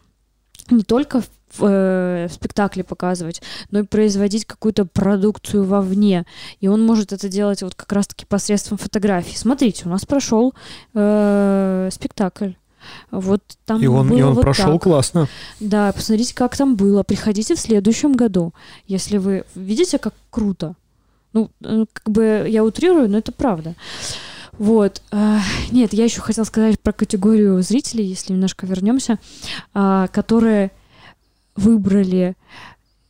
не 0.69 0.83
только 0.83 1.21
в, 1.21 1.63
э, 1.63 2.27
в 2.29 2.33
спектакле 2.33 2.83
показывать, 2.83 3.41
но 3.71 3.79
и 3.79 3.83
производить 3.83 4.45
какую-то 4.45 4.85
продукцию 4.85 5.63
вовне. 5.63 6.25
И 6.59 6.67
он 6.67 6.85
может 6.85 7.13
это 7.13 7.29
делать 7.29 7.61
вот 7.61 7.75
как 7.75 7.91
раз-таки 7.91 8.25
посредством 8.25 8.77
фотографий. 8.77 9.37
Смотрите, 9.37 9.83
у 9.85 9.89
нас 9.89 10.05
прошел 10.05 10.53
э, 10.93 11.89
спектакль. 11.91 12.51
Вот 13.11 13.41
там 13.65 13.81
и 13.81 13.87
он, 13.87 14.09
было 14.09 14.17
и 14.17 14.21
он 14.21 14.33
вот 14.33 14.41
прошел 14.41 14.73
так. 14.73 14.83
классно. 14.83 15.27
Да, 15.59 15.91
посмотрите, 15.91 16.33
как 16.33 16.55
там 16.55 16.75
было. 16.75 17.03
Приходите 17.03 17.55
в 17.55 17.59
следующем 17.59 18.13
году, 18.13 18.53
если 18.87 19.17
вы 19.17 19.45
видите, 19.55 19.97
как 19.97 20.13
круто. 20.29 20.75
Ну, 21.33 21.51
э, 21.63 21.85
как 21.91 22.09
бы 22.09 22.45
я 22.47 22.63
утрирую, 22.63 23.09
но 23.09 23.17
это 23.17 23.31
правда. 23.31 23.75
Вот. 24.57 25.01
а, 25.11 25.39
Нет, 25.71 25.93
я 25.93 26.05
еще 26.05 26.21
хотела 26.21 26.45
сказать 26.45 26.79
про 26.79 26.93
категорию 26.93 27.61
зрителей, 27.61 28.05
если 28.05 28.33
немножко 28.33 28.65
вернемся, 28.65 29.19
а, 29.73 30.07
которые 30.07 30.71
выбрали 31.55 32.35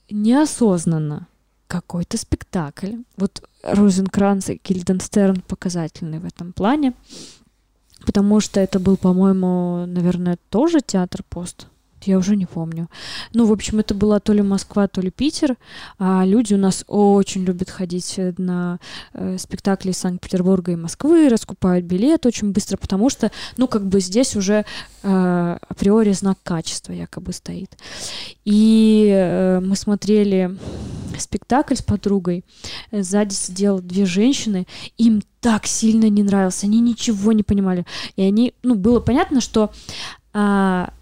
неосознанно 0.10 1.28
какой-то 1.68 2.18
спектакль. 2.18 2.96
Вот 3.18 3.44
Розенкранц 3.64 4.50
и 4.50 4.62
Гильденстерн 4.64 5.42
показательный 5.42 6.20
в 6.20 6.26
этом 6.26 6.54
плане, 6.54 6.94
потому 8.08 8.40
что 8.40 8.62
это 8.62 8.80
был, 8.80 8.96
по-моему, 8.96 9.86
наверное, 9.86 10.38
тоже 10.50 10.80
театр 10.80 11.24
пост. 11.30 11.68
Я 12.08 12.18
уже 12.18 12.38
не 12.38 12.46
помню. 12.46 12.88
Ну, 13.34 13.46
в 13.46 13.52
общем, 13.52 13.80
это 13.80 13.94
была 13.94 14.20
то 14.20 14.32
ли 14.32 14.42
Москва, 14.42 14.88
то 14.88 15.02
ли 15.02 15.12
Питер. 15.12 15.58
А 16.00 16.24
люди 16.26 16.54
у 16.54 16.58
нас 16.58 16.86
очень 16.88 17.44
любят 17.44 17.70
ходить 17.70 18.14
э, 18.18 18.34
на 18.38 18.80
э, 19.14 19.38
спектакли 19.38 19.92
Санкт-Петербурга 19.92 20.72
и 20.72 20.78
Москвы, 20.78 21.28
раскупают 21.28 21.86
билет 21.86 22.26
очень 22.26 22.54
быстро, 22.54 22.78
потому 22.78 23.10
что, 23.10 23.30
ну, 23.58 23.68
как 23.68 23.86
бы 23.86 24.00
здесь 24.00 24.38
уже 24.38 24.64
э, 25.04 25.58
априори 25.68 26.14
знак 26.14 26.38
качества 26.44 26.94
якобы 26.94 27.34
стоит. 27.34 27.78
И 28.46 29.10
э, 29.14 29.60
мы 29.60 29.76
смотрели 29.76 30.58
спектакль 31.20 31.76
с 31.76 31.82
подругой. 31.82 32.46
Сзади 32.92 33.34
сидела 33.34 33.82
две 33.82 34.06
женщины. 34.06 34.66
Им 34.98 35.24
так 35.42 35.68
сильно 35.68 36.10
не 36.10 36.24
нравился. 36.24 36.68
Они 36.68 36.80
ничего 36.80 37.34
не 37.34 37.44
понимали. 37.44 37.86
И 38.16 38.22
они, 38.22 38.54
ну, 38.64 38.76
было 38.76 39.02
понятно, 39.02 39.42
что 39.42 39.72
а, 40.34 40.94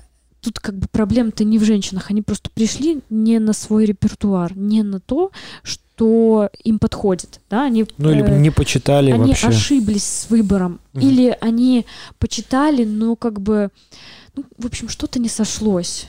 тут 0.46 0.60
как 0.60 0.76
бы 0.78 0.88
проблема-то 0.92 1.44
не 1.44 1.58
в 1.60 1.64
женщинах. 1.64 2.12
Они 2.12 2.22
просто 2.22 2.50
пришли 2.54 3.02
не 3.10 3.40
на 3.40 3.54
свой 3.54 3.86
репертуар, 3.86 4.56
не 4.56 4.84
на 4.84 5.00
то, 5.00 5.32
что 5.64 6.50
им 6.64 6.78
подходит. 6.80 7.40
Да? 7.50 7.66
Они, 7.66 7.86
Ну, 7.98 8.12
или 8.12 8.22
э, 8.24 8.40
не 8.40 8.52
почитали 8.52 9.12
они 9.12 9.30
вообще. 9.30 9.48
ошиблись 9.48 10.04
с 10.04 10.30
выбором. 10.30 10.80
Мгм. 10.94 11.08
Или 11.08 11.38
они 11.42 11.86
почитали, 12.20 12.86
но 12.86 13.16
как 13.16 13.42
бы, 13.42 13.70
ну, 14.36 14.44
в 14.58 14.66
общем, 14.66 14.88
что-то 14.90 15.20
не 15.20 15.30
сошлось. 15.30 16.08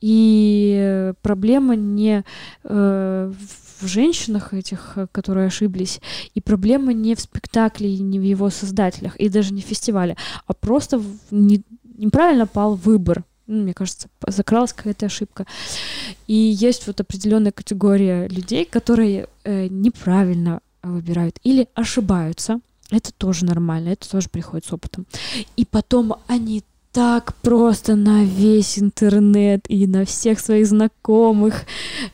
И 0.00 1.12
проблема 1.22 1.76
не 1.76 2.24
э, 2.64 3.32
в 3.80 3.86
женщинах 3.86 4.54
этих, 4.54 4.96
которые 5.12 5.46
ошиблись, 5.48 6.00
и 6.34 6.40
проблема 6.40 6.92
не 6.92 7.14
в 7.14 7.20
спектакле, 7.20 7.88
и 7.94 7.98
не 8.02 8.18
в 8.18 8.22
его 8.22 8.50
создателях, 8.50 9.16
и 9.16 9.28
даже 9.28 9.52
не 9.52 9.62
в 9.62 9.64
фестивале, 9.66 10.16
а 10.46 10.52
просто 10.54 10.98
в- 10.98 11.06
не- 11.30 11.62
неправильно 11.98 12.46
пал 12.46 12.74
выбор. 12.76 13.24
Ну, 13.46 13.62
Мне 13.62 13.74
кажется, 13.74 14.08
закралась 14.26 14.72
какая-то 14.72 15.06
ошибка. 15.06 15.46
И 16.26 16.34
есть 16.34 16.86
вот 16.86 17.00
определенная 17.00 17.52
категория 17.52 18.26
людей, 18.28 18.64
которые 18.64 19.28
э, 19.44 19.66
неправильно 19.68 20.60
выбирают 20.82 21.38
или 21.42 21.68
ошибаются. 21.74 22.60
Это 22.90 23.12
тоже 23.12 23.44
нормально, 23.44 23.90
это 23.90 24.08
тоже 24.08 24.28
приходит 24.28 24.66
с 24.66 24.72
опытом. 24.72 25.06
И 25.56 25.64
потом 25.64 26.16
они 26.26 26.62
так 26.92 27.34
просто 27.42 27.96
на 27.96 28.22
весь 28.22 28.78
интернет 28.78 29.64
и 29.68 29.86
на 29.86 30.04
всех 30.04 30.38
своих 30.38 30.66
знакомых, 30.66 31.64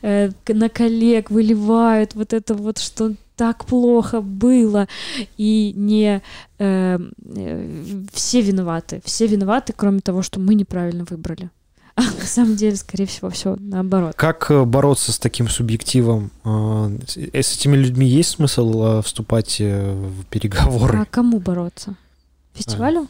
э, 0.01 0.31
на 0.47 0.69
коллег 0.69 1.29
выливают 1.29 2.15
вот 2.15 2.33
это 2.33 2.55
вот, 2.55 2.79
что 2.79 3.13
так 3.41 3.65
плохо 3.65 4.21
было, 4.21 4.87
и 5.35 5.73
не 5.75 6.21
э, 6.59 6.99
э, 6.99 8.03
все 8.13 8.41
виноваты, 8.41 9.01
все 9.03 9.25
виноваты, 9.25 9.73
кроме 9.75 9.99
того, 9.99 10.21
что 10.21 10.39
мы 10.39 10.53
неправильно 10.53 11.05
выбрали. 11.09 11.49
А 11.95 12.03
на 12.03 12.23
самом 12.23 12.55
деле, 12.55 12.75
скорее 12.75 13.07
всего, 13.07 13.31
все 13.31 13.55
наоборот. 13.57 14.13
Как 14.15 14.51
э, 14.51 14.63
бороться 14.63 15.11
с 15.11 15.17
таким 15.17 15.49
субъективом? 15.49 16.29
Э, 16.45 16.95
С 17.07 17.57
этими 17.57 17.75
людьми 17.77 18.05
есть 18.05 18.29
смысл 18.29 19.01
вступать 19.01 19.59
в 19.59 20.23
переговоры? 20.29 20.99
А 20.99 21.05
кому 21.05 21.39
бороться? 21.39 21.95
Фестивалю? 22.53 23.07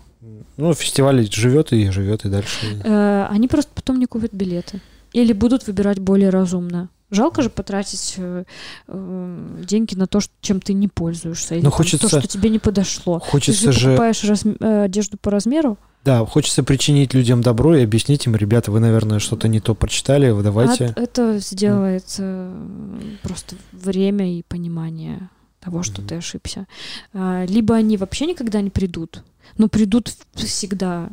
Ну, 0.55 0.73
фестиваль 0.73 1.29
живет 1.29 1.73
и 1.73 1.89
живет 1.89 2.23
и 2.23 2.29
дальше. 2.29 3.27
Они 3.29 3.49
просто 3.49 3.71
потом 3.75 3.99
не 3.99 4.05
купят 4.05 4.31
билеты. 4.33 4.79
Или 5.11 5.33
будут 5.33 5.67
выбирать 5.67 5.99
более 5.99 6.29
разумно. 6.29 6.87
Жалко 7.11 7.41
же 7.41 7.49
потратить 7.49 8.15
э, 8.17 8.45
э, 8.87 9.63
деньги 9.67 9.95
на 9.95 10.07
то, 10.07 10.19
что- 10.21 10.33
чем 10.41 10.61
ты 10.61 10.73
не 10.73 10.87
пользуешься. 10.87 11.55
Или 11.55 11.63
Ну, 11.65 11.69
там 11.69 11.77
хочется- 11.77 12.09
то, 12.09 12.19
что 12.19 12.27
тебе 12.27 12.49
не 12.49 12.57
подошло. 12.59 13.19
Хочется 13.19 13.65
ты 13.65 13.71
же, 13.73 13.87
покупаешь 13.89 14.23
разм- 14.23 14.57
э, 14.59 14.83
одежду 14.85 15.17
по 15.17 15.29
размеру, 15.31 15.77
да, 16.03 16.25
хочется 16.25 16.63
причинить 16.63 17.13
людям 17.13 17.41
добро 17.41 17.75
и 17.75 17.83
объяснить 17.83 18.25
им, 18.25 18.35
ребята, 18.35 18.71
вы, 18.71 18.79
наверное, 18.79 19.19
что-то 19.19 19.47
не 19.47 19.59
то 19.59 19.75
прочитали, 19.75 20.31
вы 20.31 20.41
давайте. 20.41 20.93
а 20.95 20.99
это 20.99 21.37
сделает 21.37 22.15
э, 22.17 22.99
просто 23.21 23.55
время 23.71 24.39
и 24.39 24.41
понимание 24.41 25.29
того, 25.59 25.83
что 25.83 26.01
Мгм. 26.01 26.07
ты 26.07 26.15
ошибся. 26.15 26.65
А, 27.13 27.45
либо 27.45 27.75
они 27.75 27.97
вообще 27.97 28.25
никогда 28.25 28.61
не 28.61 28.71
придут, 28.71 29.23
но 29.59 29.67
придут 29.67 30.11
всегда 30.33 31.09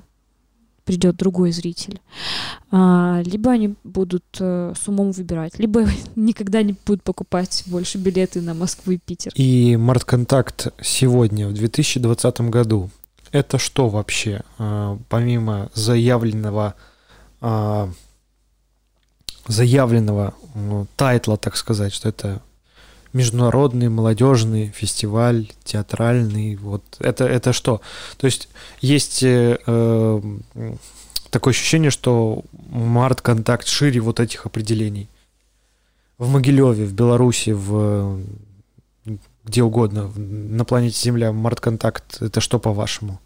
придет 0.88 1.16
другой 1.16 1.52
зритель. 1.52 2.00
А, 2.70 3.20
либо 3.22 3.50
они 3.50 3.74
будут 3.84 4.24
э, 4.40 4.72
с 4.74 4.88
умом 4.88 5.12
выбирать, 5.12 5.58
либо 5.58 5.84
никогда 6.16 6.62
не 6.62 6.74
будут 6.86 7.02
покупать 7.02 7.64
больше 7.66 7.98
билеты 7.98 8.40
на 8.40 8.54
Москву 8.54 8.94
и 8.94 8.96
Питер. 8.96 9.30
И 9.34 9.76
Мартконтакт 9.76 10.68
сегодня, 10.82 11.46
в 11.46 11.52
2020 11.52 12.40
году, 12.40 12.88
это 13.32 13.58
что 13.58 13.90
вообще? 13.90 14.40
А, 14.58 14.98
Помимо 15.10 15.70
заявленного 15.74 16.74
а, 17.42 17.90
заявленного 19.46 20.32
ну, 20.54 20.86
тайтла, 20.96 21.36
так 21.36 21.56
сказать, 21.56 21.92
что 21.92 22.08
это 22.08 22.40
международный 23.12 23.88
молодежный 23.88 24.68
фестиваль 24.68 25.50
театральный, 25.64 26.56
вот 26.56 26.82
это 27.00 27.24
это 27.24 27.52
что? 27.52 27.80
То 28.16 28.26
есть 28.26 28.48
есть 28.80 29.22
э, 29.22 29.58
э, 29.66 30.20
такое 31.30 31.52
ощущение, 31.52 31.90
что 31.90 32.42
Март 32.70 33.20
Контакт 33.20 33.66
шире 33.66 34.00
вот 34.00 34.20
этих 34.20 34.46
определений. 34.46 35.08
В 36.18 36.28
Могилеве, 36.28 36.84
в 36.84 36.92
Беларуси, 36.92 37.50
в 37.50 38.20
где 39.48 39.62
угодно, 39.62 40.10
на 40.16 40.64
планете 40.64 41.00
Земля, 41.00 41.32
Март 41.32 41.60
Контакт 41.60 42.20
это 42.20 42.40
что 42.40 42.58
по-вашему? 42.58 43.18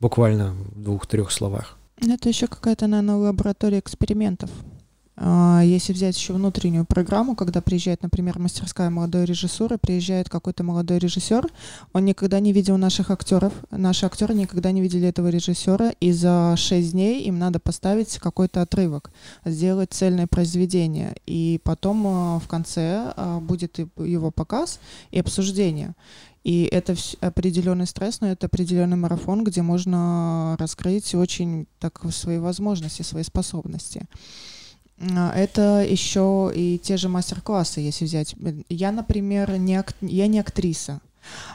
Буквально 0.00 0.52
в 0.52 0.82
двух-трех 0.82 1.30
словах. 1.30 1.76
Это 2.00 2.30
еще 2.30 2.46
какая-то, 2.46 2.86
наверное, 2.86 3.16
лаборатория 3.16 3.78
экспериментов. 3.78 4.50
А, 5.22 5.60
Если 5.62 5.92
взять 5.92 6.16
еще 6.16 6.32
внутреннюю 6.32 6.86
программу, 6.86 7.36
когда 7.36 7.60
приезжает, 7.60 8.02
например, 8.02 8.38
мастерская 8.38 8.88
молодой 8.88 9.26
режиссуры, 9.26 9.76
приезжает 9.76 10.30
какой-то 10.30 10.64
молодой 10.64 10.98
режиссер, 10.98 11.46
он 11.92 12.06
никогда 12.06 12.40
не 12.40 12.54
видел 12.54 12.78
наших 12.78 13.10
актеров, 13.10 13.52
наши 13.70 14.06
актеры 14.06 14.32
никогда 14.32 14.72
не 14.72 14.80
видели 14.80 15.06
этого 15.06 15.28
режиссера, 15.28 15.92
и 16.00 16.12
за 16.12 16.54
шесть 16.56 16.92
дней 16.92 17.22
им 17.24 17.38
надо 17.38 17.60
поставить 17.60 18.16
какой-то 18.18 18.62
отрывок, 18.62 19.10
сделать 19.44 19.92
цельное 19.92 20.26
произведение, 20.26 21.14
и 21.26 21.60
потом 21.64 22.06
а, 22.06 22.38
в 22.38 22.48
конце 22.48 23.12
а, 23.14 23.40
будет 23.40 23.78
его 23.78 24.30
показ 24.30 24.80
и 25.10 25.20
обсуждение. 25.20 25.94
И 26.44 26.62
это 26.62 26.96
определенный 27.20 27.86
стресс, 27.86 28.22
но 28.22 28.28
это 28.28 28.46
определенный 28.46 28.96
марафон, 28.96 29.44
где 29.44 29.60
можно 29.60 30.56
раскрыть 30.58 31.14
очень 31.14 31.66
так 31.78 32.00
свои 32.10 32.38
возможности, 32.38 33.02
свои 33.02 33.22
способности. 33.22 34.06
А, 35.00 35.32
Это 35.34 35.84
еще 35.88 36.50
и 36.54 36.78
те 36.78 36.96
же 36.96 37.08
мастер-классы, 37.08 37.80
если 37.80 38.04
взять. 38.04 38.34
Я, 38.68 38.92
например, 38.92 39.56
не 39.58 39.76
ак- 39.76 39.94
я 40.00 40.26
не 40.26 40.38
актриса, 40.40 41.00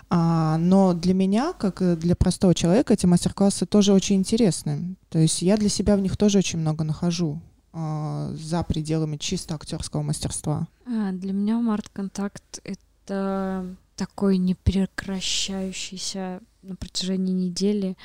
а, 0.10 0.58
но 0.58 0.94
для 0.94 1.14
меня, 1.14 1.54
как 1.54 2.00
для 2.00 2.16
простого 2.16 2.54
человека, 2.56 2.94
эти 2.94 3.06
мастер-классы 3.06 3.66
тоже 3.66 3.94
очень 3.94 4.16
интересны. 4.18 4.96
То 5.10 5.20
есть 5.20 5.42
я 5.42 5.58
для 5.58 5.70
себя 5.70 5.96
в 5.96 6.02
них 6.02 6.18
тоже 6.18 6.40
очень 6.40 6.60
много 6.60 6.84
нахожу 6.84 7.40
а, 7.74 8.32
за 8.36 8.64
пределами 8.64 9.18
чисто 9.18 9.56
актерского 9.56 10.02
мастерства. 10.02 10.68
А, 10.88 11.12
для 11.12 11.34
меня 11.34 11.60
Март-контакт— 11.60 12.62
это 12.64 13.66
такой 13.96 14.38
непрекращающийся 14.38 16.42
на 16.64 16.76
протяжении 16.76 17.34
недели 17.34 17.96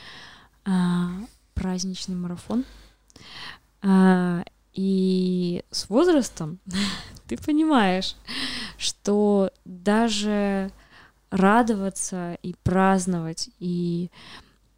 а, 0.65 1.11
праздничный 1.55 2.17
марафон. 2.17 2.65
А, 3.83 4.43
и 4.73 5.65
с 5.71 5.89
возрастом 5.89 6.59
ты 7.27 7.37
понимаешь, 7.37 8.17
что 8.79 9.51
даже 9.65 10.71
радоваться 11.31 12.39
и 12.43 12.55
праздновать 12.63 13.51
и 13.59 14.11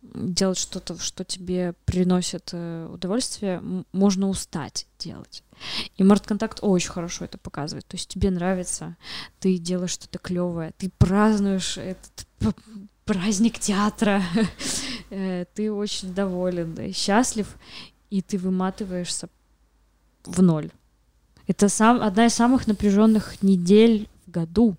делать 0.03 0.59
что-то, 0.59 0.99
что 0.99 1.25
тебе 1.25 1.75
приносит 1.85 2.51
э, 2.53 2.89
удовольствие, 2.93 3.63
можно 3.93 4.29
устать 4.29 4.87
делать. 4.99 5.43
И 5.97 6.03
Март-контакт 6.03 6.59
очень 6.61 6.91
хорошо 6.91 7.25
это 7.25 7.39
показывает. 7.39 7.87
То 7.87 7.97
есть 7.97 8.09
тебе 8.09 8.31
нравится, 8.31 8.97
ты 9.39 9.59
делаешь 9.59 9.93
что-то 9.93 10.19
клевое, 10.19 10.73
ты 10.77 10.91
празднуешь 10.99 11.79
этот 11.79 12.27
праздник 13.05 13.59
театра, 13.59 14.23
э, 15.11 15.45
ты 15.55 15.73
очень 15.73 16.13
доволен, 16.13 16.75
да, 16.75 16.93
счастлив, 16.93 17.57
и 18.11 18.23
ты 18.23 18.39
выматываешься 18.39 19.29
в 20.25 20.43
ноль. 20.43 20.71
Это 21.47 21.69
сам, 21.69 22.03
одна 22.03 22.27
из 22.27 22.35
самых 22.35 22.67
напряженных 22.67 23.43
недель 23.43 24.09
в 24.27 24.31
году 24.31 24.77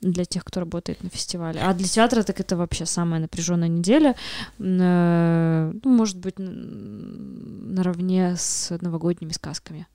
для 0.00 0.24
тех, 0.24 0.44
кто 0.44 0.60
работает 0.60 1.02
на 1.02 1.10
фестивале. 1.10 1.60
А 1.60 1.74
для 1.74 1.86
театра 1.86 2.22
так 2.22 2.40
это 2.40 2.56
вообще 2.56 2.86
самая 2.86 3.20
напряженная 3.20 3.68
неделя. 3.68 4.16
Э, 4.58 5.72
ну, 5.84 5.90
может 5.90 6.16
быть, 6.16 6.34
наравне 6.38 8.34
с 8.36 8.76
новогодними 8.80 9.32
сказками. 9.32 9.86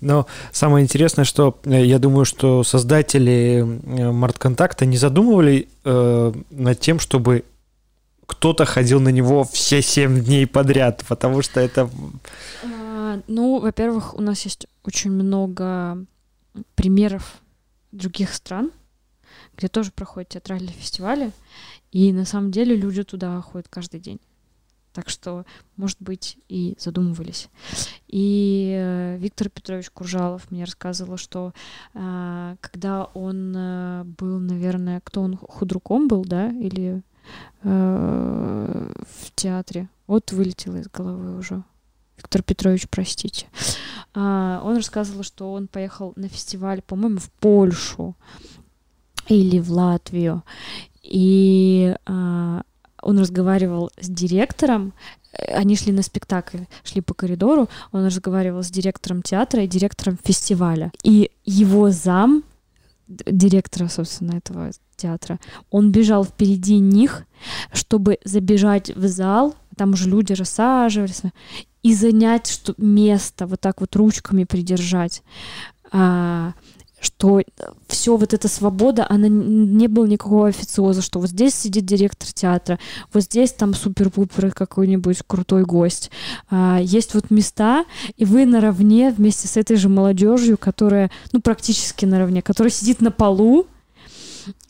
Но 0.00 0.26
самое 0.52 0.84
интересное, 0.84 1.24
что 1.24 1.58
э, 1.64 1.84
я 1.84 1.98
думаю, 1.98 2.24
что 2.24 2.64
создатели 2.64 3.60
э, 3.60 4.12
Март-контакта 4.12 4.86
не 4.86 4.96
задумывали 4.96 5.68
э, 5.84 6.32
над 6.50 6.80
тем, 6.80 7.00
чтобы 7.00 7.44
кто-то 8.26 8.64
ходил 8.64 9.00
на 9.00 9.08
него 9.08 9.44
все 9.44 9.82
семь 9.82 10.22
дней 10.22 10.46
подряд, 10.46 11.04
потому 11.08 11.42
что 11.42 11.60
это... 11.60 11.90
А, 13.10 13.22
ну, 13.26 13.58
во-первых, 13.58 14.14
у 14.14 14.20
нас 14.20 14.42
есть 14.42 14.66
очень 14.84 15.10
много 15.10 16.04
примеров 16.76 17.42
других 17.90 18.32
стран, 18.32 18.70
где 19.56 19.68
тоже 19.68 19.90
проходят 19.90 20.30
театральные 20.30 20.72
фестивали, 20.72 21.32
и 21.90 22.12
на 22.12 22.24
самом 22.24 22.52
деле 22.52 22.76
люди 22.76 23.02
туда 23.02 23.40
ходят 23.40 23.68
каждый 23.68 23.98
день. 23.98 24.20
Так 24.92 25.08
что, 25.08 25.44
может 25.76 25.98
быть, 26.00 26.36
и 26.48 26.76
задумывались. 26.78 27.48
И 28.08 28.74
э, 28.76 29.18
Виктор 29.18 29.48
Петрович 29.48 29.88
Куржалов 29.90 30.50
мне 30.50 30.64
рассказывал, 30.64 31.16
что 31.16 31.52
э, 31.94 32.56
когда 32.60 33.04
он 33.04 33.54
э, 33.56 34.04
был, 34.04 34.40
наверное, 34.40 35.00
кто 35.00 35.22
он, 35.22 35.36
худруком 35.36 36.08
был, 36.08 36.24
да, 36.24 36.48
или 36.48 37.02
э, 37.62 38.92
в 39.08 39.34
театре, 39.36 39.88
вот 40.08 40.32
вылетело 40.32 40.76
из 40.76 40.88
головы 40.88 41.38
уже. 41.38 41.62
Виктор 42.20 42.42
Петрович, 42.42 42.86
простите. 42.88 43.46
А, 44.14 44.60
он 44.62 44.76
рассказывал, 44.76 45.22
что 45.22 45.52
он 45.52 45.68
поехал 45.68 46.12
на 46.16 46.28
фестиваль, 46.28 46.82
по-моему, 46.82 47.18
в 47.18 47.30
Польшу 47.30 48.14
или 49.28 49.58
в 49.58 49.70
Латвию. 49.70 50.42
И 51.02 51.96
а, 52.04 52.62
он 53.00 53.18
разговаривал 53.18 53.90
с 53.98 54.08
директором, 54.08 54.92
они 55.48 55.76
шли 55.76 55.92
на 55.92 56.02
спектакль, 56.02 56.64
шли 56.84 57.00
по 57.00 57.14
коридору, 57.14 57.68
он 57.90 58.04
разговаривал 58.04 58.62
с 58.62 58.70
директором 58.70 59.22
театра 59.22 59.64
и 59.64 59.68
директором 59.68 60.18
фестиваля. 60.22 60.92
И 61.02 61.30
его 61.46 61.90
зам, 61.90 62.44
директора, 63.08 63.88
собственно, 63.88 64.36
этого 64.36 64.72
театра, 64.96 65.40
он 65.70 65.90
бежал 65.90 66.24
впереди 66.24 66.78
них, 66.78 67.24
чтобы 67.72 68.18
забежать 68.24 68.90
в 68.94 69.08
зал, 69.08 69.54
там 69.76 69.94
уже 69.94 70.10
люди 70.10 70.34
рассаживались, 70.34 71.22
и 71.82 71.94
занять 71.94 72.46
что, 72.46 72.74
место, 72.76 73.46
вот 73.46 73.60
так 73.60 73.80
вот 73.80 73.94
ручками 73.96 74.44
придержать. 74.44 75.22
А, 75.92 76.52
что 77.00 77.40
все 77.88 78.16
вот 78.16 78.34
эта 78.34 78.46
свобода, 78.48 79.06
она 79.08 79.28
не 79.28 79.88
было 79.88 80.06
никакого 80.06 80.48
официоза, 80.48 81.02
что 81.02 81.18
вот 81.18 81.30
здесь 81.30 81.54
сидит 81.54 81.86
директор 81.86 82.30
театра, 82.30 82.78
вот 83.12 83.24
здесь 83.24 83.52
там 83.52 83.74
супер-пупер 83.74 84.52
какой-нибудь 84.52 85.22
крутой 85.26 85.64
гость. 85.64 86.10
А, 86.50 86.78
есть 86.80 87.14
вот 87.14 87.30
места, 87.30 87.84
и 88.16 88.24
вы 88.24 88.46
наравне 88.46 89.10
вместе 89.10 89.48
с 89.48 89.56
этой 89.56 89.76
же 89.76 89.88
молодежью, 89.88 90.58
которая, 90.58 91.10
ну, 91.32 91.40
практически 91.40 92.04
наравне, 92.04 92.42
которая 92.42 92.70
сидит 92.70 93.00
на 93.00 93.10
полу, 93.10 93.66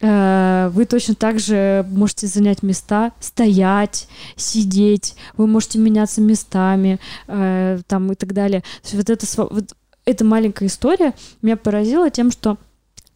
вы 0.01 0.87
точно 0.87 1.15
так 1.15 1.39
же 1.39 1.87
можете 1.91 2.27
занять 2.27 2.63
места, 2.63 3.13
стоять, 3.21 4.09
сидеть, 4.37 5.15
вы 5.37 5.47
можете 5.47 5.79
меняться 5.79 6.21
местами, 6.21 6.99
э, 7.27 7.81
там 7.87 8.13
и 8.13 8.15
так 8.15 8.33
далее. 8.33 8.61
То 8.61 8.89
есть 8.91 8.95
вот 8.95 9.11
это 9.11 9.55
вот 9.55 9.75
эта 10.05 10.25
маленькая 10.25 10.67
история 10.67 11.15
меня 11.43 11.57
поразила 11.57 12.11
тем, 12.11 12.31
что 12.31 12.59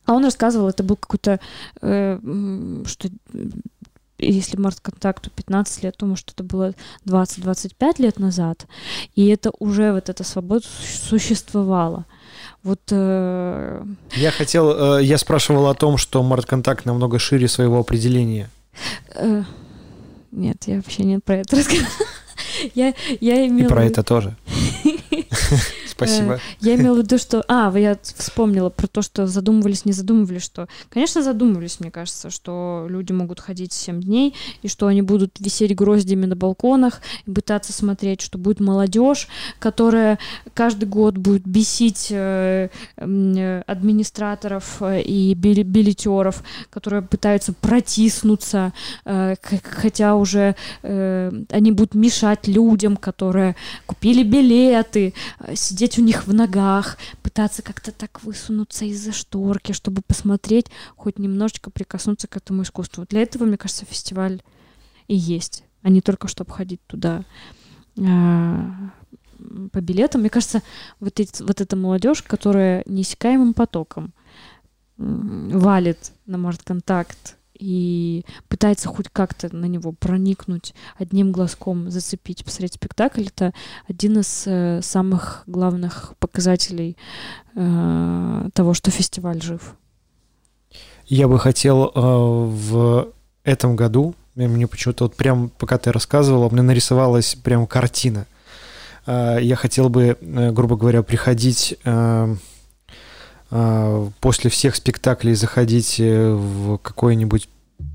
а 0.06 0.12
он 0.12 0.24
рассказывал, 0.24 0.68
это 0.68 0.82
был 0.82 0.96
какой-то, 0.96 1.40
э, 1.80 2.18
что 2.84 3.08
если 4.18 4.56
Марс 4.58 4.80
контакту 4.80 5.30
15 5.30 5.82
лет, 5.82 5.96
то, 5.96 6.06
может, 6.06 6.30
это 6.30 6.44
было 6.44 6.74
20-25 7.06 8.02
лет 8.02 8.18
назад, 8.18 8.66
и 9.14 9.26
это 9.28 9.50
уже 9.58 9.92
вот 9.92 10.08
эта 10.08 10.22
свобода 10.24 10.66
существовала. 11.08 12.06
Вот. 12.64 12.80
Э... 12.90 13.84
Я 14.16 14.30
хотел, 14.30 14.98
э, 14.98 15.04
я 15.04 15.18
спрашивал 15.18 15.68
о 15.68 15.74
том, 15.74 15.98
что 15.98 16.22
Март-контакт 16.22 16.86
намного 16.86 17.18
шире 17.18 17.46
своего 17.46 17.78
определения. 17.78 18.50
Э, 19.14 19.42
нет, 20.32 20.64
я 20.66 20.76
вообще 20.76 21.04
не 21.04 21.18
про 21.18 21.36
это 21.36 21.56
рассказывала. 21.56 21.88
я, 22.74 22.94
я 23.20 23.46
имела... 23.46 23.66
И 23.66 23.68
про 23.68 23.84
это 23.84 24.02
тоже. 24.02 24.34
Спасибо. 25.96 26.34
Э, 26.34 26.38
я 26.60 26.74
имела 26.74 26.96
в 26.96 26.98
виду, 26.98 27.18
что... 27.18 27.44
А, 27.48 27.72
я 27.78 27.96
вспомнила 28.02 28.70
про 28.70 28.86
то, 28.86 29.02
что 29.02 29.26
задумывались, 29.26 29.84
не 29.84 29.92
задумывались, 29.92 30.42
что... 30.42 30.68
Конечно, 30.88 31.22
задумывались, 31.22 31.80
мне 31.80 31.90
кажется, 31.90 32.30
что 32.30 32.86
люди 32.88 33.12
могут 33.12 33.40
ходить 33.40 33.72
7 33.72 34.00
дней, 34.00 34.34
и 34.62 34.68
что 34.68 34.86
они 34.86 35.02
будут 35.02 35.38
висеть 35.38 35.74
гроздями 35.74 36.26
на 36.26 36.36
балконах, 36.36 37.00
и 37.26 37.30
пытаться 37.30 37.72
смотреть, 37.72 38.20
что 38.20 38.38
будет 38.38 38.60
молодежь, 38.60 39.28
которая 39.58 40.18
каждый 40.52 40.86
год 40.86 41.16
будет 41.16 41.46
бесить 41.46 42.08
э, 42.10 42.68
администраторов 42.96 44.82
э, 44.82 45.02
и 45.02 45.34
билетеров, 45.34 46.42
которые 46.70 47.02
пытаются 47.02 47.52
протиснуться, 47.52 48.72
хотя 49.04 50.16
уже 50.16 50.54
они 50.84 51.72
будут 51.72 51.94
мешать 51.94 52.46
людям, 52.48 52.96
которые 52.96 53.56
купили 53.86 54.22
билеты, 54.22 55.14
сидеть 55.54 55.83
сидеть 55.84 55.98
у 55.98 56.02
них 56.02 56.26
в 56.26 56.32
ногах, 56.32 56.96
пытаться 57.22 57.62
как-то 57.62 57.92
так 57.92 58.22
высунуться 58.22 58.86
из-за 58.86 59.12
шторки, 59.12 59.72
чтобы 59.72 60.00
посмотреть, 60.02 60.66
хоть 60.96 61.18
немножечко 61.18 61.70
прикоснуться 61.70 62.26
к 62.26 62.36
этому 62.36 62.62
искусству. 62.62 63.04
Для 63.08 63.22
этого, 63.22 63.44
мне 63.44 63.58
кажется, 63.58 63.84
фестиваль 63.84 64.42
и 65.08 65.14
есть, 65.14 65.64
а 65.82 65.90
не 65.90 66.00
только 66.00 66.28
чтобы 66.28 66.52
ходить 66.52 66.80
туда 66.86 67.24
а, 67.98 68.90
по 69.72 69.80
билетам. 69.80 70.22
Мне 70.22 70.30
кажется, 70.30 70.62
вот, 71.00 71.20
эти, 71.20 71.42
вот 71.42 71.60
эта 71.60 71.76
молодежь, 71.76 72.22
которая 72.22 72.82
неиссякаемым 72.86 73.52
потоком 73.52 74.14
валит 74.96 76.12
на 76.24 76.38
может 76.38 76.62
контакт 76.62 77.36
и 77.58 78.24
пытается 78.48 78.88
хоть 78.88 79.08
как-то 79.08 79.54
на 79.54 79.66
него 79.66 79.92
проникнуть, 79.92 80.74
одним 80.98 81.32
глазком 81.32 81.90
зацепить, 81.90 82.44
посмотреть 82.44 82.74
спектакль, 82.74 83.24
это 83.26 83.52
один 83.88 84.18
из 84.18 84.44
э, 84.46 84.80
самых 84.82 85.44
главных 85.46 86.14
показателей 86.18 86.96
э, 87.54 88.48
того, 88.52 88.74
что 88.74 88.90
фестиваль 88.90 89.40
жив. 89.40 89.74
Я 91.06 91.28
бы 91.28 91.38
хотел 91.38 91.86
э, 91.86 91.90
в 91.94 93.08
этом 93.44 93.76
году, 93.76 94.14
мне 94.34 94.66
почему-то 94.66 95.04
вот 95.04 95.16
прям 95.16 95.48
пока 95.48 95.78
ты 95.78 95.92
рассказывала, 95.92 96.48
мне 96.48 96.62
нарисовалась 96.62 97.36
прям 97.36 97.66
картина. 97.66 98.26
Э, 99.06 99.38
я 99.40 99.56
хотел 99.56 99.88
бы, 99.88 100.16
э, 100.20 100.50
грубо 100.50 100.76
говоря, 100.76 101.02
приходить 101.02 101.76
э, 101.84 102.36
после 104.20 104.50
всех 104.50 104.74
спектаклей 104.74 105.34
заходить 105.34 106.00
в 106.00 106.78
какое-нибудь 106.78 107.48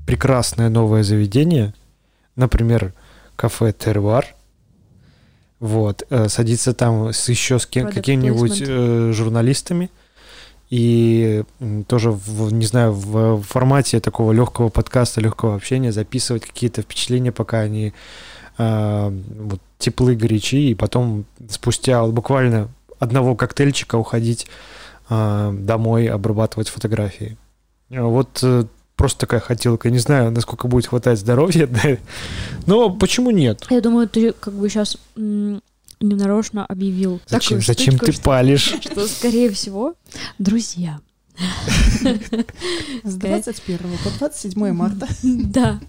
прекрасное 0.06 0.70
новое 0.70 1.02
заведение, 1.02 1.74
например, 2.34 2.94
кафе 3.36 3.72
Тервар, 3.72 4.26
вот, 5.60 6.04
э, 6.10 6.28
садиться 6.28 6.72
там 6.72 7.12
с 7.12 7.28
еще 7.28 7.58
с 7.58 7.66
кем, 7.66 7.90
какими-нибудь 7.90 8.62
э, 8.66 9.12
журналистами 9.12 9.90
и 10.70 11.44
тоже, 11.86 12.12
в, 12.12 12.52
не 12.52 12.64
знаю, 12.64 12.92
в 12.92 13.42
формате 13.42 14.00
такого 14.00 14.32
легкого 14.32 14.68
подкаста, 14.68 15.20
легкого 15.20 15.56
общения 15.56 15.92
записывать 15.92 16.46
какие-то 16.46 16.82
впечатления, 16.82 17.32
пока 17.32 17.60
они 17.60 17.92
э, 18.56 19.20
вот, 19.38 19.60
теплы, 19.78 20.16
горячи, 20.16 20.70
и 20.70 20.74
потом 20.74 21.24
спустя 21.48 22.06
буквально 22.06 22.68
одного 22.98 23.34
коктейльчика 23.34 23.96
уходить 23.96 24.46
а, 24.46 24.79
домой 25.10 26.06
обрабатывать 26.06 26.68
фотографии. 26.68 27.36
Вот 27.90 28.38
э, 28.42 28.64
просто 28.96 29.20
такая 29.20 29.40
хотелка. 29.40 29.90
Не 29.90 29.98
знаю, 29.98 30.30
насколько 30.30 30.68
будет 30.68 30.86
хватать 30.86 31.18
здоровья, 31.18 31.66
да. 31.82 31.96
но 32.66 32.90
почему 32.90 33.30
нет? 33.30 33.66
Я 33.70 33.80
думаю, 33.80 34.08
ты 34.08 34.32
как 34.32 34.54
бы 34.54 34.68
сейчас 34.68 34.96
ненарочно 35.16 36.64
объявил. 36.64 37.20
Зачем, 37.26 37.58
такую 37.58 37.62
зачем 37.66 37.94
штучку, 37.94 38.06
ты 38.06 38.12
что- 38.12 38.22
палишь? 38.22 38.74
Что, 38.80 39.06
скорее 39.06 39.50
всего, 39.50 39.94
друзья. 40.38 41.00
С 43.02 43.14
21 43.14 43.78
по 44.04 44.10
27 44.18 44.72
марта. 44.72 45.08
Да. 45.22 45.80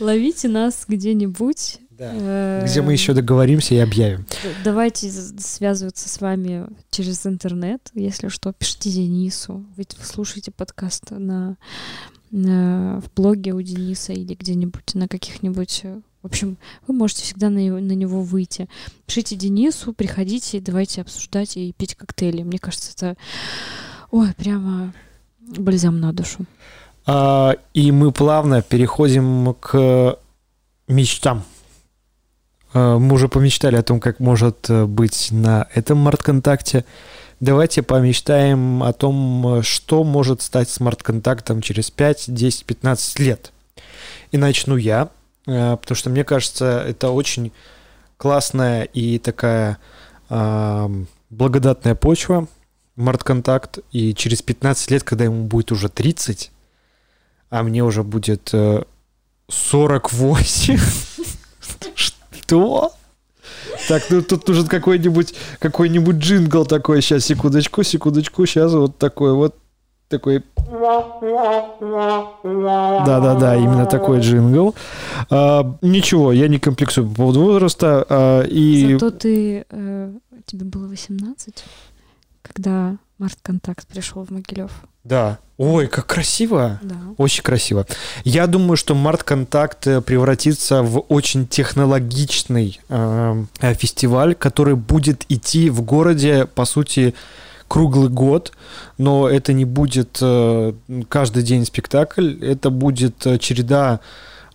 Ловите 0.00 0.48
нас 0.48 0.84
где-нибудь. 0.88 1.78
Э, 2.12 2.64
Где 2.66 2.82
мы 2.82 2.92
еще 2.92 3.12
договоримся 3.14 3.74
и 3.74 3.78
объявим. 3.78 4.26
Давайте 4.64 5.10
связываться 5.10 6.08
с 6.08 6.20
вами 6.20 6.66
через 6.90 7.26
интернет. 7.26 7.90
Если 7.94 8.28
что, 8.28 8.52
пишите 8.52 8.90
Денису. 8.90 9.64
Ведь 9.76 9.96
вы 9.98 10.04
слушаете 10.04 10.50
подкаст 10.50 11.10
на, 11.10 11.56
на- 12.30 13.00
в 13.00 13.14
блоге 13.14 13.52
у 13.52 13.62
Дениса 13.62 14.12
или 14.12 14.34
где-нибудь 14.34 14.94
на 14.94 15.08
каких-нибудь... 15.08 15.80
э, 15.84 16.00
В 16.22 16.26
общем, 16.26 16.56
вы 16.86 16.94
можете 16.94 17.22
всегда 17.22 17.50
на, 17.50 17.58
него- 17.58 17.78
на 17.80 17.92
него 17.92 18.22
выйти. 18.22 18.68
Пишите 19.06 19.36
Денису, 19.36 19.92
приходите, 19.92 20.60
давайте 20.60 21.00
обсуждать 21.02 21.56
и 21.56 21.72
пить 21.72 21.94
коктейли. 21.94 22.42
Мне 22.42 22.58
кажется, 22.58 22.92
это... 22.94 23.16
Ой, 24.10 24.32
прямо 24.36 24.92
бальзам 25.58 26.00
на 26.00 26.12
душу. 26.12 26.46
А, 27.06 27.54
и 27.74 27.92
мы 27.92 28.12
плавно 28.12 28.62
переходим 28.62 29.54
к 29.60 30.18
мечтам. 30.88 31.42
А, 32.74 32.98
мы 32.98 33.14
уже 33.14 33.28
помечтали 33.28 33.76
о 33.76 33.82
том, 33.82 34.00
как 34.00 34.20
может 34.20 34.68
э, 34.68 34.84
быть 34.84 35.28
на 35.30 35.68
этом 35.72 35.98
смарт-контакте. 36.02 36.84
Давайте 37.40 37.82
помечтаем 37.82 38.82
о 38.82 38.92
том, 38.92 39.58
э, 39.58 39.62
что 39.62 40.02
может 40.04 40.42
стать 40.42 40.68
смарт-контактом 40.68 41.62
через 41.62 41.90
5, 41.90 42.24
10, 42.28 42.64
15 42.66 43.18
лет. 43.20 43.52
И 44.32 44.36
начну 44.36 44.76
я, 44.76 45.10
э, 45.46 45.76
потому 45.76 45.96
что 45.96 46.10
мне 46.10 46.24
кажется, 46.24 46.84
это 46.86 47.10
очень 47.10 47.52
классная 48.16 48.82
и 48.82 49.18
такая 49.18 49.78
благодатная 51.30 51.94
почва, 51.94 52.48
Март-контакт, 52.96 53.80
и 53.92 54.14
через 54.14 54.40
15 54.40 54.90
лет, 54.90 55.02
когда 55.02 55.24
ему 55.24 55.44
будет 55.44 55.70
уже 55.70 55.88
30, 55.88 56.50
а 57.50 57.62
мне 57.62 57.84
уже 57.84 58.02
будет 58.02 58.50
э, 58.52 58.82
48. 59.48 60.78
Что? 62.46 62.92
Так, 63.88 64.02
ну 64.10 64.22
тут 64.22 64.46
нужен 64.48 64.66
какой-нибудь 64.66 65.34
какой-нибудь 65.58 66.16
джингл 66.16 66.66
такой. 66.66 67.00
Сейчас, 67.00 67.24
секундочку, 67.24 67.82
секундочку. 67.82 68.44
Сейчас 68.46 68.72
вот 68.72 68.98
такой 68.98 69.32
вот 69.32 69.56
такой. 70.08 70.42
Да-да-да, 72.42 73.56
именно 73.56 73.86
такой 73.86 74.20
джингл. 74.20 74.74
А, 75.30 75.76
ничего, 75.82 76.32
я 76.32 76.48
не 76.48 76.58
комплексую 76.58 77.08
по 77.08 77.14
поводу 77.16 77.40
возраста. 77.42 78.04
а, 78.08 78.42
и 78.42 78.92
Зато 78.92 79.10
ты... 79.10 79.64
э, 79.70 80.12
тебе 80.46 80.64
было 80.66 80.86
18, 80.86 81.64
когда 82.42 82.96
Март 83.18 83.38
Контакт 83.42 83.86
пришел 83.86 84.24
в 84.24 84.30
Могилев. 84.30 84.72
да. 85.04 85.38
Ой, 85.56 85.86
как 85.86 86.06
красиво. 86.06 86.80
Да. 86.82 86.96
Очень 87.16 87.44
красиво. 87.44 87.86
Я 88.24 88.48
думаю, 88.48 88.76
что 88.76 88.96
Март-Контакт 88.96 89.86
э, 89.86 90.00
превратится 90.00 90.82
в 90.82 90.98
очень 91.08 91.46
технологичный 91.46 92.80
э, 92.88 93.44
фестиваль, 93.78 94.34
который 94.34 94.74
будет 94.74 95.24
идти 95.28 95.70
в 95.70 95.82
городе, 95.82 96.46
по 96.46 96.64
сути, 96.64 97.14
круглый 97.68 98.08
год, 98.08 98.52
но 98.98 99.28
это 99.28 99.52
не 99.52 99.64
будет 99.64 100.18
э, 100.20 100.72
каждый 101.08 101.42
день 101.42 101.64
спектакль, 101.64 102.36
это 102.44 102.70
будет 102.70 103.26
э, 103.26 103.38
череда 103.38 104.00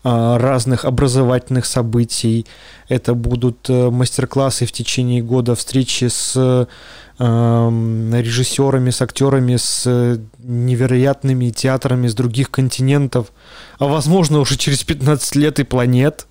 э, 0.03 0.37
разных 0.37 0.85
образовательных 0.85 1.65
событий, 1.65 2.45
это 2.87 3.13
будут 3.13 3.69
мастер-классы 3.69 4.65
в 4.65 4.71
течение 4.71 5.21
года, 5.21 5.55
встречи 5.55 6.09
с 6.09 6.67
режиссерами, 7.19 8.91
с 8.91 9.01
актерами, 9.01 9.57
с 9.57 9.83
э, 9.85 10.17
невероятными 10.39 11.49
театрами 11.49 12.07
с 12.07 12.15
других 12.15 12.49
континентов, 12.49 13.31
а 13.77 13.87
возможно 13.87 14.39
уже 14.39 14.57
через 14.57 14.83
15 14.83 15.35
лет 15.35 15.59
и 15.59 15.63
планет. 15.63 16.27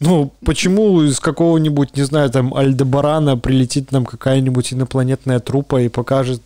Ну, 0.00 0.34
почему 0.44 1.02
из 1.02 1.18
какого-нибудь, 1.18 1.96
не 1.96 2.02
знаю, 2.02 2.28
там, 2.28 2.54
Альдебарана 2.54 3.38
прилетит 3.38 3.90
нам 3.90 4.04
какая-нибудь 4.04 4.74
инопланетная 4.74 5.40
трупа 5.40 5.80
и 5.80 5.88
покажет 5.88 6.42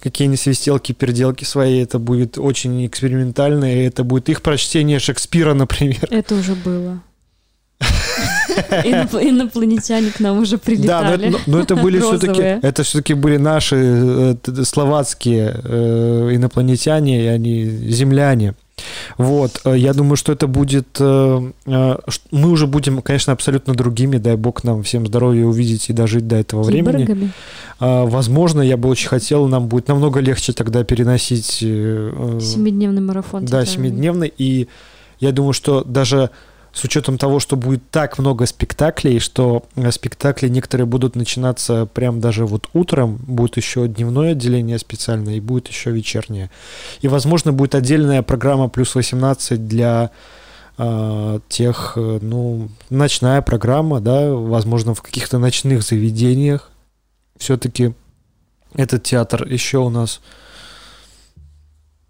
какие-нибудь 0.00 0.40
свистелки, 0.40 0.92
переделки 0.92 1.42
свои, 1.42 1.82
это 1.82 1.98
будет 1.98 2.38
очень 2.38 2.86
экспериментально, 2.86 3.74
и 3.74 3.84
это 3.84 4.04
будет 4.04 4.28
их 4.28 4.42
прочтение 4.42 5.00
Шекспира, 5.00 5.54
например. 5.54 6.06
Это 6.10 6.36
уже 6.36 6.54
было. 6.54 7.00
Инопл- 8.84 9.22
Инопланетяне 9.28 10.10
к 10.10 10.20
нам 10.20 10.38
уже 10.38 10.56
Да, 10.56 10.60
но 10.60 10.64
прилетали. 10.64 11.28
это, 11.28 11.38
но- 11.46 11.60
это 11.60 11.76
были 11.76 11.98
все-таки, 12.00 12.42
это 12.42 12.82
все-таки 12.82 13.14
были 13.14 13.36
наши 13.36 13.76
э, 13.76 14.64
словацкие 14.64 15.60
э, 15.64 16.30
инопланетяне, 16.34 17.24
и 17.24 17.26
они 17.26 17.64
земляне. 17.64 18.54
Вот, 19.18 19.60
э, 19.64 19.76
я 19.78 19.94
думаю, 19.94 20.16
что 20.16 20.32
это 20.32 20.46
будет, 20.48 20.98
мы 20.98 21.52
уже 22.50 22.66
будем, 22.66 23.00
конечно, 23.02 23.32
абсолютно 23.32 23.74
другими, 23.74 24.16
дай 24.18 24.36
бог 24.36 24.64
нам 24.64 24.82
всем 24.82 25.06
здоровья 25.06 25.44
увидеть 25.46 25.88
и 25.90 25.92
дожить 25.92 26.26
до 26.26 26.36
этого 26.36 26.62
времени. 26.64 27.04
Киборгами. 27.04 27.30
А, 27.78 28.04
Возможно, 28.04 28.60
я 28.62 28.76
бы 28.76 28.88
очень 28.88 29.08
хотел, 29.08 29.46
нам 29.48 29.68
будет 29.68 29.88
намного 29.88 30.20
легче 30.20 30.52
тогда 30.52 30.82
переносить 30.84 31.46
Семидневный 31.46 33.00
марафон. 33.00 33.44
да, 33.44 33.64
семидневный. 33.64 34.32
И 34.36 34.68
я 35.20 35.32
думаю, 35.32 35.52
что 35.52 35.82
даже 35.84 36.30
с 36.74 36.82
учетом 36.84 37.18
того, 37.18 37.38
что 37.38 37.56
будет 37.56 37.88
так 37.90 38.18
много 38.18 38.46
спектаклей, 38.46 39.20
что 39.20 39.64
э, 39.76 39.92
спектакли 39.92 40.48
некоторые 40.48 40.86
будут 40.86 41.14
начинаться 41.14 41.86
прям 41.86 42.20
даже 42.20 42.46
вот 42.46 42.68
утром, 42.72 43.16
будет 43.16 43.56
еще 43.56 43.86
дневное 43.86 44.32
отделение 44.32 44.78
специальное 44.78 45.36
и 45.36 45.40
будет 45.40 45.68
еще 45.68 45.92
вечернее. 45.92 46.50
И, 47.00 47.08
возможно, 47.08 47.52
будет 47.52 47.76
отдельная 47.76 48.22
программа 48.22 48.68
плюс 48.68 48.96
18 48.96 49.68
для 49.68 50.10
э, 50.76 51.38
тех, 51.48 51.92
э, 51.94 52.18
ну, 52.20 52.68
ночная 52.90 53.40
программа, 53.40 54.00
да, 54.00 54.32
возможно, 54.32 54.94
в 54.94 55.02
каких-то 55.02 55.38
ночных 55.38 55.82
заведениях. 55.82 56.72
Все-таки 57.36 57.94
этот 58.74 59.04
театр 59.04 59.46
еще 59.46 59.78
у 59.78 59.90
нас 59.90 60.20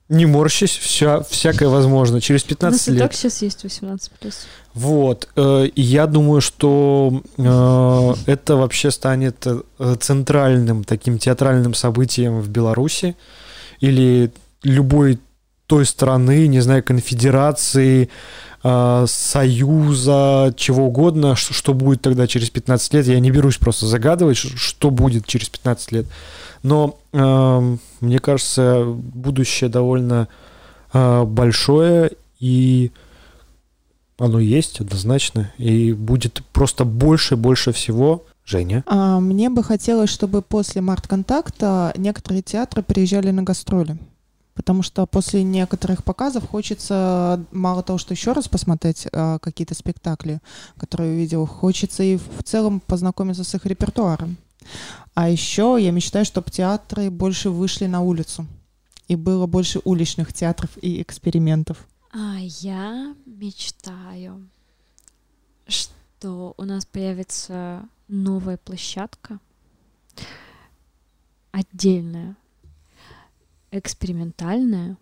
не 0.08 0.26
морщись, 0.26 0.76
вся, 0.76 1.20
всякое 1.22 1.68
возможно. 1.68 2.20
Через 2.20 2.44
У 2.44 2.48
15 2.48 2.78
нас 2.78 2.88
и 2.88 2.92
лет. 2.92 3.02
так 3.02 3.14
сейчас 3.14 3.42
есть 3.42 3.64
18 3.64 4.12
плюс. 4.12 4.46
Вот. 4.74 5.28
э, 5.36 5.68
я 5.76 6.06
думаю, 6.06 6.40
что 6.40 7.22
э, 7.38 8.30
это 8.30 8.56
вообще 8.56 8.90
станет 8.90 9.46
э, 9.46 9.96
центральным 10.00 10.84
таким 10.84 11.18
театральным 11.18 11.74
событием 11.74 12.40
в 12.40 12.48
Беларуси 12.48 13.16
или 13.80 14.30
любой 14.62 15.20
той 15.66 15.86
страны, 15.86 16.46
не 16.48 16.60
знаю, 16.60 16.82
конфедерации, 16.82 18.10
союза, 19.06 20.54
чего 20.56 20.86
угодно, 20.86 21.36
что, 21.36 21.52
что 21.52 21.74
будет 21.74 22.00
тогда 22.00 22.26
через 22.26 22.48
15 22.48 22.94
лет. 22.94 23.06
Я 23.06 23.20
не 23.20 23.30
берусь 23.30 23.58
просто 23.58 23.86
загадывать, 23.86 24.38
что 24.38 24.90
будет 24.90 25.26
через 25.26 25.50
15 25.50 25.92
лет. 25.92 26.06
Но 26.62 26.98
э, 27.12 27.76
мне 28.00 28.18
кажется, 28.20 28.84
будущее 28.86 29.68
довольно 29.68 30.28
э, 30.94 31.24
большое 31.24 32.12
и 32.40 32.90
оно 34.18 34.38
есть 34.38 34.80
однозначно 34.80 35.52
и 35.58 35.92
будет 35.92 36.42
просто 36.52 36.84
больше 36.84 37.36
больше 37.36 37.72
всего. 37.72 38.24
Женя. 38.46 38.84
А, 38.86 39.20
Мне 39.20 39.48
бы 39.48 39.64
хотелось, 39.64 40.10
чтобы 40.10 40.42
после 40.42 40.82
март-контакта 40.82 41.94
некоторые 41.96 42.42
театры 42.42 42.82
приезжали 42.82 43.30
на 43.30 43.42
гастроли. 43.42 43.96
Потому 44.54 44.82
что 44.82 45.04
после 45.06 45.42
некоторых 45.42 46.04
показов 46.04 46.48
хочется 46.48 47.44
мало 47.50 47.82
того, 47.82 47.98
что 47.98 48.14
еще 48.14 48.32
раз 48.32 48.48
посмотреть 48.48 49.08
а, 49.12 49.38
какие-то 49.40 49.74
спектакли, 49.74 50.40
которые 50.76 51.16
видел, 51.16 51.44
хочется 51.44 52.02
и 52.04 52.16
в 52.16 52.42
целом 52.44 52.80
познакомиться 52.80 53.42
с 53.42 53.54
их 53.54 53.66
репертуаром. 53.66 54.36
А 55.14 55.28
еще 55.28 55.76
я 55.78 55.90
мечтаю, 55.90 56.24
чтобы 56.24 56.50
театры 56.50 57.10
больше 57.10 57.50
вышли 57.50 57.86
на 57.86 58.00
улицу. 58.00 58.46
И 59.08 59.16
было 59.16 59.46
больше 59.46 59.80
уличных 59.84 60.32
театров 60.32 60.70
и 60.80 61.02
экспериментов. 61.02 61.86
А 62.12 62.36
я 62.38 63.14
мечтаю, 63.26 64.48
что 65.66 66.54
у 66.56 66.64
нас 66.64 66.86
появится 66.86 67.82
новая 68.08 68.56
площадка, 68.56 69.40
отдельная, 71.50 72.36
экспериментальная, 73.78 74.96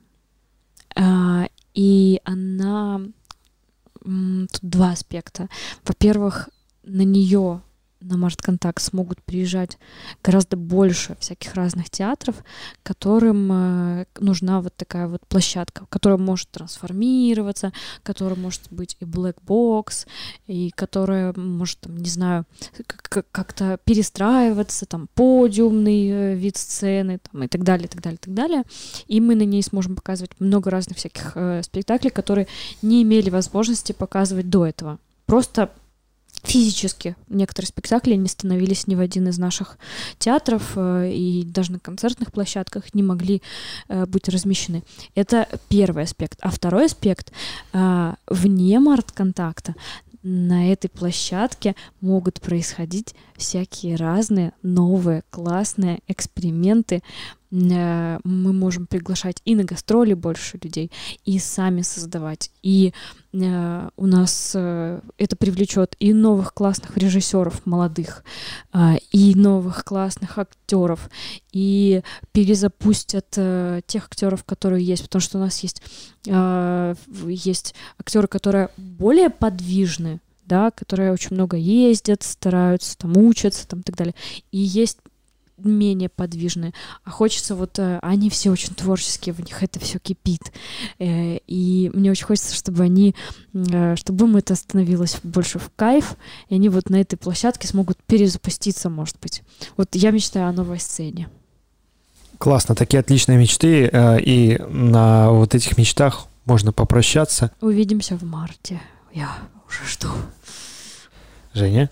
а, 0.97 1.49
и 1.75 2.21
она 2.25 3.01
тут 4.05 4.59
два 4.63 4.91
аспекта. 4.91 5.49
Во-первых, 5.85 6.51
на 6.83 7.03
нее 7.03 7.63
на 8.03 8.17
Март-Контакт 8.17 8.83
смогут 8.83 9.23
приезжать 9.23 9.79
гораздо 10.23 10.57
больше 10.57 11.17
всяких 11.21 11.55
разных 11.55 11.91
театров, 11.91 12.37
которым 12.83 13.51
э, 13.53 14.07
нужна 14.19 14.61
вот 14.61 14.75
такая 14.77 15.09
вот 15.09 15.27
площадка, 15.27 15.87
которая 15.89 16.19
может 16.19 16.51
трансформироваться, 16.51 17.73
которая 18.03 18.39
может 18.39 18.63
быть 18.71 18.97
и 19.01 19.05
black 19.05 19.37
box, 19.47 20.07
и 20.47 20.71
которая 20.75 21.33
может, 21.35 21.81
там, 21.81 21.97
не 21.97 22.11
знаю, 22.11 22.45
как-то 23.31 23.79
перестраиваться, 23.85 24.87
там, 24.87 25.09
подиумный 25.15 26.09
э, 26.09 26.35
вид 26.35 26.57
сцены, 26.57 27.21
там, 27.31 27.45
и 27.45 27.49
так 27.49 27.63
далее, 27.63 27.87
и 27.87 27.89
так 27.89 28.03
далее, 28.03 28.19
и 28.21 28.25
так 28.25 28.35
далее. 28.35 28.63
И 29.07 29.21
мы 29.21 29.35
на 29.35 29.43
ней 29.45 29.63
сможем 29.63 29.97
показывать 29.97 30.33
много 30.39 30.71
разных 30.71 30.99
всяких 30.99 31.33
э, 31.35 31.63
спектаклей, 31.63 32.11
которые 32.11 32.47
не 32.83 33.03
имели 33.03 33.31
возможности 33.31 33.93
показывать 33.93 34.51
до 34.51 34.67
этого. 34.67 34.99
Просто 35.27 35.71
физически 36.43 37.17
некоторые 37.29 37.69
спектакли 37.69 38.15
не 38.15 38.29
становились 38.29 38.87
ни 38.87 38.95
в 38.95 39.01
один 39.01 39.29
из 39.29 39.39
наших 39.39 39.79
театров 40.19 40.73
э, 40.77 41.11
и 41.13 41.45
даже 41.45 41.73
на 41.73 41.79
концертных 41.79 42.33
площадках 42.33 42.95
не 42.95 43.03
могли 43.03 43.43
э, 43.89 44.07
быть 44.07 44.29
размещены. 44.29 44.83
Это 45.15 45.49
первый 45.69 46.05
аспект. 46.05 46.39
А 46.41 46.51
второй 46.51 46.87
аспект 46.87 47.33
э, 47.73 48.15
вне 48.27 48.81
март-контакта 48.81 49.75
на 50.23 50.73
этой 50.73 50.89
площадке 50.89 51.75
могут 52.01 52.41
происходить 52.41 53.15
всякие 53.37 53.97
разные 53.97 54.53
новые 54.63 55.25
классные 55.31 56.01
эксперименты. 56.07 57.03
Э, 57.53 58.19
мы 58.25 58.53
можем 58.53 58.87
приглашать 58.87 59.43
и 59.45 59.55
на 59.55 59.65
гастроли 59.65 60.15
больше 60.15 60.59
людей, 60.63 60.91
и 61.25 61.39
сами 61.39 61.83
создавать. 61.83 62.51
И 62.63 62.95
э, 63.33 63.89
у 63.97 64.07
нас 64.07 64.53
э, 64.55 65.01
это 65.19 65.37
привлечет 65.37 65.95
и 65.99 66.15
новых 66.15 66.55
классных 66.55 66.97
режиссеров 66.97 67.67
молодых, 67.67 68.25
и 69.13 69.35
новых 69.35 69.85
классных 69.85 70.39
актеров, 70.39 71.11
и 71.53 72.03
перезапустят 72.33 73.29
тех 73.31 74.05
актеров, 74.05 74.45
которые 74.45 74.85
есть, 74.85 75.05
потому 75.05 75.21
что 75.21 75.39
у 75.39 75.41
нас 75.41 75.61
есть, 75.61 75.83
есть 76.25 77.75
актеры, 77.99 78.29
которые 78.29 78.71
более 78.77 79.31
подвижны, 79.31 80.21
да, 80.47 80.71
которые 80.71 81.13
очень 81.13 81.35
много 81.35 81.57
ездят, 81.57 82.23
стараются, 82.23 82.97
там, 82.97 83.17
учатся, 83.17 83.67
там, 83.69 83.81
и 83.81 83.83
так 83.83 83.97
далее. 83.97 84.15
И 84.51 84.59
есть 84.59 84.99
менее 85.59 86.09
подвижные, 86.09 86.73
а 87.05 87.11
хочется 87.11 87.55
вот, 87.55 87.79
э, 87.79 87.99
они 88.03 88.31
все 88.31 88.51
очень 88.51 88.75
творческие, 88.75 89.35
в 89.35 89.41
них 89.41 89.63
это 89.63 89.79
все 89.81 89.99
кипит, 89.99 90.53
э, 90.99 91.39
и 91.47 91.91
мне 91.95 92.11
очень 92.11 92.27
хочется, 92.27 92.55
чтобы 92.55 92.83
они, 92.83 93.15
э, 93.55 93.97
чтобы 93.97 94.27
им 94.27 94.37
это 94.37 94.55
становилось 94.55 95.19
больше 95.23 95.59
в 95.59 95.71
кайф, 95.77 96.17
и 96.49 96.55
они 96.55 96.69
вот 96.69 96.91
на 96.91 97.01
этой 97.01 97.17
площадке 97.17 97.69
смогут 97.69 97.99
перезапуститься, 98.07 98.91
может 98.91 99.17
быть. 99.21 99.43
Вот 99.77 99.95
я 99.95 100.11
мечтаю 100.11 100.49
о 100.49 100.53
новой 100.53 100.81
сцене. 100.81 101.29
Классно, 102.39 102.75
такие 102.75 102.99
отличные 102.99 103.39
мечты, 103.39 103.89
и 104.21 104.61
на 104.69 105.31
вот 105.31 105.55
этих 105.55 105.79
мечтах 105.79 106.27
можно 106.45 106.73
попрощаться. 106.73 107.53
Увидимся 107.61 108.17
в 108.17 108.25
марте. 108.25 108.81
Я 109.13 109.31
уже 109.69 109.85
жду. 109.87 110.09
Женя? 111.55 111.89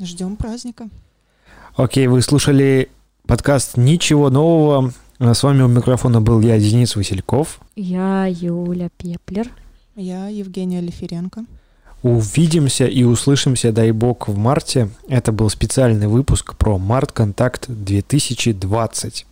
Ждем 0.00 0.36
праздника. 0.36 0.88
Окей, 1.76 2.06
вы 2.06 2.22
слушали 2.22 2.88
подкаст 3.26 3.76
«Ничего 3.76 4.30
нового». 4.30 4.92
С 5.18 5.42
вами 5.42 5.62
у 5.62 5.66
микрофона 5.66 6.20
был 6.20 6.40
я, 6.40 6.56
Денис 6.56 6.94
Васильков. 6.94 7.58
Я 7.74 8.26
Юля 8.30 8.90
Пеплер. 8.96 9.48
Я 9.96 10.28
Евгения 10.28 10.80
Лиференко. 10.80 11.44
Увидимся 12.04 12.86
и 12.86 13.02
услышимся, 13.02 13.72
дай 13.72 13.90
бог, 13.90 14.28
в 14.28 14.36
марте. 14.36 14.88
Это 15.08 15.32
был 15.32 15.50
специальный 15.50 16.06
выпуск 16.06 16.54
про 16.54 16.78
Март 16.78 17.10
Контакт 17.10 17.64
2020. 17.66 19.26